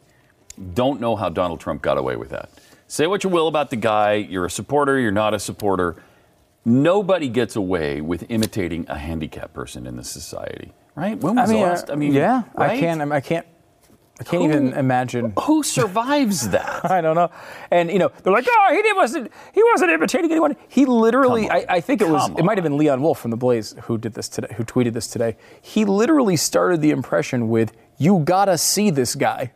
don't 0.74 1.01
know 1.01 1.16
how 1.16 1.31
Donald 1.31 1.61
Trump 1.61 1.81
got 1.83 1.96
away 1.96 2.16
with 2.16 2.31
that. 2.31 2.51
Say 2.87 3.07
what 3.07 3.24
you 3.24 3.31
will 3.31 3.48
about 3.48 3.70
the 3.70 3.77
guy. 3.77 4.14
You're 4.14 4.46
a 4.46 4.51
supporter. 4.51 4.98
You're 4.98 5.11
not 5.11 5.35
a 5.35 5.38
supporter. 5.38 5.96
Nobody 6.68 7.28
gets 7.28 7.57
away 7.57 8.00
with 8.00 8.26
imitating 8.28 8.85
a 8.88 8.98
handicapped 8.98 9.54
person 9.54 9.87
in 9.87 9.96
this 9.96 10.11
society, 10.11 10.72
right? 10.94 11.18
When 11.18 11.37
was 11.37 11.48
I 11.48 11.52
mean, 11.52 11.62
the 11.62 11.68
last? 11.68 11.90
I 11.90 11.94
mean, 11.94 12.12
yeah, 12.12 12.42
right? 12.54 12.72
I 12.72 12.81
can't. 12.81 13.00
I 13.12 13.20
can't. 13.20 13.46
I 14.20 14.24
can't 14.24 14.42
even 14.42 14.72
imagine. 14.74 15.33
Who 15.42 15.62
survives 15.62 16.50
that? 16.50 16.85
I 16.90 17.00
don't 17.00 17.14
know. 17.14 17.31
And 17.70 17.88
you 17.90 17.98
know, 17.98 18.11
they're 18.22 18.33
like, 18.33 18.46
oh, 18.48 18.68
he 18.74 18.83
did- 18.83 18.96
wasn't. 18.96 19.33
He 19.54 19.62
wasn't 19.72 19.92
imitating 19.92 20.31
anyone. 20.31 20.57
He 20.68 20.85
literally. 20.87 21.48
I, 21.48 21.64
I 21.68 21.81
think 21.81 22.02
it 22.02 22.09
was. 22.09 22.26
Come 22.26 22.37
It 22.37 22.44
might 22.44 22.59
have 22.59 22.64
been 22.64 22.76
Leon 22.76 23.00
Wolf 23.00 23.18
from 23.20 23.31
the 23.31 23.37
Blaze 23.37 23.74
who 23.85 23.96
did 23.96 24.12
this 24.14 24.28
today. 24.28 24.52
Who 24.57 24.64
tweeted 24.64 24.92
this 24.92 25.07
today. 25.07 25.37
He 25.62 25.85
literally 25.87 26.37
started 26.37 26.83
the 26.83 26.90
impression 26.90 27.48
with, 27.48 27.72
"You 27.96 28.18
gotta 28.18 28.59
see 28.59 28.90
this 28.90 29.14
guy." 29.14 29.52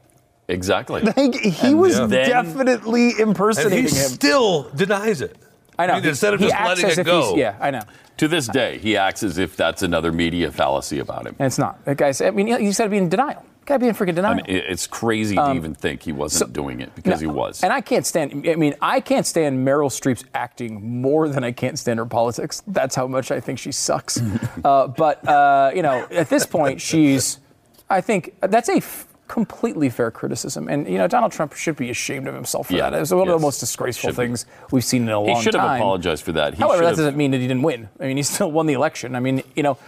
Exactly. 0.49 1.03
Like, 1.17 1.35
he 1.35 1.75
was 1.75 1.97
Then- 1.97 2.09
definitely 2.11 3.11
And 3.13 3.21
impersonating 3.21 3.79
he 3.85 3.97
him. 3.97 4.09
still 4.11 4.71
denies 4.71 5.21
it. 5.23 5.37
I 5.83 5.87
know. 5.87 6.09
Instead 6.09 6.35
of 6.35 6.41
he 6.41 6.47
just 6.47 6.57
acts 6.57 6.83
letting 6.83 7.01
it 7.01 7.05
go. 7.05 7.37
Yeah, 7.37 7.57
I 7.61 7.71
know. 7.71 7.83
To 8.19 8.29
this 8.29 8.47
day, 8.47 8.79
he 8.79 8.97
acts 8.97 9.23
as 9.23 9.39
if 9.39 9.57
that's 9.57 9.83
another 9.83 10.13
media 10.13 10.53
fallacy 10.53 10.99
about 11.01 11.27
him. 11.27 11.35
And 11.39 11.47
it's 11.47 11.59
not. 11.59 11.85
That 11.85 11.97
guy's. 11.97 12.21
I 12.21 12.31
mean, 12.31 12.47
he's 12.47 12.79
got 12.79 12.85
to 12.85 12.91
be 12.91 12.99
in 12.99 13.09
denial. 13.09 13.45
Got 13.65 13.75
to 13.77 13.81
be 13.81 13.89
in 13.89 13.95
freaking 13.95 14.15
denial. 14.15 14.35
I 14.35 14.37
mean, 14.37 14.45
it's 14.49 14.87
crazy 14.87 15.37
to 15.37 15.55
even 15.55 15.75
think 15.75 16.03
he 16.03 16.13
wasn't 16.13 16.53
doing 16.53 16.81
it 16.81 16.95
because 16.95 17.21
he 17.21 17.27
was. 17.27 17.63
And 17.63 17.73
I 17.73 17.81
can't 17.81 18.05
stand. 18.05 18.47
I 18.49 18.57
mean, 18.57 18.75
I 18.81 19.01
can't 19.01 19.27
stand 19.27 19.67
Meryl 19.67 19.89
Streep's 19.89 20.25
acting 20.35 21.01
more 21.01 21.29
than 21.29 21.45
I 21.45 21.53
can't 21.53 21.79
stand 21.79 21.99
her 21.99 22.07
politics. 22.07 22.63
That's 22.67 22.95
how 22.95 23.07
much 23.07 23.31
I 23.31 23.41
think 23.41 23.59
she 23.59 23.73
sucks. 23.73 24.21
uh, 24.65 24.89
but 24.89 25.27
uh, 25.27 25.71
you 25.75 25.83
know, 25.83 26.07
at 26.11 26.29
this 26.29 26.47
point, 26.47 26.81
she's. 26.81 27.39
I 27.89 28.01
think 28.01 28.35
that's 28.41 28.69
a 28.69 28.77
f- 28.77 29.07
completely 29.29 29.89
fair 29.89 30.11
criticism, 30.11 30.69
and 30.69 30.87
you 30.87 30.99
know, 30.99 31.07
Donald 31.09 31.33
Trump 31.33 31.55
should 31.55 31.77
be 31.77 31.89
ashamed 31.91 32.29
of 32.29 32.35
himself 32.35 32.67
for 32.69 32.75
Yeah, 32.75 32.91
that. 32.91 33.01
It's 33.01 33.11
one 33.13 33.29
of 33.29 33.35
the 33.35 33.39
most 33.39 33.61
disgraceful 33.61 34.11
should 34.11 34.17
be. 34.17 34.27
things 34.27 34.47
we've 34.71 34.85
seen 34.85 35.03
in 35.05 35.09
a 35.09 35.19
long 35.19 35.27
time. 35.29 35.37
he 35.37 35.43
should 35.43 35.55
have 35.55 35.63
time. 35.65 35.81
apologized 35.81 36.23
for 36.25 36.33
that. 36.33 36.55
He 36.55 36.61
However, 36.61 36.83
that 36.83 36.89
have- 36.89 36.97
doesn't 36.99 37.17
mean 37.17 37.31
that 37.31 37.39
he 37.41 37.47
didn't 37.49 37.63
win. 37.63 37.89
I 37.99 38.05
mean, 38.09 38.19
he 38.19 38.23
still 38.23 38.51
won 38.53 38.67
the 38.67 38.75
election. 38.75 39.15
I 39.17 39.21
mean, 39.21 39.43
you 39.57 39.63
know, 39.63 39.79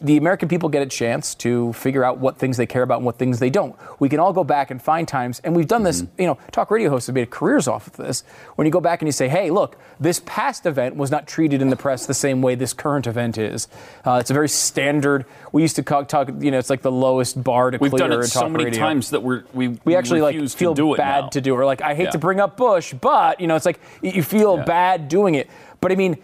the 0.00 0.16
American 0.16 0.48
people 0.48 0.68
get 0.68 0.82
a 0.82 0.86
chance 0.86 1.36
to 1.36 1.72
figure 1.72 2.04
out 2.04 2.18
what 2.18 2.36
things 2.36 2.56
they 2.56 2.66
care 2.66 2.82
about 2.82 2.96
and 2.96 3.06
what 3.06 3.16
things 3.16 3.38
they 3.38 3.48
don't. 3.50 3.76
We 4.00 4.08
can 4.08 4.18
all 4.18 4.32
go 4.32 4.42
back 4.42 4.72
and 4.72 4.82
find 4.82 5.06
times, 5.06 5.40
and 5.44 5.54
we've 5.54 5.68
done 5.68 5.84
this. 5.84 6.02
Mm-hmm. 6.02 6.20
You 6.20 6.26
know, 6.28 6.38
talk 6.50 6.70
radio 6.72 6.90
hosts 6.90 7.06
have 7.06 7.14
made 7.14 7.30
careers 7.30 7.68
off 7.68 7.86
of 7.86 7.92
this. 7.96 8.24
When 8.56 8.66
you 8.66 8.72
go 8.72 8.80
back 8.80 9.02
and 9.02 9.06
you 9.06 9.12
say, 9.12 9.28
"Hey, 9.28 9.50
look, 9.50 9.76
this 10.00 10.20
past 10.26 10.66
event 10.66 10.96
was 10.96 11.12
not 11.12 11.28
treated 11.28 11.62
in 11.62 11.70
the 11.70 11.76
press 11.76 12.06
the 12.06 12.14
same 12.14 12.42
way 12.42 12.56
this 12.56 12.72
current 12.72 13.06
event 13.06 13.38
is." 13.38 13.68
Uh, 14.04 14.18
it's 14.20 14.30
a 14.30 14.34
very 14.34 14.48
standard. 14.48 15.26
We 15.52 15.62
used 15.62 15.76
to 15.76 15.82
talk, 15.84 16.08
talk. 16.08 16.28
You 16.40 16.50
know, 16.50 16.58
it's 16.58 16.70
like 16.70 16.82
the 16.82 16.90
lowest 16.92 17.42
bar 17.42 17.70
to 17.70 17.78
We've 17.78 17.90
clear 17.92 18.00
done 18.08 18.12
in 18.12 18.20
it 18.20 18.24
so 18.24 18.48
many 18.48 18.64
radio 18.64 18.80
times 18.80 19.10
that 19.10 19.22
we're, 19.22 19.44
we 19.54 19.78
we 19.84 19.94
actually 19.94 20.22
like 20.22 20.34
feel 20.50 20.74
to 20.74 20.82
do 20.82 20.96
bad 20.96 21.24
now. 21.24 21.28
to 21.28 21.40
do 21.40 21.54
it. 21.54 21.58
Or 21.58 21.64
like 21.64 21.82
I 21.82 21.94
hate 21.94 22.04
Yeah. 22.04 22.10
to 22.10 22.18
bring 22.18 22.40
up 22.40 22.56
Bush, 22.56 22.94
but 22.94 23.40
you 23.40 23.46
know, 23.46 23.54
it's 23.54 23.66
like 23.66 23.78
you 24.02 24.24
feel 24.24 24.56
Yeah. 24.56 24.64
bad 24.64 25.08
doing 25.08 25.36
it. 25.36 25.48
But 25.80 25.92
I 25.92 25.94
mean, 25.94 26.16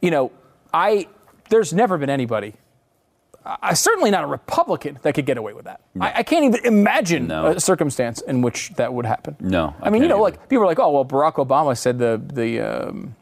you 0.00 0.10
know, 0.10 0.30
I 0.72 1.08
there's 1.50 1.74
never 1.74 1.98
been 1.98 2.08
anybody, 2.08 2.54
I, 3.44 3.74
certainly 3.74 4.10
not 4.10 4.24
a 4.24 4.26
Republican 4.26 4.98
that 5.02 5.14
could 5.14 5.26
get 5.26 5.36
away 5.36 5.52
with 5.52 5.64
that. 5.64 5.80
I, 6.00 6.12
I 6.18 6.22
can't 6.22 6.44
even 6.44 6.64
imagine 6.64 7.26
No. 7.26 7.46
a 7.46 7.60
circumstance 7.60 8.20
in 8.20 8.40
which 8.42 8.70
that 8.76 8.92
would 8.94 9.04
happen. 9.06 9.36
No, 9.40 9.74
I, 9.82 9.90
mean, 9.90 10.02
you 10.02 10.08
know, 10.08 10.14
either. 10.24 10.36
like 10.38 10.48
people 10.48 10.62
are 10.64 10.66
like, 10.66 10.78
oh 10.78 10.90
well, 10.90 11.04
Barack 11.04 11.34
Obama 11.34 11.76
said 11.76 11.98
the 11.98 12.20
the 12.32 12.60
um, 12.60 13.16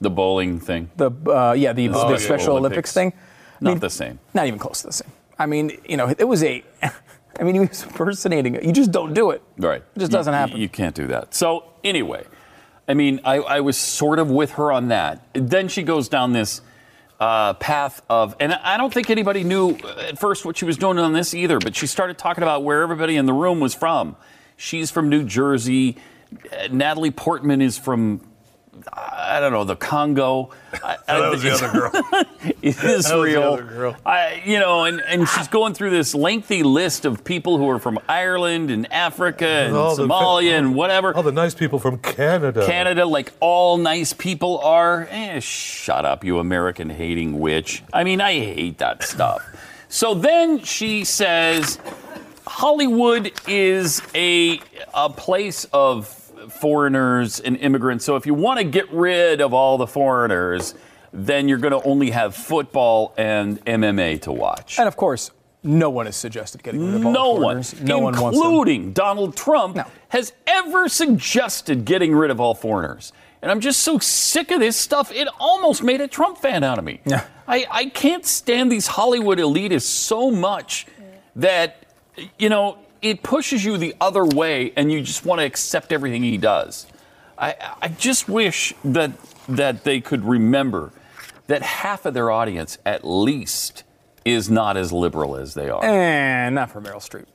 the 0.00 0.10
bowling 0.10 0.60
thing. 0.60 0.90
the 0.96 1.10
uh, 1.26 1.52
yeah 1.52 1.72
the, 1.72 1.88
Oh, 1.88 2.06
the 2.06 2.12
yeah. 2.12 2.16
Special 2.18 2.56
Olympics. 2.56 2.56
Olympics 2.56 2.92
thing. 2.92 3.12
I 3.16 3.64
Not 3.64 3.70
mean, 3.70 3.78
the 3.80 3.90
same. 3.90 4.18
Not 4.32 4.46
even 4.46 4.58
close 4.58 4.80
to 4.82 4.88
the 4.88 4.92
same. 4.92 5.10
I 5.38 5.46
mean, 5.46 5.70
you 5.88 5.96
know, 5.96 6.12
it 6.16 6.24
was 6.24 6.42
a. 6.44 6.62
I 7.40 7.42
mean, 7.42 7.54
he 7.54 7.60
was 7.60 7.82
impersonating 7.82 8.54
it. 8.54 8.62
You 8.62 8.72
just 8.72 8.92
don't 8.92 9.12
do 9.12 9.30
it. 9.30 9.42
Right. 9.58 9.82
It 9.96 9.98
just 9.98 10.12
doesn't 10.12 10.32
you- 10.32 10.38
happen. 10.38 10.56
You, 10.60 10.68
can't 10.68 10.94
do 10.94 11.08
that. 11.08 11.34
So 11.34 11.64
anyway, 11.82 12.24
I 12.86 12.94
mean, 12.94 13.20
I, 13.24 13.36
I 13.38 13.60
was 13.60 13.76
sort 13.76 14.20
of 14.20 14.30
with 14.30 14.52
her 14.52 14.70
on 14.70 14.86
that. 14.88 15.26
Then 15.32 15.66
she 15.66 15.82
goes 15.82 16.08
down 16.08 16.32
this 16.32 16.60
uh, 17.24 17.54
path 17.54 18.02
of, 18.10 18.36
and 18.38 18.52
I 18.52 18.76
don't 18.76 18.92
think 18.92 19.08
anybody 19.08 19.44
knew 19.44 19.78
at 19.98 20.18
first 20.18 20.44
what 20.44 20.58
she 20.58 20.66
was 20.66 20.76
doing 20.76 20.98
on 20.98 21.14
this 21.14 21.32
either. 21.32 21.58
But 21.58 21.74
she 21.74 21.86
started 21.86 22.18
talking 22.18 22.42
about 22.42 22.64
where 22.64 22.82
everybody 22.82 23.16
in 23.16 23.24
the 23.24 23.32
room 23.32 23.60
was 23.60 23.74
from. 23.74 24.16
She's 24.58 24.90
from 24.90 25.08
New 25.08 25.24
Jersey. 25.24 25.96
Uh, 26.52 26.68
Natalie 26.70 27.10
Portman 27.10 27.62
is 27.62 27.78
from. 27.78 28.20
I 28.92 29.40
don't 29.40 29.52
know 29.52 29.64
the 29.64 29.76
Congo. 29.76 30.50
I, 30.72 30.96
That 31.06 31.30
was 31.30 31.42
the 31.42 31.50
other 31.52 31.70
girl. 31.70 31.92
Israel. 32.62 33.56
girl. 33.58 33.96
I, 34.04 34.42
you 34.44 34.58
know, 34.58 34.84
and, 34.84 35.00
and 35.00 35.28
she's 35.28 35.48
going 35.48 35.74
through 35.74 35.90
this 35.90 36.14
lengthy 36.14 36.62
list 36.62 37.04
of 37.04 37.24
people 37.24 37.58
who 37.58 37.68
are 37.70 37.78
from 37.78 37.98
Ireland 38.08 38.70
and 38.70 38.90
Africa 38.92 39.46
and 39.46 39.74
the- 39.74 39.78
Somalia 39.96 40.58
and 40.58 40.74
whatever. 40.74 41.14
All 41.14 41.22
the 41.22 41.32
nice 41.32 41.54
people 41.54 41.78
from 41.78 41.98
Canada. 41.98 42.66
Canada, 42.66 43.06
like 43.06 43.32
all 43.40 43.76
nice 43.76 44.12
people 44.12 44.58
are. 44.60 45.06
Eh, 45.10 45.40
shut 45.40 46.04
up, 46.04 46.24
you 46.24 46.38
American 46.38 46.90
hating 46.90 47.38
witch. 47.40 47.82
I 47.92 48.04
mean, 48.04 48.20
I 48.20 48.32
hate 48.32 48.78
that 48.78 49.02
stuff. 49.02 49.42
So 49.88 50.14
then 50.14 50.60
she 50.64 51.04
says 51.04 51.78
Hollywood 52.46 53.32
is 53.46 54.02
a, 54.14 54.60
a 54.92 55.08
place 55.10 55.66
of 55.72 56.23
foreigners 56.52 57.40
and 57.40 57.56
immigrants. 57.56 58.04
So 58.04 58.16
if 58.16 58.26
you 58.26 58.34
want 58.34 58.58
to 58.58 58.64
get 58.64 58.90
rid 58.92 59.40
of 59.40 59.52
all 59.54 59.78
the 59.78 59.86
foreigners, 59.86 60.74
then 61.12 61.48
you're 61.48 61.58
going 61.58 61.72
to 61.72 61.86
only 61.86 62.10
have 62.10 62.34
football 62.34 63.14
and 63.16 63.64
MMA 63.64 64.22
to 64.22 64.32
watch. 64.32 64.78
And 64.78 64.88
of 64.88 64.96
course, 64.96 65.30
No 65.62 65.88
one 65.88 66.06
has 66.06 66.16
suggested 66.16 66.62
getting 66.62 66.84
rid 66.84 66.94
of 66.96 67.06
all 67.06 67.12
No 67.12 67.34
the 67.36 67.40
one. 67.40 67.62
No 67.82 67.98
one 67.98 68.14
including 68.14 68.92
Donald 68.92 69.36
Trump, 69.36 69.78
has 70.10 70.32
ever 70.46 70.88
suggested 70.88 71.84
getting 71.84 72.14
rid 72.14 72.30
of 72.30 72.40
all 72.40 72.54
foreigners. 72.54 73.12
And 73.40 73.50
I'm 73.50 73.60
just 73.60 73.80
so 73.80 73.98
sick 73.98 74.50
of 74.50 74.60
this 74.60 74.76
stuff. 74.76 75.12
It 75.12 75.28
almost 75.38 75.82
made 75.82 76.00
a 76.00 76.08
Trump 76.08 76.38
fan 76.38 76.64
out 76.64 76.78
of 76.78 76.84
me. 76.84 77.00
Yeah. 77.04 77.26
I, 77.46 77.66
I 77.70 77.84
can't 77.86 78.24
stand 78.24 78.72
these 78.72 78.86
Hollywood 78.86 79.38
elitists 79.38 79.82
so 79.82 80.30
much 80.30 80.86
that, 81.36 81.84
you 82.38 82.48
know, 82.48 82.78
it 83.04 83.22
pushes 83.22 83.64
you 83.64 83.76
the 83.76 83.94
other 84.00 84.24
way 84.24 84.72
and 84.76 84.90
you 84.90 85.02
just 85.02 85.24
want 85.26 85.40
to 85.40 85.44
accept 85.44 85.92
everything 85.92 86.22
he 86.22 86.38
does. 86.38 86.86
I, 87.36 87.54
I 87.82 87.88
just 87.88 88.28
wish 88.28 88.72
that, 88.84 89.12
that 89.48 89.84
they 89.84 90.00
could 90.00 90.24
remember 90.24 90.90
that 91.46 91.60
half 91.60 92.06
of 92.06 92.14
their 92.14 92.30
audience, 92.30 92.78
at 92.86 93.04
least, 93.04 93.84
is 94.24 94.50
not 94.50 94.78
as 94.78 94.90
liberal 94.90 95.36
as 95.36 95.52
they 95.52 95.68
are. 95.68 95.84
And 95.84 96.54
not 96.54 96.70
for 96.70 96.80
Meryl 96.80 96.96
Streep. 96.96 97.26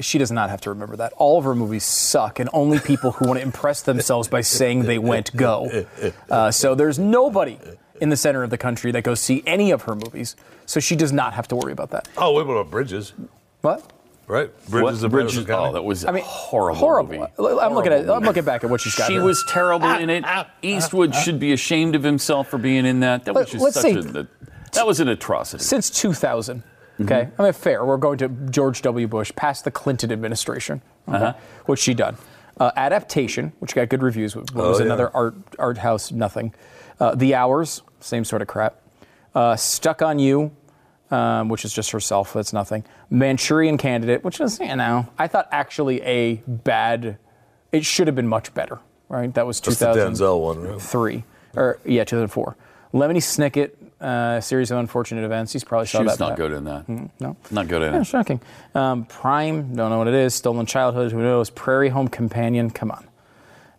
She 0.00 0.16
does 0.16 0.32
not 0.32 0.48
have 0.48 0.62
to 0.62 0.70
remember 0.70 0.96
that. 0.96 1.12
All 1.18 1.38
of 1.38 1.44
her 1.44 1.54
movies 1.54 1.84
suck, 1.84 2.38
and 2.38 2.48
only 2.54 2.78
people 2.78 3.12
who 3.12 3.26
want 3.26 3.38
to 3.38 3.42
impress 3.42 3.82
themselves 3.82 4.28
by 4.28 4.40
saying 4.40 4.84
they 4.84 4.98
went 4.98 5.36
go. 5.36 5.84
Uh, 6.30 6.50
so 6.50 6.74
there's 6.74 6.98
nobody 6.98 7.58
in 8.00 8.08
the 8.08 8.16
center 8.16 8.42
of 8.42 8.48
the 8.48 8.56
country 8.56 8.90
that 8.92 9.02
goes 9.02 9.20
see 9.20 9.42
any 9.44 9.70
of 9.70 9.82
her 9.82 9.94
movies. 9.94 10.34
So 10.64 10.80
she 10.80 10.96
does 10.96 11.12
not 11.12 11.34
have 11.34 11.46
to 11.48 11.56
worry 11.56 11.72
about 11.72 11.90
that. 11.90 12.08
Oh, 12.16 12.32
what 12.32 12.42
about 12.42 12.70
Bridges? 12.70 13.12
What? 13.60 13.92
Right, 14.32 14.50
Bridges 14.70 15.00
What? 15.02 15.04
of 15.04 15.10
Bridges- 15.10 15.34
Madison 15.36 15.44
County. 15.46 15.68
oh, 15.68 15.72
that 15.74 15.84
was 15.84 16.04
I 16.06 16.10
mean, 16.12 16.24
horrible. 16.26 16.78
horrible. 16.80 17.28
movie. 17.38 17.60
I'm 17.60 17.74
looking 17.74 17.92
at. 17.92 18.08
I'm 18.08 18.22
looking 18.22 18.44
back 18.44 18.64
at 18.64 18.70
what 18.70 18.80
she's 18.80 18.94
got. 18.94 19.06
She 19.08 19.12
here. 19.14 19.22
was 19.24 19.44
terrible 19.48 19.88
in 19.90 20.08
it. 20.08 20.24
Eastwood 20.62 21.14
should 21.14 21.38
be 21.38 21.52
ashamed 21.52 21.94
of 21.94 22.02
himself 22.02 22.48
for 22.48 22.56
being 22.58 22.86
in 22.86 23.00
that. 23.00 23.26
That 23.26 23.34
was 23.34 23.50
just 23.50 23.62
let's 23.62 23.80
such 23.80 23.92
see. 23.92 24.18
a, 24.18 24.26
that 24.72 24.86
was 24.86 25.00
an 25.00 25.08
atrocity. 25.08 25.62
since 25.62 25.90
2000. 25.90 26.62
Mm-hmm. 26.62 27.02
Okay, 27.04 27.28
I 27.38 27.42
mean 27.42 27.52
fair. 27.52 27.84
We're 27.84 27.96
going 27.98 28.16
to 28.18 28.28
George 28.28 28.80
W. 28.82 29.06
Bush 29.06 29.32
past 29.36 29.64
the 29.64 29.70
Clinton 29.70 30.10
administration. 30.12 30.80
Okay? 31.08 31.16
Uh-huh. 31.18 31.32
What's 31.66 31.82
she 31.82 31.92
done? 31.94 32.16
Uh, 32.60 32.70
adaptation, 32.76 33.52
which 33.58 33.74
got 33.74 33.88
good 33.90 34.02
reviews, 34.02 34.34
was 34.36 34.46
Oh, 34.54 34.78
yeah. 34.78 34.84
another 34.86 35.10
art 35.14 35.34
art 35.58 35.78
house 35.78 36.10
nothing. 36.12 36.54
Uh, 37.00 37.14
the 37.14 37.34
Hours, 37.34 37.82
same 38.00 38.24
sort 38.24 38.40
of 38.40 38.48
crap. 38.48 38.76
Uh, 39.34 39.56
Stuck 39.56 40.00
on 40.02 40.18
You, 40.18 40.52
um, 41.12 41.48
which 41.48 41.64
is 41.64 41.72
just 41.72 41.90
herself. 41.92 42.32
That's 42.32 42.52
nothing. 42.52 42.84
Manchurian 43.10 43.78
Candidate, 43.78 44.24
which 44.24 44.40
is 44.40 44.58
you 44.58 44.74
know 44.74 45.06
I 45.18 45.28
thought 45.28 45.48
actually 45.52 46.00
a 46.02 46.36
bad. 46.48 47.18
It 47.70 47.84
should 47.84 48.06
have 48.08 48.16
been 48.16 48.28
much 48.28 48.52
better. 48.54 48.80
Right, 49.08 49.32
that 49.34 49.46
was 49.46 49.60
That's 49.60 49.78
the 49.78 49.92
2000 49.92 50.14
Denzel 50.14 50.40
one, 50.40 50.62
right? 50.62 51.22
or 51.54 51.78
yeah, 51.84 52.04
2004. 52.04 52.56
Lemony 52.94 53.18
Snicket, 53.18 53.72
uh, 54.00 54.40
series 54.40 54.70
of 54.70 54.78
unfortunate 54.78 55.24
events. 55.24 55.52
He's 55.52 55.64
probably 55.64 55.86
saw 55.86 55.98
She 55.98 56.04
was 56.04 56.16
that. 56.16 56.28
not 56.30 56.36
good 56.38 56.52
in 56.52 56.64
that. 56.64 56.88
no, 57.20 57.36
Not 57.50 57.68
good 57.68 57.82
in 57.82 57.92
yeah, 57.92 58.00
it. 58.00 58.04
shocking. 58.04 58.40
Um, 58.74 59.04
Prime, 59.04 59.74
don't 59.74 59.90
know 59.90 59.98
what 59.98 60.08
it 60.08 60.14
is. 60.14 60.32
Stolen 60.34 60.64
Childhood, 60.64 61.12
who 61.12 61.20
knows? 61.22 61.50
Prairie 61.50 61.90
Home 61.90 62.08
Companion, 62.08 62.70
come 62.70 62.90
on. 62.90 63.06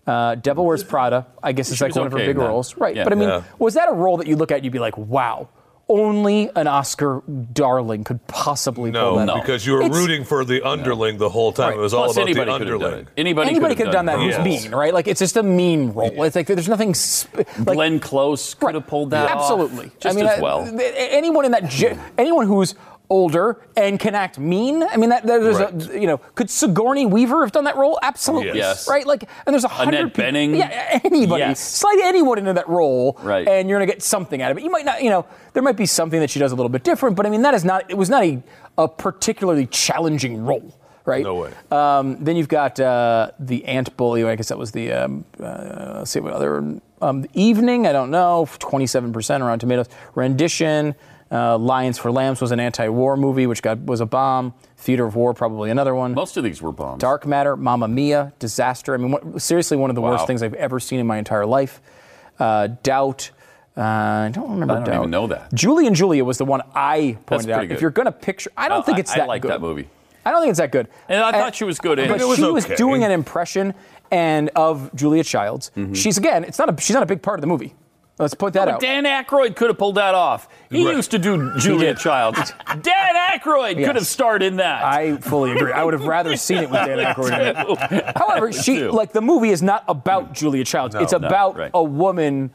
Uh, 0.05 0.35
Devil 0.35 0.65
Wears 0.67 0.83
Prada, 0.83 1.25
I 1.41 1.51
guess 1.51 1.71
it's 1.71 1.81
like 1.81 1.89
was 1.89 1.97
one 1.97 2.07
of 2.07 2.13
her 2.13 2.19
big 2.19 2.37
roles, 2.37 2.77
right? 2.77 2.95
Yeah. 2.95 3.03
But 3.05 3.13
I 3.13 3.15
mean, 3.15 3.29
Yeah. 3.29 3.43
was 3.57 3.73
that 3.75 3.89
a 3.89 3.93
role 3.93 4.17
that 4.17 4.27
you 4.27 4.35
look 4.35 4.51
at 4.51 4.55
and 4.57 4.65
you'd 4.65 4.73
be 4.73 4.79
like, 4.79 4.97
wow, 4.97 5.47
only 5.89 6.49
an 6.55 6.65
Oscar 6.65 7.21
darling 7.51 8.03
could 8.03 8.25
possibly 8.27 8.91
pull 8.91 9.01
No, 9.01 9.17
that 9.19 9.25
No. 9.25 9.33
off. 9.33 9.41
because 9.41 9.65
you 9.65 9.73
were 9.73 9.81
It's- 9.81 9.95
rooting 9.99 10.23
for 10.23 10.45
the 10.45 10.61
underling 10.67 11.17
the 11.17 11.29
whole 11.29 11.51
time. 11.51 11.71
Right. 11.71 11.77
It 11.77 11.81
was 11.81 11.93
all 11.93 12.05
about 12.05 12.15
the 12.15 12.21
anybody 12.21 12.51
could 12.51 12.61
underling. 12.61 13.07
Anybody, 13.17 13.49
Anybody 13.49 13.75
could 13.75 13.87
have 13.87 13.93
done 13.93 14.05
that 14.05 14.17
who's 14.17 14.35
Yes. 14.35 14.43
mean, 14.63 14.71
right? 14.73 14.93
Like 14.93 15.07
it's 15.07 15.19
just 15.19 15.35
a 15.37 15.43
mean 15.43 15.91
role. 15.93 16.23
It's 16.23 16.35
like 16.35 16.47
there's 16.47 16.69
nothing. 16.69 16.93
Sp- 16.95 17.43
like, 17.65 17.75
Glenn 17.75 17.99
Close 17.99 18.53
could 18.53 18.75
have 18.75 18.87
pulled 18.87 19.11
that 19.11 19.29
off 19.29 19.41
Absolutely. 19.41 19.91
just 19.99 20.15
I 20.15 20.19
mean, 20.19 20.27
as 20.29 20.39
well. 20.41 20.65
th- 20.65 20.93
anyone 20.97 21.45
in 21.45 21.51
that, 21.51 21.67
ge- 21.67 21.97
anyone 22.17 22.47
who's 22.47 22.75
older 23.09 23.61
and 23.77 23.99
can 23.99 24.15
act 24.15 24.39
mean. 24.39 24.81
I 24.83 24.97
mean, 24.97 25.09
that, 25.09 25.23
there's 25.25 25.59
Right. 25.59 25.89
a, 25.89 25.99
you 25.99 26.07
know, 26.07 26.17
could 26.35 26.49
Sigourney 26.49 27.05
Weaver 27.05 27.41
have 27.43 27.51
done 27.51 27.65
that 27.65 27.75
role? 27.75 27.99
Absolutely. 28.01 28.57
Yes. 28.57 28.87
Right. 28.89 29.05
Like, 29.05 29.23
and 29.45 29.53
there's 29.53 29.63
a 29.63 29.67
hundred 29.67 29.99
Annette 29.99 30.13
people- 30.13 30.31
Bening? 30.31 30.57
Yeah, 30.57 30.99
anybody. 31.03 31.41
Yes. 31.41 31.59
Slide 31.59 31.99
anyone 32.03 32.39
into 32.39 32.53
that 32.53 32.67
role, 32.67 33.17
Right. 33.21 33.47
And 33.47 33.69
you're 33.69 33.77
gonna 33.77 33.91
get 33.91 34.01
something 34.01 34.41
out 34.41 34.51
of 34.51 34.57
it. 34.57 34.63
You 34.63 34.71
might 34.71 34.85
not, 34.85 35.03
you 35.03 35.09
know, 35.09 35.25
there 35.53 35.61
might 35.61 35.77
be 35.77 35.85
something 35.85 36.19
that 36.21 36.29
she 36.29 36.39
does 36.39 36.51
a 36.51 36.55
little 36.55 36.69
bit 36.69 36.83
different, 36.83 37.15
but 37.15 37.25
I 37.25 37.29
mean, 37.29 37.43
that 37.43 37.53
is 37.53 37.63
not. 37.63 37.83
It 37.89 37.97
was 37.97 38.09
not 38.09 38.23
a, 38.23 38.41
a 38.77 38.87
particularly 38.87 39.67
challenging 39.67 40.45
role. 40.45 40.73
Right. 41.05 41.23
No 41.23 41.35
way. 41.35 41.51
Um, 41.69 42.23
then 42.23 42.37
you've 42.37 42.47
got 42.47 42.79
uh, 42.79 43.31
the 43.37 43.65
Ant 43.65 43.95
Bully. 43.97 44.23
I 44.23 44.35
guess 44.35 44.47
that 44.47 44.57
was 44.57 44.71
the. 44.71 44.93
Um, 44.93 45.25
uh, 45.37 45.95
let's 45.97 46.11
see 46.11 46.21
what 46.21 46.31
other 46.31 46.79
um, 47.01 47.25
evening. 47.33 47.85
I 47.85 47.91
don't 47.91 48.09
know. 48.09 48.47
Twenty-seven 48.59 49.11
percent 49.11 49.43
Rotten 49.43 49.59
Tomatoes. 49.59 49.87
Rendition. 50.15 50.95
Uh, 51.33 51.57
Lions 51.57 51.97
for 51.97 52.11
Lambs 52.11 52.39
was 52.41 52.51
an 52.51 52.59
anti-war 52.59 53.17
movie, 53.17 53.47
which 53.47 53.63
got 53.63 53.79
was 53.79 54.01
a 54.01 54.05
bomb. 54.05 54.53
Theater 54.77 55.05
of 55.05 55.15
War, 55.15 55.33
probably 55.33 55.71
another 55.71 55.95
one. 55.95 56.13
Most 56.13 56.37
of 56.37 56.43
these 56.43 56.61
were 56.61 56.71
bombs. 56.71 56.99
Dark 57.01 57.25
Matter, 57.25 57.55
Mamma 57.57 57.87
Mia, 57.87 58.33
Disaster. 58.37 58.93
I 58.93 58.97
mean, 58.97 59.11
what, 59.11 59.41
seriously, 59.41 59.75
one 59.77 59.89
of 59.89 59.95
the 59.95 60.01
Wow. 60.01 60.11
worst 60.11 60.27
things 60.27 60.43
I've 60.43 60.53
ever 60.53 60.79
seen 60.79 60.99
in 60.99 61.07
my 61.07 61.17
entire 61.17 61.45
life. 61.45 61.81
Uh, 62.39 62.67
Doubt. 62.83 63.31
Uh, 63.75 63.81
I 63.81 64.29
don't 64.31 64.51
remember. 64.51 64.73
I 64.73 64.77
don't 64.77 64.85
Doubt. 64.85 64.99
even 64.99 65.09
know 65.09 65.27
that. 65.27 65.51
Julie 65.55 65.87
and 65.87 65.95
Julia 65.95 66.23
was 66.23 66.37
the 66.37 66.45
one 66.45 66.61
I 66.75 67.17
pointed 67.25 67.49
out. 67.49 67.61
good. 67.61 67.71
If 67.71 67.81
you're 67.81 67.89
going 67.89 68.05
to 68.05 68.11
picture, 68.11 68.51
I 68.55 68.67
don't 68.69 68.85
think 68.85 68.99
it's 68.99 69.11
I, 69.13 69.15
that 69.17 69.23
I 69.23 69.25
like 69.27 69.41
good. 69.41 69.49
that 69.51 69.61
movie. 69.61 69.87
I 70.25 70.31
don't 70.31 70.41
think 70.41 70.51
it's 70.51 70.59
that 70.59 70.71
good. 70.71 70.87
And 71.09 71.19
I 71.23 71.31
thought 71.31 71.55
she 71.55 71.63
was 71.63 71.79
good 71.79 71.97
in 71.97 72.09
But 72.09 72.21
it. 72.21 72.27
was 72.27 72.37
she 72.37 72.43
was 72.45 72.65
doing 72.65 73.03
an 73.03 73.09
impression 73.11 73.73
and 74.11 74.49
of 74.55 74.93
Julia 74.93 75.23
Childs. 75.23 75.71
Mm-hmm. 75.75 75.93
She's 75.93 76.17
again, 76.19 76.43
it's 76.43 76.59
not 76.59 76.69
a 76.69 76.79
she's 76.81 76.93
not 76.93 77.01
a 77.03 77.07
big 77.07 77.21
part 77.23 77.39
of 77.39 77.41
the 77.41 77.47
movie. 77.47 77.73
Let's 78.19 78.35
put 78.35 78.53
that 78.53 78.65
But 78.65 78.73
out. 78.75 78.79
Dan 78.79 79.05
Aykroyd 79.05 79.55
could 79.55 79.69
have 79.69 79.77
pulled 79.79 79.95
that 79.95 80.13
off. 80.13 80.47
He 80.69 80.85
Right. 80.85 80.95
used 80.95 81.09
to 81.11 81.19
do 81.19 81.51
Julia 81.57 81.93
did. 81.93 81.97
Childs. 81.97 82.53
Dan 82.81 83.15
Aykroyd 83.15 83.77
Yes. 83.79 83.87
could 83.87 83.95
have 83.95 84.05
starred 84.05 84.43
in 84.43 84.57
that. 84.57 84.83
I 84.83 85.17
fully 85.17 85.51
agree. 85.51 85.71
I 85.71 85.83
would 85.83 85.93
have 85.95 86.05
rather 86.05 86.35
seen 86.37 86.59
it 86.59 86.69
with 86.69 86.85
Dan 86.85 86.99
Aykroyd. 86.99 88.15
However, 88.15 88.51
she 88.53 88.83
like 88.85 89.13
the 89.13 89.21
movie 89.21 89.49
is 89.49 89.63
not 89.63 89.83
about 89.87 90.33
Julia 90.33 90.63
Childs. 90.63 90.93
it's 90.95 91.11
no, 91.11 91.17
about 91.17 91.57
right. 91.57 91.71
a 91.73 91.83
woman 91.83 92.51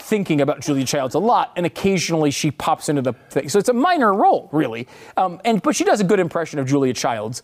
thinking 0.00 0.40
about 0.40 0.60
Julia 0.60 0.84
Childs 0.84 1.14
a 1.14 1.18
lot, 1.18 1.52
and 1.56 1.66
occasionally 1.66 2.30
she 2.30 2.50
pops 2.50 2.88
into 2.88 3.02
the 3.02 3.12
thing. 3.30 3.48
So 3.48 3.58
it's 3.58 3.68
a 3.68 3.72
minor 3.72 4.12
role, 4.14 4.48
really. 4.52 4.86
Um, 5.16 5.40
and 5.44 5.60
but 5.62 5.74
she 5.76 5.84
does 5.84 6.00
a 6.00 6.04
good 6.04 6.20
impression 6.20 6.58
of 6.60 6.66
Julia 6.68 6.92
Childs. 6.94 7.42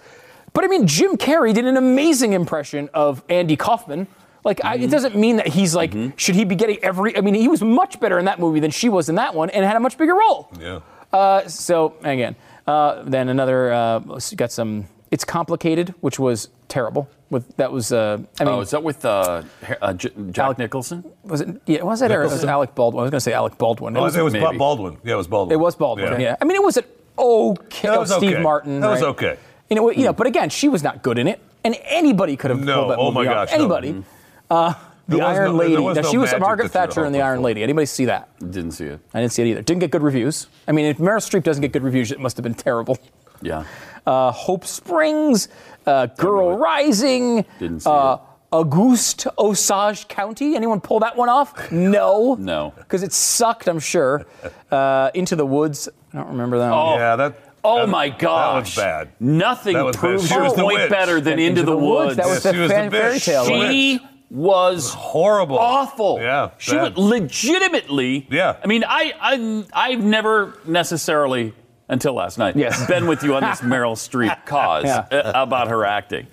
But 0.54 0.64
I 0.64 0.68
mean, 0.68 0.86
Jim 0.86 1.16
Carrey 1.16 1.52
did 1.52 1.66
an 1.66 1.76
amazing 1.76 2.32
impression 2.34 2.88
of 2.94 3.22
Andy 3.28 3.56
Kaufman. 3.56 4.06
Like, 4.48 4.64
I, 4.64 4.76
Mm-hmm. 4.76 4.84
it 4.84 4.90
doesn't 4.90 5.14
mean 5.14 5.36
that 5.36 5.48
he's 5.48 5.74
like, 5.74 5.92
should 6.16 6.34
he 6.34 6.44
be 6.46 6.54
getting 6.54 6.78
every? 6.82 7.14
I 7.16 7.20
mean, 7.20 7.34
he 7.34 7.48
was 7.48 7.60
much 7.62 8.00
better 8.00 8.18
in 8.18 8.24
that 8.24 8.38
movie 8.40 8.60
than 8.60 8.70
she 8.70 8.88
was 8.88 9.08
in 9.10 9.16
that 9.16 9.34
one, 9.34 9.50
and 9.50 9.62
had 9.64 9.76
a 9.76 9.80
much 9.80 9.98
bigger 9.98 10.14
role. 10.14 10.48
Yeah. 10.58 10.80
Uh, 11.12 11.46
so 11.46 11.94
again, 12.02 12.34
uh, 12.66 13.02
then 13.04 13.28
another 13.28 13.70
uh, 13.72 13.98
got 14.36 14.50
some. 14.50 14.86
It's 15.10 15.24
complicated, 15.24 15.94
which 16.00 16.18
was 16.18 16.48
terrible. 16.68 17.08
With 17.30 17.44
that 17.58 17.70
was, 17.72 17.92
uh, 17.92 18.18
I 18.40 18.44
mean, 18.44 18.54
oh, 18.54 18.60
is 18.62 18.70
that 18.70 18.82
with 18.82 19.04
uh, 19.04 19.42
uh, 19.82 19.92
J- 19.92 20.10
Jack 20.30 20.44
Alec- 20.46 20.58
Nicholson? 20.58 21.04
was 21.24 21.42
it? 21.42 21.48
Yeah, 21.66 21.82
was 21.82 22.00
it? 22.00 22.10
Or 22.10 22.22
was 22.22 22.42
it 22.42 22.48
Alec 22.48 22.74
Baldwin? 22.74 23.00
I 23.00 23.04
was 23.04 23.10
going 23.10 23.20
to 23.20 23.24
say 23.30 23.34
Alec 23.34 23.58
Baldwin. 23.58 23.96
It 23.96 23.98
Oh, 23.98 24.02
I 24.02 24.04
was, 24.04 24.16
it 24.16 24.22
was. 24.22 24.32
Baldwin. 24.56 24.96
Yeah, 25.04 25.12
it 25.14 25.16
was 25.16 25.28
Baldwin. 25.28 25.52
it 25.54 25.60
was 25.60 25.76
Baldwin. 25.76 26.20
Yeah. 26.20 26.36
I 26.40 26.44
mean, 26.46 26.56
it 26.56 26.62
was 26.62 26.78
an 26.78 26.84
okay. 27.18 27.88
That 27.88 28.00
was 28.00 28.12
oh, 28.12 28.18
Steve 28.18 28.32
okay. 28.34 28.42
Martin. 28.42 28.80
That 28.80 28.88
was 28.90 29.02
okay. 29.02 29.36
You 29.68 29.76
know, 29.76 29.90
you 29.90 30.04
know, 30.04 30.14
but 30.14 30.26
again, 30.26 30.48
she 30.48 30.68
was 30.70 30.82
not 30.82 31.02
good 31.02 31.18
in 31.18 31.26
it, 31.28 31.38
and 31.64 31.76
anybody 31.84 32.34
could 32.38 32.50
have 32.50 32.60
No, 32.64 32.76
pulled 32.80 32.90
that 32.92 32.98
oh 32.98 33.12
movie 33.12 33.26
my 33.28 33.34
off. 33.34 33.48
gosh, 33.48 33.58
no. 33.58 33.64
Anybody. 33.64 34.04
Uh, 34.50 34.74
the 35.08 35.16
There 35.18 35.26
Iron 35.26 35.52
no- 35.52 35.58
Lady. 35.58 35.76
now, 35.76 35.92
no 35.94 36.02
she 36.10 36.18
was 36.18 36.34
Margaret 36.38 36.70
Thatcher 36.70 37.04
in 37.06 37.12
the 37.12 37.22
Iron 37.22 37.40
Lady. 37.40 37.62
Anybody 37.62 37.86
see 37.86 38.04
that? 38.06 38.28
Didn't 38.40 38.72
see 38.72 38.84
it. 38.86 39.00
I 39.14 39.20
didn't 39.20 39.32
see 39.32 39.42
it 39.42 39.46
either. 39.46 39.62
Didn't 39.62 39.80
get 39.80 39.90
good 39.90 40.02
reviews. 40.02 40.48
I 40.66 40.72
mean, 40.72 40.84
if 40.86 40.98
Meryl 40.98 41.16
Streep 41.18 41.42
doesn't 41.44 41.62
get 41.62 41.72
good 41.72 41.82
reviews, 41.82 42.12
it 42.12 42.20
must 42.20 42.36
have 42.36 42.44
been 42.44 42.54
terrible. 42.54 42.98
Yeah. 43.40 43.64
uh, 44.06 44.32
Hope 44.32 44.66
Springs, 44.66 45.48
uh, 45.86 46.06
Girl 46.06 46.56
Rising, 46.58 47.44
Didn't 47.58 47.80
see 47.80 47.90
uh, 47.90 48.18
August 48.52 49.26
Osage 49.38 50.08
County. 50.08 50.56
Anyone 50.56 50.80
pull 50.80 51.00
that 51.00 51.16
one 51.16 51.28
off? 51.28 51.70
No. 51.70 52.34
No. 52.38 52.72
Because 52.76 53.02
it 53.02 53.12
sucked, 53.12 53.68
I'm 53.68 53.78
sure. 53.80 54.26
Uh, 54.70 55.10
Into 55.14 55.34
the 55.34 55.46
Woods. 55.46 55.88
I 56.12 56.18
don't 56.18 56.28
remember 56.28 56.58
that 56.58 56.70
one. 56.70 56.98
Yeah, 56.98 57.16
that. 57.16 57.38
Oh 57.64 57.78
that- 57.80 57.88
my 57.88 58.10
gosh. 58.10 58.74
That 58.76 58.82
was 58.82 59.08
bad. 59.08 59.08
Nothing 59.18 59.74
That 59.74 59.84
was 59.86 59.96
bad. 59.96 60.00
proves 60.00 60.28
She 60.28 60.34
your 60.34 60.42
was 60.44 60.54
the 60.54 60.62
point 60.62 60.78
witch. 60.80 60.90
better 60.90 61.20
than 61.22 61.32
And 61.34 61.40
Into, 61.40 61.62
the, 61.62 61.74
Woods. 61.76 62.16
That 62.16 62.26
was 62.26 62.34
Yes, 62.34 62.42
the 62.44 62.52
she 62.52 62.58
was 62.58 62.68
the 62.70 62.90
fairy 62.90 63.18
tale. 63.18 63.50
one. 63.50 63.70
she 63.70 64.00
was 64.30 64.92
Horrible. 64.92 65.58
awful. 65.58 66.18
Yeah, 66.20 66.50
She 66.58 66.72
bad. 66.72 66.96
was 66.96 67.04
legitimately. 67.10 68.26
Yeah. 68.30 68.56
I 68.62 68.66
mean, 68.66 68.84
I, 68.86 69.14
I 69.20 69.64
I've 69.72 70.04
never 70.04 70.58
necessarily 70.66 71.54
until 71.88 72.12
last 72.14 72.36
night 72.38 72.54
Yes. 72.56 72.86
been 72.88 73.06
with 73.06 73.22
you 73.22 73.34
on 73.36 73.42
this 73.42 73.60
Meryl 73.62 73.94
Streep 73.94 74.44
cause 74.46 74.84
Yeah. 74.84 75.06
uh, 75.10 75.32
about 75.34 75.68
her 75.68 75.84
acting. 75.84 76.26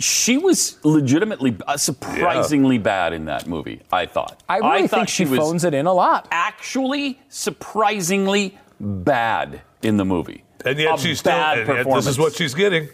She 0.00 0.36
was 0.36 0.84
legitimately 0.84 1.56
uh, 1.64 1.76
surprisingly 1.76 2.78
bad 2.78 3.12
in 3.12 3.26
that 3.26 3.46
movie. 3.46 3.82
I 3.92 4.06
thought. 4.06 4.42
I 4.48 4.56
really 4.58 4.88
thought 4.88 4.96
think 5.00 5.08
she, 5.08 5.24
was 5.24 5.38
phones 5.38 5.62
it 5.64 5.74
in 5.74 5.86
a 5.86 5.92
lot. 5.92 6.26
actually 6.32 7.20
surprisingly 7.28 8.58
bad 8.80 9.62
in 9.82 9.96
the 9.98 10.04
movie. 10.04 10.42
And 10.64 10.76
yet 10.78 10.94
A 10.94 10.98
she's 10.98 11.20
still. 11.20 11.32
bad 11.32 11.58
And 11.58 11.68
yet 11.68 11.94
this 11.94 12.06
is 12.08 12.18
what 12.18 12.34
she's 12.34 12.54
getting. 12.54 12.88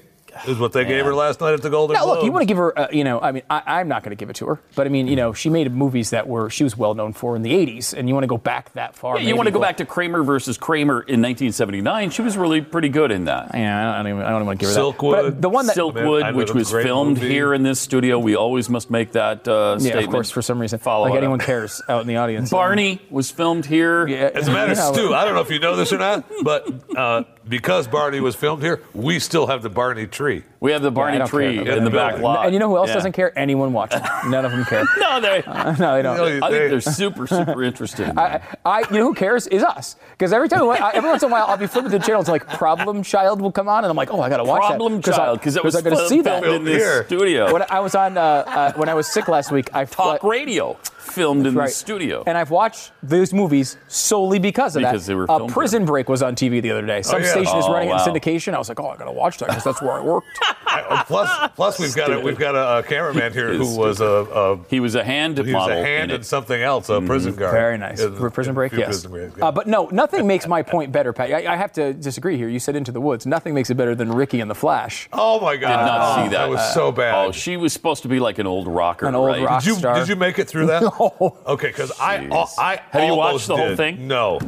Is 0.46 0.58
what 0.58 0.72
they 0.72 0.84
gave 0.84 1.04
her 1.04 1.14
last 1.14 1.40
night 1.40 1.54
at 1.54 1.62
the 1.62 1.70
Golden 1.70 1.94
Now, 1.94 2.06
look, 2.06 2.24
you 2.24 2.32
want 2.32 2.42
to 2.42 2.46
give 2.46 2.56
her, 2.56 2.78
uh, 2.78 2.88
you 2.92 3.04
know, 3.04 3.20
I 3.20 3.32
mean, 3.32 3.42
I, 3.50 3.62
I'm 3.66 3.88
not 3.88 4.02
going 4.02 4.10
to 4.10 4.16
give 4.16 4.30
it 4.30 4.36
to 4.36 4.46
her, 4.46 4.60
but 4.74 4.86
I 4.86 4.90
mean, 4.90 5.08
you 5.08 5.16
know, 5.16 5.32
she 5.32 5.50
made 5.50 5.72
movies 5.72 6.10
that 6.10 6.28
were 6.28 6.50
she 6.50 6.64
was 6.64 6.76
well 6.76 6.94
known 6.94 7.12
for 7.12 7.36
in 7.36 7.42
the 7.42 7.52
'80s, 7.52 7.94
and 7.94 8.08
you 8.08 8.14
want 8.14 8.24
to 8.24 8.28
go 8.28 8.38
back 8.38 8.72
that 8.74 8.94
far. 8.94 9.18
Yeah, 9.18 9.28
you 9.28 9.36
want 9.36 9.46
to 9.46 9.52
go 9.52 9.60
back 9.60 9.78
to 9.78 9.84
Kramer 9.84 10.22
versus 10.22 10.58
Kramer 10.58 11.00
in 11.00 11.22
1979. 11.22 12.10
She 12.10 12.22
was 12.22 12.36
really 12.36 12.60
pretty 12.60 12.88
good 12.88 13.10
in 13.10 13.24
that. 13.24 13.50
Yeah, 13.54 13.92
I 13.92 13.96
don't 14.02 14.08
even, 14.08 14.22
I 14.22 14.30
don't 14.30 14.36
even 14.36 14.46
want 14.46 14.60
to 14.60 14.66
give 14.66 14.74
her 14.74 14.80
Silkwood. 14.80 15.16
that. 15.16 15.22
But 15.34 15.42
the 15.42 15.48
one 15.48 15.66
that 15.66 15.76
Silkwood, 15.76 16.22
I 16.22 16.30
know 16.30 16.36
which 16.36 16.52
was 16.52 16.70
filmed 16.70 17.16
movie. 17.18 17.28
here 17.28 17.54
in 17.54 17.62
this 17.62 17.80
studio. 17.80 18.18
We 18.18 18.36
always 18.36 18.68
must 18.68 18.90
make 18.90 19.12
that 19.12 19.46
uh, 19.48 19.72
yeah, 19.72 19.78
statement. 19.78 20.06
of 20.06 20.12
course, 20.12 20.30
for 20.30 20.42
some 20.42 20.60
reason, 20.60 20.78
Follow 20.78 21.08
like 21.08 21.18
anyone 21.18 21.40
up. 21.40 21.46
cares 21.46 21.82
out 21.88 22.02
in 22.02 22.06
the 22.06 22.16
audience. 22.16 22.50
Barney 22.50 23.00
was 23.10 23.30
filmed 23.30 23.66
here. 23.66 24.06
Yeah, 24.06 24.30
As 24.34 24.48
a 24.48 24.52
matter 24.52 24.72
of 24.72 24.78
you 24.78 24.84
know, 24.84 24.92
Stu, 24.92 25.14
I 25.14 25.24
don't 25.24 25.34
know 25.34 25.40
if 25.40 25.50
you 25.50 25.58
know 25.58 25.76
this 25.76 25.92
or 25.92 25.98
not, 25.98 26.24
but 26.42 26.68
uh, 26.96 27.24
because 27.48 27.86
Barney 27.88 28.20
was 28.20 28.34
filmed 28.36 28.62
here, 28.62 28.82
we 28.94 29.18
still 29.18 29.46
have 29.46 29.62
the 29.62 29.70
Barney 29.70 30.06
tree. 30.06 30.42
We 30.60 30.72
have 30.72 30.82
the 30.82 30.90
Barney 30.90 31.18
don't 31.18 31.28
tree 31.28 31.58
about 31.58 31.78
in 31.78 31.84
the 31.84 31.90
that. 31.90 32.12
back 32.14 32.20
lot. 32.22 32.44
And 32.46 32.52
you 32.52 32.58
know 32.58 32.68
who 32.68 32.76
else 32.76 32.88
Yeah. 32.88 32.94
doesn't 32.94 33.12
care? 33.12 33.36
Anyone 33.38 33.72
watching. 33.72 34.00
None 34.26 34.44
of 34.44 34.50
them 34.50 34.64
care. 34.64 34.84
No, 34.98 35.20
they. 35.20 35.42
no, 35.46 35.94
they 35.96 36.02
don't. 36.02 36.32
You 36.34 36.40
know, 36.40 36.46
I 36.46 36.50
they- 36.50 36.58
think 36.58 36.70
they're 36.70 36.80
super, 36.80 37.26
super 37.26 37.62
interested. 37.62 38.08
In 38.08 38.18
I, 38.18 38.28
that. 38.38 38.58
I, 38.64 38.80
you 38.80 38.98
know 38.98 39.04
who 39.04 39.14
cares 39.14 39.46
is 39.46 39.62
us. 39.62 39.96
Because 40.12 40.32
every 40.32 40.48
time, 40.48 40.68
I, 40.68 40.90
every 40.94 41.08
once 41.08 41.22
in 41.22 41.28
a 41.28 41.32
while, 41.32 41.46
I'll 41.46 41.56
be 41.56 41.66
flipping 41.66 41.90
through 41.90 42.00
the 42.00 42.04
channel, 42.04 42.20
it's 42.20 42.28
like 42.30 42.46
Problem 42.48 43.02
Child 43.02 43.40
will 43.40 43.52
come 43.52 43.68
on, 43.68 43.84
and 43.84 43.90
I'm 43.90 43.96
like, 43.96 44.12
oh, 44.12 44.20
I 44.20 44.28
gotta 44.28 44.44
watch 44.44 44.60
Problem 44.62 44.96
that. 44.96 45.04
'Cause 45.04 45.14
I- 45.14 45.16
Child, 45.18 45.38
because 45.40 45.56
it 45.56 45.64
was 45.64 45.74
I'm 45.76 45.84
gonna 45.84 46.08
see 46.08 46.20
that. 46.22 46.44
in 46.44 46.64
this 46.64 46.82
Here. 46.82 47.04
studio. 47.04 47.52
When 47.52 47.62
I 47.70 47.80
was 47.80 47.94
on, 47.94 48.18
uh, 48.18 48.20
uh, 48.20 48.72
when 48.74 48.88
I 48.88 48.94
was 48.94 49.06
sick 49.06 49.28
last 49.28 49.50
week, 49.52 49.70
I 49.74 49.84
Talk 49.84 50.22
radio 50.24 50.76
filmed 50.98 51.46
in 51.46 51.54
Right. 51.54 51.66
the 51.68 51.72
studio. 51.72 52.22
And 52.26 52.36
I've 52.36 52.50
watched 52.50 52.92
those 53.02 53.32
movies 53.32 53.78
solely 53.88 54.38
because 54.38 54.76
of 54.76 54.82
Because 54.82 55.06
that. 55.06 55.12
they 55.12 55.14
were 55.16 55.30
uh, 55.30 55.38
filmed 55.38 55.52
Prison 55.52 55.84
Break 55.86 56.08
was 56.08 56.22
on 56.22 56.34
TV 56.34 56.60
the 56.60 56.70
other 56.70 56.84
day. 56.86 57.00
Some 57.02 57.22
yeah. 57.22 57.32
Station 57.44 57.58
is 57.58 57.64
Oh, 57.66 57.72
running 57.72 57.88
it 57.88 57.92
in 57.92 57.98
syndication. 57.98 58.54
I 58.54 58.58
was 58.58 58.68
like, 58.68 58.80
oh, 58.80 58.88
I 58.88 58.96
gotta 58.96 59.12
watch 59.12 59.38
that 59.38 59.48
because 59.48 59.64
that's 59.64 59.82
where 59.82 59.92
I 59.92 60.00
worked. 60.00 60.28
Uh, 60.68 61.02
plus, 61.04 61.50
plus 61.56 61.78
we've 61.80 61.94
got 61.96 62.12
a, 62.12 62.20
we've 62.20 62.38
got 62.38 62.54
a, 62.54 62.78
a 62.78 62.82
cameraman 62.82 63.32
here 63.32 63.52
who 63.54 63.76
was 63.76 64.00
a, 64.00 64.04
a 64.04 64.58
he 64.68 64.78
was 64.80 64.94
a 64.94 65.02
hand 65.02 65.36
he 65.38 65.52
was 65.52 65.66
a 65.68 65.74
hand 65.74 66.10
in 66.12 66.18
in 66.18 66.22
something 66.22 66.60
else, 66.62 66.88
a 66.88 67.00
prison 67.00 67.34
guard. 67.34 67.52
Very 67.52 67.78
nice. 67.78 68.00
In- 68.00 68.14
For 68.14 68.30
Prison 68.30 68.54
Break, 68.54 68.72
yes. 68.72 68.86
Prison 68.86 69.10
Breaks, 69.10 69.34
yeah. 69.38 69.46
Uh, 69.46 69.50
but 69.52 69.66
no, 69.66 69.86
nothing 69.90 70.26
makes 70.26 70.46
my 70.46 70.62
point 70.62 70.92
better, 70.92 71.12
Pat. 71.12 71.32
I, 71.32 71.54
I 71.54 71.56
have 71.56 71.72
to 71.72 71.94
disagree 71.94 72.36
here. 72.36 72.48
You 72.48 72.60
said 72.60 72.76
Into 72.76 72.92
the 72.92 73.00
Woods. 73.00 73.26
Nothing 73.26 73.54
makes 73.54 73.70
it 73.70 73.74
better 73.76 73.94
than 73.94 74.12
Ricki 74.12 74.40
and 74.40 74.48
the 74.50 74.54
Flash. 74.54 75.08
oh 75.12 75.40
my 75.40 75.56
God! 75.56 75.68
Did 75.78 75.86
not 75.86 76.00
Oh, 76.00 76.22
see 76.24 76.28
that. 76.30 76.38
That 76.38 76.48
was 76.50 76.74
so 76.74 76.92
bad. 76.92 77.14
Oh, 77.26 77.32
she 77.32 77.56
was 77.56 77.72
supposed 77.72 78.02
to 78.02 78.08
be 78.08 78.20
like 78.20 78.38
an 78.38 78.46
old 78.46 78.68
rocker, 78.68 79.06
An 79.06 79.14
old 79.16 79.26
right? 79.28 79.42
rock 79.42 79.62
did 79.64 79.70
you 79.70 79.74
star. 79.76 79.98
did 79.98 80.06
you 80.08 80.16
make 80.16 80.38
it 80.38 80.46
through 80.48 80.66
that? 80.66 80.82
No. 81.00 81.38
Okay, 81.46 81.68
because 81.68 81.90
I 81.98 82.18
Jeez. 82.18 82.54
I 82.58 82.76
Have 82.90 83.04
you 83.04 83.14
watched 83.14 83.26
almost 83.26 83.48
the 83.48 83.56
whole 83.56 83.74
thing? 83.76 84.06
No. 84.06 84.38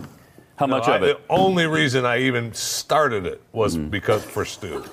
How 0.61 0.67
No, 0.67 0.77
much 0.77 0.89
I- 0.89 0.97
of 0.97 1.03
it 1.03 1.27
The 1.27 1.35
only 1.35 1.67
reason 1.67 2.05
I 2.05 2.19
even 2.19 2.53
started 2.53 3.25
it 3.25 3.41
was 3.53 3.77
mm-hmm. 3.79 3.89
because 3.89 4.23
for 4.23 4.45
Stu. 4.45 4.85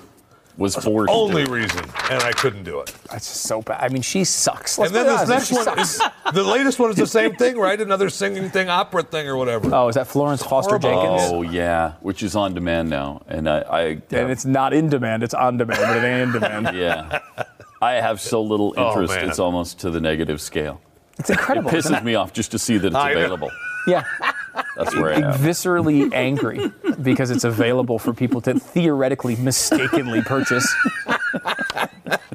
was 0.58 0.76
forced? 0.78 1.14
Only 1.14 1.44
reason, 1.44 1.84
and 2.10 2.24
I 2.24 2.32
couldn't 2.32 2.64
do 2.64 2.80
it. 2.80 2.92
That's 3.12 3.28
just 3.28 3.44
so 3.44 3.62
bad. 3.62 3.80
I 3.84 3.90
mean, 3.90 4.02
she 4.02 4.24
sucks. 4.24 4.78
Let's 4.80 4.92
and 4.92 4.96
then 4.96 5.14
be 5.14 5.20
this 5.20 5.30
next 5.30 5.52
one, 5.52 5.66
sucks. 5.66 5.96
is, 5.96 6.02
the 6.34 6.42
latest 6.44 6.80
one 6.80 6.90
is 6.90 6.96
the 6.96 7.06
same 7.06 7.36
thing, 7.42 7.58
right? 7.60 7.80
Another 7.80 8.10
singing 8.10 8.50
thing, 8.50 8.70
opera 8.70 9.04
thing, 9.04 9.28
or 9.28 9.36
whatever. 9.36 9.70
Oh, 9.76 9.90
is 9.90 9.96
that 9.96 10.08
Florence 10.08 10.42
Foster. 10.42 10.80
Jenkins? 10.80 11.22
Oh 11.26 11.42
yeah, 11.42 11.94
which 12.00 12.24
is 12.24 12.34
on 12.38 12.54
demand 12.54 12.90
now, 12.90 13.22
and 13.28 13.50
I, 13.50 13.60
I 13.60 13.82
And 14.10 14.32
it's 14.32 14.46
not 14.46 14.74
in 14.74 14.88
demand; 14.90 15.22
it's 15.22 15.34
on 15.36 15.58
demand, 15.58 15.82
but 15.82 15.98
it 15.98 16.08
ain't 16.08 16.22
in 16.28 16.32
demand. 16.32 16.76
yeah, 16.86 17.20
I 17.82 17.92
have 17.96 18.22
so 18.22 18.42
little 18.42 18.74
Oh, 18.78 18.90
interest. 18.94 19.14
man. 19.14 19.28
it's 19.30 19.38
almost 19.40 19.80
to 19.82 19.92
the 19.92 20.00
negative 20.00 20.40
scale. 20.40 20.80
It's 21.20 21.30
incredible. 21.30 21.76
isn't 21.76 21.94
pisses 21.94 21.98
it? 22.00 22.04
me 22.06 22.16
off 22.16 22.32
just 22.32 22.52
to 22.52 22.58
see 22.58 22.78
that 22.80 22.88
it's 22.88 22.96
I 22.96 23.14
know. 23.14 23.20
available. 23.20 23.52
Yeah, 23.86 24.04
That's 24.76 24.96
where 24.96 25.14
I 25.14 25.16
am. 25.18 25.40
viscerally 25.40 26.14
angry 26.14 26.72
because 27.02 27.32
it's 27.32 27.44
available 27.44 28.00
for 28.00 28.14
people 28.14 28.42
to 28.42 28.60
theoretically 28.60 29.36
mistakenly 29.36 30.22
purchase. 30.22 30.68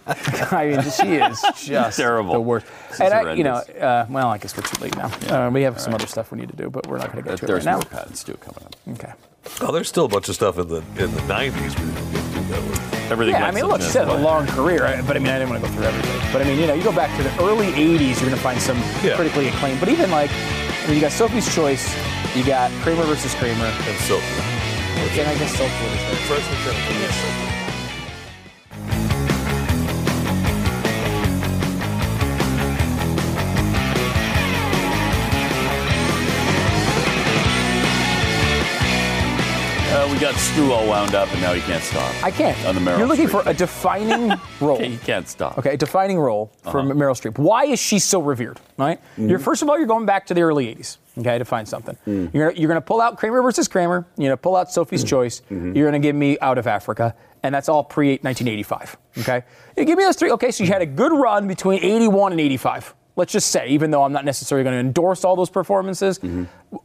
I 0.07 0.66
mean, 0.66 0.83
she 0.91 1.14
is 1.14 1.41
just 1.57 1.97
Terrible. 1.97 2.35
the 2.35 2.41
worst. 2.41 2.66
This 2.91 3.01
and 3.01 3.14
I, 3.14 3.33
you 3.35 3.45
know, 3.45 3.55
uh, 3.55 4.07
well, 4.11 4.29
I 4.29 4.39
guess 4.39 4.57
we're 4.57 4.62
too 4.64 4.83
late 4.83 4.97
now. 4.97 5.07
Uh, 5.47 5.51
we 5.51 5.62
have 5.62 5.81
some 5.81 5.95
other 5.95 6.07
stuff 6.07 6.33
we 6.33 6.39
need 6.39 6.51
to 6.51 6.57
do, 6.57 6.68
but 6.70 6.87
we're 6.87 6.99
not 6.99 7.12
going 7.12 7.23
to 7.25 7.31
get 7.31 7.39
to 7.39 7.45
it 7.45 7.47
There's 7.49 7.64
right 7.66 7.73
more 7.75 7.83
now. 7.85 7.89
patents 7.99 8.25
too 8.25 8.35
coming 8.35 8.62
up. 8.64 8.77
Okay. 8.91 9.12
Oh, 9.61 9.73
there's 9.73 9.89
still 9.89 10.05
a 10.05 10.09
bunch 10.09 10.29
of 10.29 10.35
stuff 10.35 10.59
in 10.59 10.68
the 10.68 10.77
in 10.99 11.11
the 11.14 11.20
'90s 11.23 11.53
we 11.53 11.87
didn't 11.93 12.12
get 12.12 12.23
to 12.35 12.41
that 12.53 12.62
with. 12.68 13.11
Everything. 13.11 13.35
Yeah, 13.35 13.47
I 13.47 13.51
mean, 13.51 13.64
look, 13.66 13.81
she 13.83 13.89
something 13.89 14.11
had 14.14 14.20
a 14.20 14.23
long 14.23 14.47
career, 14.47 14.85
I- 14.85 15.03
but 15.03 15.16
I 15.16 15.18
mean, 15.18 15.29
I 15.33 15.39
didn't 15.39 15.51
want 15.51 15.62
to 15.62 15.68
go 15.68 15.75
through 15.75 15.85
everything. 15.85 16.33
But 16.33 16.43
I 16.43 16.45
mean, 16.45 16.59
you 16.61 16.66
know, 16.66 16.75
you 16.75 16.83
go 16.85 16.93
back 16.93 17.16
to 17.16 17.23
the 17.23 17.43
early 17.43 17.66
'80s, 17.73 18.20
you're 18.20 18.31
going 18.31 18.31
to 18.33 18.37
find 18.37 18.61
some 18.61 18.79
Yeah. 19.03 19.16
critically 19.16 19.49
acclaimed. 19.49 19.81
But 19.81 19.89
even 19.89 20.11
like, 20.11 20.31
Mean, 20.87 20.97
you 20.97 21.01
got 21.01 21.12
Sophie's 21.12 21.53
Choice, 21.55 21.95
you 22.37 22.45
got 22.45 22.70
Kramer 22.83 23.05
versus 23.05 23.35
Kramer, 23.37 23.64
And 23.64 23.99
Sophie. 24.01 24.26
and 25.20 25.28
I 25.28 25.35
guess 25.39 25.55
Silkwood 25.57 25.95
is 25.95 26.03
there. 26.03 26.16
Fresh 26.26 27.62
got 40.23 40.35
Stu 40.37 40.70
all 40.73 40.87
wound 40.87 41.14
up, 41.16 41.31
and 41.33 41.41
now 41.43 41.53
he 41.53 41.61
can't 41.62 41.83
stop. 41.83 42.14
I 42.23 42.31
can't. 42.31 42.57
On 42.64 42.75
the 42.77 42.81
Meryl 42.81 42.99
You're 42.99 43.09
looking 43.09 43.27
Streep 43.27 43.43
for 43.43 43.51
a 43.51 43.53
defining 43.53 44.33
role. 44.61 44.77
Okay, 44.77 44.91
he 44.91 44.97
can't 44.99 45.29
stop. 45.29 45.59
Okay, 45.59 45.75
a 45.75 45.77
defining 45.77 46.18
role 46.18 46.53
for 46.62 46.79
Uh-huh. 46.79 46.91
Meryl 46.93 47.16
Streep. 47.20 47.39
Why 47.39 47.64
is 47.64 47.81
she 47.81 47.99
so 47.99 48.23
revered? 48.23 48.61
Right. 48.79 49.01
Mm-hmm. 49.01 49.29
You're 49.31 49.39
first 49.41 49.62
of 49.62 49.68
all, 49.68 49.77
you're 49.79 49.89
going 49.89 50.07
back 50.07 50.27
to 50.27 50.35
the 50.35 50.43
early 50.43 50.73
'80s. 50.75 50.99
Okay, 51.18 51.39
to 51.39 51.45
find 51.45 51.66
something. 51.68 51.97
Mm. 52.07 52.33
You're 52.33 52.49
gonna, 52.51 52.59
you're 52.61 52.68
going 52.68 52.81
to 52.81 52.87
pull 52.87 53.01
out 53.01 53.18
Kramer 53.18 53.43
versus 53.43 53.66
Kramer. 53.68 54.07
You're 54.16 54.29
going 54.29 54.31
to 54.31 54.37
pull 54.37 54.55
out 54.57 54.70
Sophie's 54.73 55.05
Choice. 55.05 55.43
Mm-hmm. 55.51 55.77
You're 55.77 55.91
going 55.91 56.01
to 56.01 56.07
give 56.09 56.16
me 56.16 56.39
Out 56.41 56.57
of 56.57 56.66
Africa, 56.66 57.14
and 57.43 57.55
that's 57.55 57.68
all 57.68 57.83
pre 57.85 58.12
1985. 58.23 58.97
Okay, 59.18 59.43
you 59.77 59.85
give 59.85 59.99
me 59.99 60.05
those 60.05 60.16
three. 60.16 60.31
Okay, 60.31 60.51
so 60.53 60.62
you 60.64 60.73
had 60.73 60.83
a 60.83 60.87
good 60.87 61.12
run 61.12 61.49
between 61.49 61.83
'81 61.83 62.33
and 62.33 62.41
'85. 62.41 62.95
Let's 63.15 63.33
just 63.33 63.51
say, 63.51 63.69
even 63.69 63.91
though 63.91 64.03
I'm 64.05 64.13
not 64.13 64.25
necessarily 64.25 64.65
going 64.65 64.75
to 64.75 64.81
endorse 64.81 65.23
all 65.25 65.37
those 65.37 65.51
performances, 65.51 66.19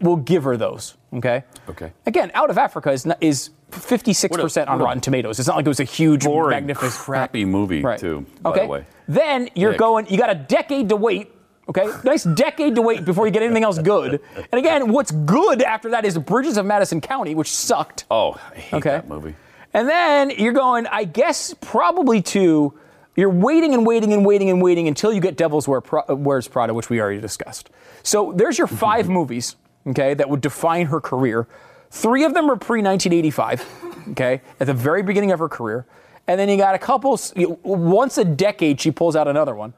we'll 0.02 0.18
give 0.18 0.44
her 0.44 0.58
those. 0.58 0.96
Okay. 1.14 1.44
Mm-hmm. 1.54 1.72
Okay. 1.72 1.94
Again, 2.06 2.32
Out 2.34 2.50
of 2.50 2.58
Africa 2.58 2.92
is 2.92 3.06
not, 3.06 3.18
is 3.22 3.52
56% 3.72 4.68
on 4.68 4.80
Rotten 4.80 5.00
Tomatoes. 5.02 5.40
It's 5.40 5.48
not 5.48 5.56
like 5.56 5.66
it 5.66 5.70
was 5.70 5.80
a 5.80 5.86
huge, 5.86 6.26
Boring, 6.26 6.50
magnificent, 6.52 6.94
crappy 6.94 7.46
movie 7.46 7.82
Right. 7.82 8.00
too. 8.00 8.26
By 8.42 8.50
okay. 8.52 8.62
the 8.62 8.68
way. 8.68 8.86
Then 9.08 9.50
you're 9.56 9.72
Nick. 9.72 9.80
going. 9.80 10.08
You 10.10 10.18
got 10.18 10.30
a 10.30 10.36
decade 10.36 10.90
to 10.90 10.96
wait. 10.98 11.32
Okay, 11.70 11.86
nice 12.06 12.24
decade 12.24 12.76
to 12.76 12.82
wait 12.82 13.04
before 13.04 13.26
you 13.26 13.32
get 13.32 13.44
anything 13.44 13.64
else 13.66 13.78
good. 13.78 14.22
And 14.52 14.60
again, 14.60 14.92
what's 14.94 15.12
good 15.12 15.62
after 15.62 15.90
that 15.92 16.06
is 16.06 16.18
Bridges 16.18 16.56
of 16.58 16.66
Madison 16.66 17.02
County, 17.02 17.36
which 17.36 17.54
sucked. 17.54 18.06
Oh, 18.10 18.40
I 18.54 18.56
hate 18.58 18.78
Okay. 18.78 18.90
that 18.92 19.08
movie. 19.10 19.36
And 19.74 19.88
then 19.88 20.30
you're 20.30 20.54
going, 20.54 20.88
I 20.88 21.04
guess, 21.04 21.54
probably 21.62 22.22
to. 22.24 22.74
You're 23.18 23.32
waiting 23.32 23.74
and 23.74 23.86
waiting 23.86 24.14
and 24.14 24.24
waiting 24.24 24.52
and 24.52 24.62
waiting 24.62 24.88
until 24.88 25.12
you 25.12 25.20
get 25.20 25.36
Devil's 25.36 25.68
Wear 25.68 25.82
Pro- 25.82 26.04
uh, 26.08 26.16
Wears 26.16 26.48
Prada, 26.48 26.74
which 26.74 26.90
we 26.90 27.02
already 27.02 27.20
discussed. 27.20 27.72
So 28.04 28.32
there's 28.32 28.60
your 28.60 28.68
mm-hmm. 28.68 28.78
five 28.78 29.10
movies, 29.10 29.56
okay, 29.88 30.14
that 30.14 30.30
would 30.30 30.40
define 30.40 30.86
her 30.86 31.02
career. 31.02 31.48
Three 31.90 32.24
of 32.24 32.36
them 32.36 32.46
are 32.52 32.56
pre 32.56 32.84
1985, 32.84 34.10
okay, 34.12 34.42
at 34.60 34.68
the 34.68 34.74
very 34.74 35.02
beginning 35.02 35.32
of 35.32 35.40
her 35.40 35.50
career. 35.50 35.88
And 36.28 36.40
then 36.40 36.48
you 36.48 36.58
got 36.58 36.76
a 36.76 36.80
couple, 36.80 37.20
once 37.64 38.20
a 38.20 38.26
decade, 38.26 38.80
she 38.80 38.92
pulls 38.92 39.16
out 39.16 39.28
another 39.28 39.56
one. 39.56 39.74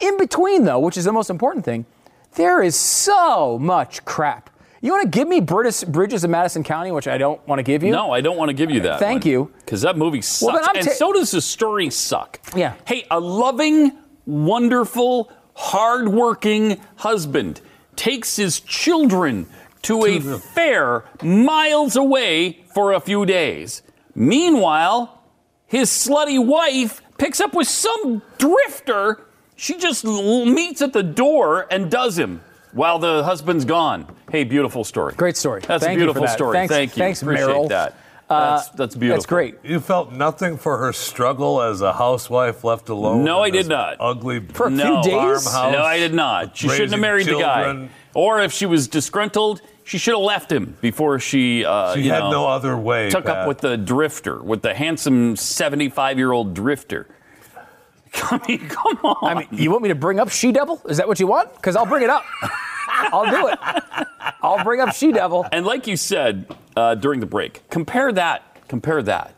In 0.00 0.16
between, 0.16 0.64
though, 0.64 0.78
which 0.78 0.96
is 0.96 1.04
the 1.04 1.12
most 1.12 1.30
important 1.30 1.64
thing, 1.64 1.84
there 2.34 2.62
is 2.62 2.76
so 2.76 3.58
much 3.58 4.04
crap. 4.04 4.50
You 4.82 4.90
want 4.90 5.04
to 5.12 5.16
give 5.16 5.28
me 5.28 5.38
Bridges, 5.38 5.84
Bridges 5.84 6.24
of 6.24 6.30
Madison 6.30 6.64
County, 6.64 6.90
which 6.90 7.06
I 7.06 7.16
don't 7.16 7.46
want 7.46 7.60
to 7.60 7.62
give 7.62 7.84
you? 7.84 7.92
No, 7.92 8.10
I 8.10 8.20
don't 8.20 8.36
want 8.36 8.48
to 8.48 8.52
give 8.52 8.68
you 8.68 8.80
that. 8.80 8.98
Thank 8.98 9.24
you. 9.24 9.52
Because 9.60 9.80
that 9.82 9.96
movie 9.96 10.20
sucks. 10.20 10.58
then 10.58 10.68
I'm 10.68 10.76
and 10.76 10.90
so 10.90 11.12
does 11.12 11.30
the 11.30 11.40
story 11.40 11.88
suck. 11.88 12.40
Yeah. 12.56 12.74
Hey, 12.84 13.06
a 13.08 13.20
loving, 13.20 13.92
wonderful, 14.26 15.30
hardworking 15.54 16.80
husband 16.96 17.60
takes 17.94 18.34
his 18.34 18.58
children 18.58 19.46
to 19.82 20.04
a 20.04 20.18
fair 20.18 21.04
miles 21.22 21.94
away 21.94 22.64
for 22.74 22.92
a 22.92 22.98
few 22.98 23.24
days. 23.24 23.82
Meanwhile, 24.16 25.22
his 25.68 25.90
slutty 25.90 26.44
wife 26.44 27.02
picks 27.18 27.40
up 27.40 27.54
with 27.54 27.68
some 27.68 28.20
drifter. 28.36 29.26
She 29.54 29.78
just 29.78 30.04
meets 30.04 30.82
at 30.82 30.92
the 30.92 31.04
door 31.04 31.68
and 31.70 31.88
does 31.88 32.18
him 32.18 32.40
while 32.72 32.98
the 32.98 33.22
husband's 33.24 33.64
gone. 33.64 34.06
Hey, 34.30 34.44
beautiful 34.44 34.84
story. 34.84 35.14
Great 35.16 35.36
story. 35.36 35.60
That's 35.66 35.84
Thank 35.84 35.98
a 35.98 36.00
you 36.00 36.06
for 36.08 36.12
beautiful 36.14 36.22
that. 36.26 36.32
story. 36.34 36.52
Thanks- 36.56 36.72
Thank 36.74 36.96
you. 36.96 37.00
thanks, 37.02 37.22
Appreciate 37.22 37.46
Meryl. 37.48 37.68
that. 37.68 37.94
Uh, 38.30 38.56
That's, 38.56 38.68
that's 38.70 38.94
beautiful. 38.94 39.16
That's 39.18 39.26
great. 39.26 39.56
You 39.62 39.78
felt 39.78 40.10
nothing 40.12 40.56
for 40.56 40.78
her 40.78 40.94
struggle 40.94 41.60
as 41.60 41.82
a 41.82 41.92
housewife 41.92 42.64
left 42.64 42.88
alone. 42.88 43.24
No, 43.24 43.40
I 43.42 43.50
did 43.50 43.68
not. 43.68 43.98
Ugly 44.00 44.40
For 44.54 44.68
a 44.68 44.70
few 44.70 44.78
no, 44.78 45.02
days? 45.02 45.12
farmhouse. 45.12 45.72
No, 45.74 45.82
I 45.82 45.98
did 45.98 46.14
not. 46.14 46.56
She 46.56 46.68
shouldn't 46.68 46.92
have 46.92 47.00
raising 47.00 47.00
married 47.02 47.26
the 47.26 47.38
guy. 47.38 47.88
Or 48.14 48.40
if 48.40 48.52
she 48.52 48.64
was 48.64 48.88
disgruntled, 48.88 49.60
she 49.84 49.98
should 49.98 50.14
have 50.14 50.22
left 50.22 50.50
him 50.50 50.78
before 50.80 51.18
she. 51.18 51.64
Uh, 51.66 51.94
She 51.94 52.02
you 52.02 52.10
had 52.10 52.20
know, 52.20 52.30
no 52.30 52.46
other 52.48 52.74
way. 52.74 53.10
Took 53.10 53.26
Pat. 53.26 53.36
up 53.38 53.48
with 53.48 53.58
the 53.58 53.76
drifter, 53.76 54.40
with 54.42 54.62
the 54.62 54.72
handsome 54.72 55.36
seventy-five-year-old 55.36 56.54
drifter. 56.54 57.08
I 58.30 58.40
mean, 58.46 58.68
come 58.68 58.98
on. 59.04 59.16
I 59.22 59.34
mean, 59.40 59.48
you 59.52 59.70
want 59.70 59.82
me 59.82 59.88
to 59.88 59.94
bring 59.94 60.20
up 60.20 60.28
She 60.30 60.52
Devil? 60.52 60.80
Is 60.88 60.96
that 60.98 61.08
what 61.08 61.18
you 61.20 61.26
want? 61.26 61.54
Because 61.54 61.76
I'll 61.76 61.86
bring 61.86 62.02
it 62.02 62.10
up. 62.10 62.24
I'll 62.88 63.24
do 63.30 63.48
it. 63.48 63.58
I'll 64.42 64.62
bring 64.64 64.80
up 64.80 64.94
She 64.94 65.12
Devil. 65.12 65.46
And 65.52 65.64
like 65.64 65.86
you 65.86 65.96
said 65.96 66.46
uh, 66.76 66.94
during 66.94 67.20
the 67.20 67.26
break, 67.26 67.68
compare 67.70 68.12
that, 68.12 68.42
compare 68.68 69.02
that 69.02 69.34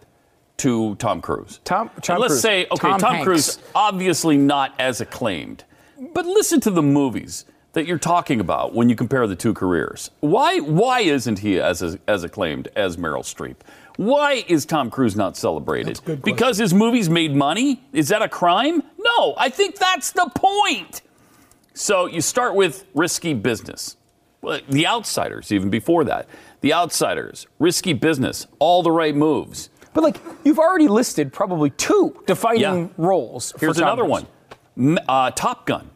to 0.59 0.95
Tom 0.97 1.21
Cruise. 1.21 1.61
Tom, 1.65 1.91
Tom 2.03 2.15
And 2.15 2.21
let's 2.21 2.35
Cruise. 2.35 2.41
say, 2.43 2.67
okay, 2.71 2.89
Tom, 2.91 3.01
Tom 3.01 3.23
Cruise, 3.25 3.57
Hanks. 3.57 3.71
obviously 3.75 4.37
not 4.37 4.75
as 4.79 5.01
acclaimed, 5.01 5.65
but 6.13 6.27
listen 6.27 6.61
to 6.61 6.71
the 6.71 6.83
movies 6.83 7.45
that 7.73 7.87
you're 7.87 7.99
talking 7.99 8.39
about 8.41 8.73
when 8.73 8.89
you 8.89 8.95
compare 8.95 9.27
the 9.27 9.35
two 9.37 9.53
careers. 9.53 10.11
Why, 10.21 10.59
why 10.61 11.01
isn't 11.01 11.41
he 11.41 11.61
as, 11.61 11.83
as 12.07 12.23
acclaimed 12.23 12.69
as 12.77 12.97
Meryl 12.97 13.23
Streep? 13.23 13.57
Why 13.97 14.45
is 14.49 14.67
Tom 14.67 14.91
Cruise 14.91 15.15
not 15.17 15.37
celebrated? 15.37 16.01
Because 16.25 16.59
his 16.59 16.75
movies 16.75 17.09
made 17.09 17.35
money? 17.35 17.83
Is 17.93 18.09
that 18.09 18.23
a 18.23 18.29
crime? 18.29 18.83
No, 18.99 19.35
I 19.39 19.49
think 19.49 19.77
that's 19.77 20.11
the 20.13 20.31
point. 20.35 21.03
So 21.75 22.07
you 22.07 22.21
start 22.21 22.55
with 22.55 22.85
risky 22.95 23.35
business. 23.35 23.97
Well, 24.41 24.61
the 24.69 24.87
outsiders, 24.87 25.53
even 25.53 25.71
before 25.71 26.05
that. 26.05 26.29
The 26.61 26.73
outsiders, 26.75 27.47
risky 27.59 27.93
business, 27.93 28.47
all 28.59 28.83
the 28.83 28.91
right 28.91 29.15
moves. 29.15 29.71
But 29.93 30.03
like 30.03 30.21
you've 30.45 30.59
already 30.59 30.89
listed 30.89 31.33
probably 31.33 31.71
two 31.71 32.21
defining 32.27 32.61
Yeah. 32.61 32.87
roles. 32.97 33.55
Here's 33.61 33.79
another 33.79 34.03
Cruise. 34.05 34.25
one 34.77 34.99
uh, 35.09 35.31
Top 35.31 35.67
Gun. 35.67 35.89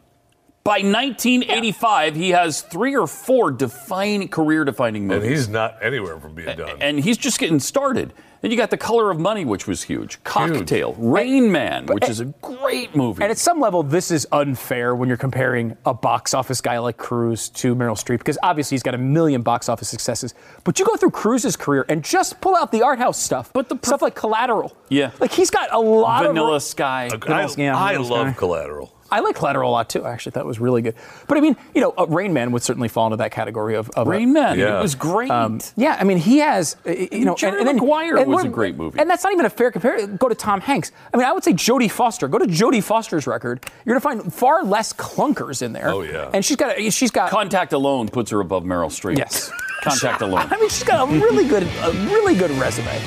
By 0.69 0.83
1985, 0.83 2.15
he 2.15 2.29
has 2.29 2.61
three 2.61 2.95
or 2.95 3.07
four 3.07 3.49
defining, 3.49 4.27
career 4.27 4.63
defining 4.63 5.07
movies. 5.07 5.23
And 5.23 5.31
he's 5.31 5.49
not 5.49 5.77
anywhere 5.81 6.19
from 6.19 6.35
being 6.35 6.55
done. 6.55 6.77
and 6.79 6.99
he's 6.99 7.17
just 7.17 7.39
getting 7.39 7.59
started. 7.59 8.13
Then 8.41 8.51
you 8.51 8.57
got 8.57 8.69
The 8.69 8.77
Color 8.77 9.09
of 9.09 9.19
Money, 9.19 9.45
which 9.45 9.65
was 9.65 9.81
huge. 9.81 10.23
Cocktail, 10.23 10.93
Rain 10.93 11.51
Man, 11.51 11.87
which 11.87 12.07
is 12.07 12.19
a 12.19 12.25
great 12.25 12.95
movie. 12.95 13.23
And 13.23 13.31
at 13.31 13.39
some 13.39 13.59
level, 13.59 13.81
this 13.81 14.11
is 14.11 14.27
unfair 14.31 14.93
when 14.95 15.07
you're 15.09 15.17
comparing 15.17 15.75
a 15.87 15.93
box 15.95 16.35
office 16.35 16.61
guy 16.61 16.77
like 16.77 16.97
Cruise 16.97 17.49
to 17.49 17.73
Meryl 17.73 17.97
Streep, 17.97 18.19
because 18.19 18.37
obviously 18.43 18.75
he's 18.75 18.83
got 18.83 18.93
a 18.93 18.99
million 18.99 19.41
box 19.41 19.69
office 19.69 19.89
successes. 19.89 20.35
But 20.63 20.77
you 20.77 20.85
go 20.85 20.95
through 20.97 21.11
Cruise's 21.11 21.55
career 21.55 21.83
and 21.89 22.03
just 22.03 22.41
pull 22.41 22.55
out 22.55 22.71
the 22.71 22.83
art 22.83 22.99
house 22.99 23.17
stuff. 23.19 23.51
But 23.53 23.69
the 23.69 23.79
stuff 23.83 24.03
like 24.03 24.13
Collateral. 24.13 24.77
Yeah. 24.89 25.11
Like 25.19 25.31
he's 25.31 25.49
got 25.49 25.73
a 25.73 25.79
lot 25.79 26.19
Vanilla 26.19 26.29
of. 26.29 26.33
Vanilla 26.35 26.61
Sky. 26.61 27.09
I, 27.11 27.49
yeah, 27.57 27.75
I 27.75 27.93
Vanilla 27.93 28.13
love 28.13 28.27
Sky. 28.27 28.37
Collateral. 28.37 28.98
I 29.11 29.19
like 29.21 29.35
Collateral 29.35 29.69
a 29.69 29.73
lot 29.73 29.89
too. 29.89 30.05
I 30.05 30.11
actually 30.11 30.31
thought 30.33 30.41
it 30.41 30.47
was 30.47 30.59
really 30.59 30.81
good. 30.81 30.95
But 31.27 31.37
I 31.37 31.41
mean, 31.41 31.55
you 31.73 31.81
know, 31.81 31.93
uh, 31.97 32.05
Rain 32.07 32.33
Man 32.33 32.51
would 32.51 32.61
certainly 32.63 32.87
fall 32.87 33.07
into 33.07 33.17
that 33.17 33.31
category 33.31 33.75
of, 33.75 33.89
of 33.91 34.07
a- 34.07 34.09
Rain 34.09 34.33
Man, 34.33 34.57
Yeah. 34.59 34.79
it 34.79 34.81
was 34.81 34.95
great. 34.95 35.29
Um, 35.31 35.59
yeah, 35.75 35.97
I 35.99 36.03
mean, 36.03 36.17
he 36.17 36.39
has, 36.39 36.75
uh, 36.85 36.91
you 36.91 37.25
know, 37.25 37.35
Jerry 37.35 37.63
Maguire 37.63 38.17
was 38.17 38.27
we're- 38.27 38.47
a 38.47 38.51
great 38.51 38.75
movie. 38.77 38.99
and 38.99 39.09
that's 39.09 39.23
not 39.23 39.33
even 39.33 39.45
a 39.45 39.49
fair 39.49 39.71
comparison. 39.71 40.17
Go 40.17 40.29
to 40.29 40.35
Tom 40.35 40.61
Hanks. 40.61 40.91
I 41.13 41.17
mean, 41.17 41.25
I 41.25 41.31
would 41.33 41.43
say 41.43 41.53
Jodie 41.53 41.89
Foster. 41.91 42.27
Go 42.27 42.37
to 42.37 42.45
Jodie 42.45 42.83
Foster's 42.83 43.27
record. 43.27 43.65
You're 43.85 43.99
gonna 43.99 44.21
find 44.21 44.33
far 44.33 44.63
less 44.63 44.93
clunkers 44.93 45.61
in 45.61 45.73
there. 45.73 45.89
Oh, 45.89 46.01
yeah. 46.01 46.29
and 46.33 46.43
she's 46.45 46.57
got, 46.57 46.79
she's 46.93 47.11
got. 47.11 47.29
Contact 47.31 47.73
alone 47.73 48.09
puts 48.09 48.31
her 48.31 48.39
above 48.39 48.63
Meryl 48.63 48.89
Streep. 48.89 49.17
Yes. 49.17 49.51
Contact 49.83 50.21
alone. 50.23 50.47
I 50.51 50.57
mean, 50.59 50.69
she's 50.69 50.83
got 50.83 51.07
a 51.09 51.11
really 51.11 51.47
good, 51.47 51.63
a 51.63 51.91
really 52.11 52.35
good 52.35 52.51
resume. 52.51 52.99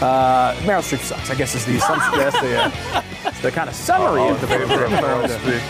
Uh, 0.00 0.54
Meryl 0.62 0.80
Streep 0.82 1.00
sucks. 1.00 1.30
I 1.30 1.34
guess 1.34 1.54
is 1.54 1.64
the 1.66 1.76
assumption. 1.76 2.12
That's 2.18 2.40
the, 2.40 2.56
uh, 2.64 3.02
that's 3.24 3.40
the 3.40 3.50
kind 3.50 3.68
of 3.68 3.74
summary 3.74 4.28
of 4.28 4.40
the 4.40 4.46
Meryl 4.48 5.26
Streep. 5.26 5.60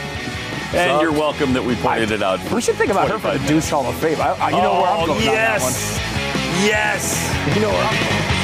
And 0.74 1.01
you're 1.01 1.12
welcome 1.12 1.55
that 1.55 1.64
we 1.64 1.74
pointed 1.76 2.11
it 2.11 2.22
out. 2.22 2.39
We 2.53 2.61
should 2.61 2.74
think 2.76 2.91
about 2.91 3.09
her 3.11 3.18
for 3.18 3.37
the 3.39 3.49
Deuce 3.49 3.70
Hall 3.70 3.87
of 3.87 3.95
Fame. 3.97 4.20
I, 4.20 4.33
I, 4.35 4.51
you 4.51 4.57
know 4.57 4.74
where 4.74 4.91
I'm 4.91 5.01
Oh, 5.05 5.07
going 5.07 5.22
yes. 5.22 5.64
on 5.64 5.72
that 5.72 6.66
Yes. 6.66 7.47
one. 7.47 7.57
You 7.57 7.62
know 7.62 7.68
where 7.70 7.85
I'm 7.85 8.29
going. 8.29 8.38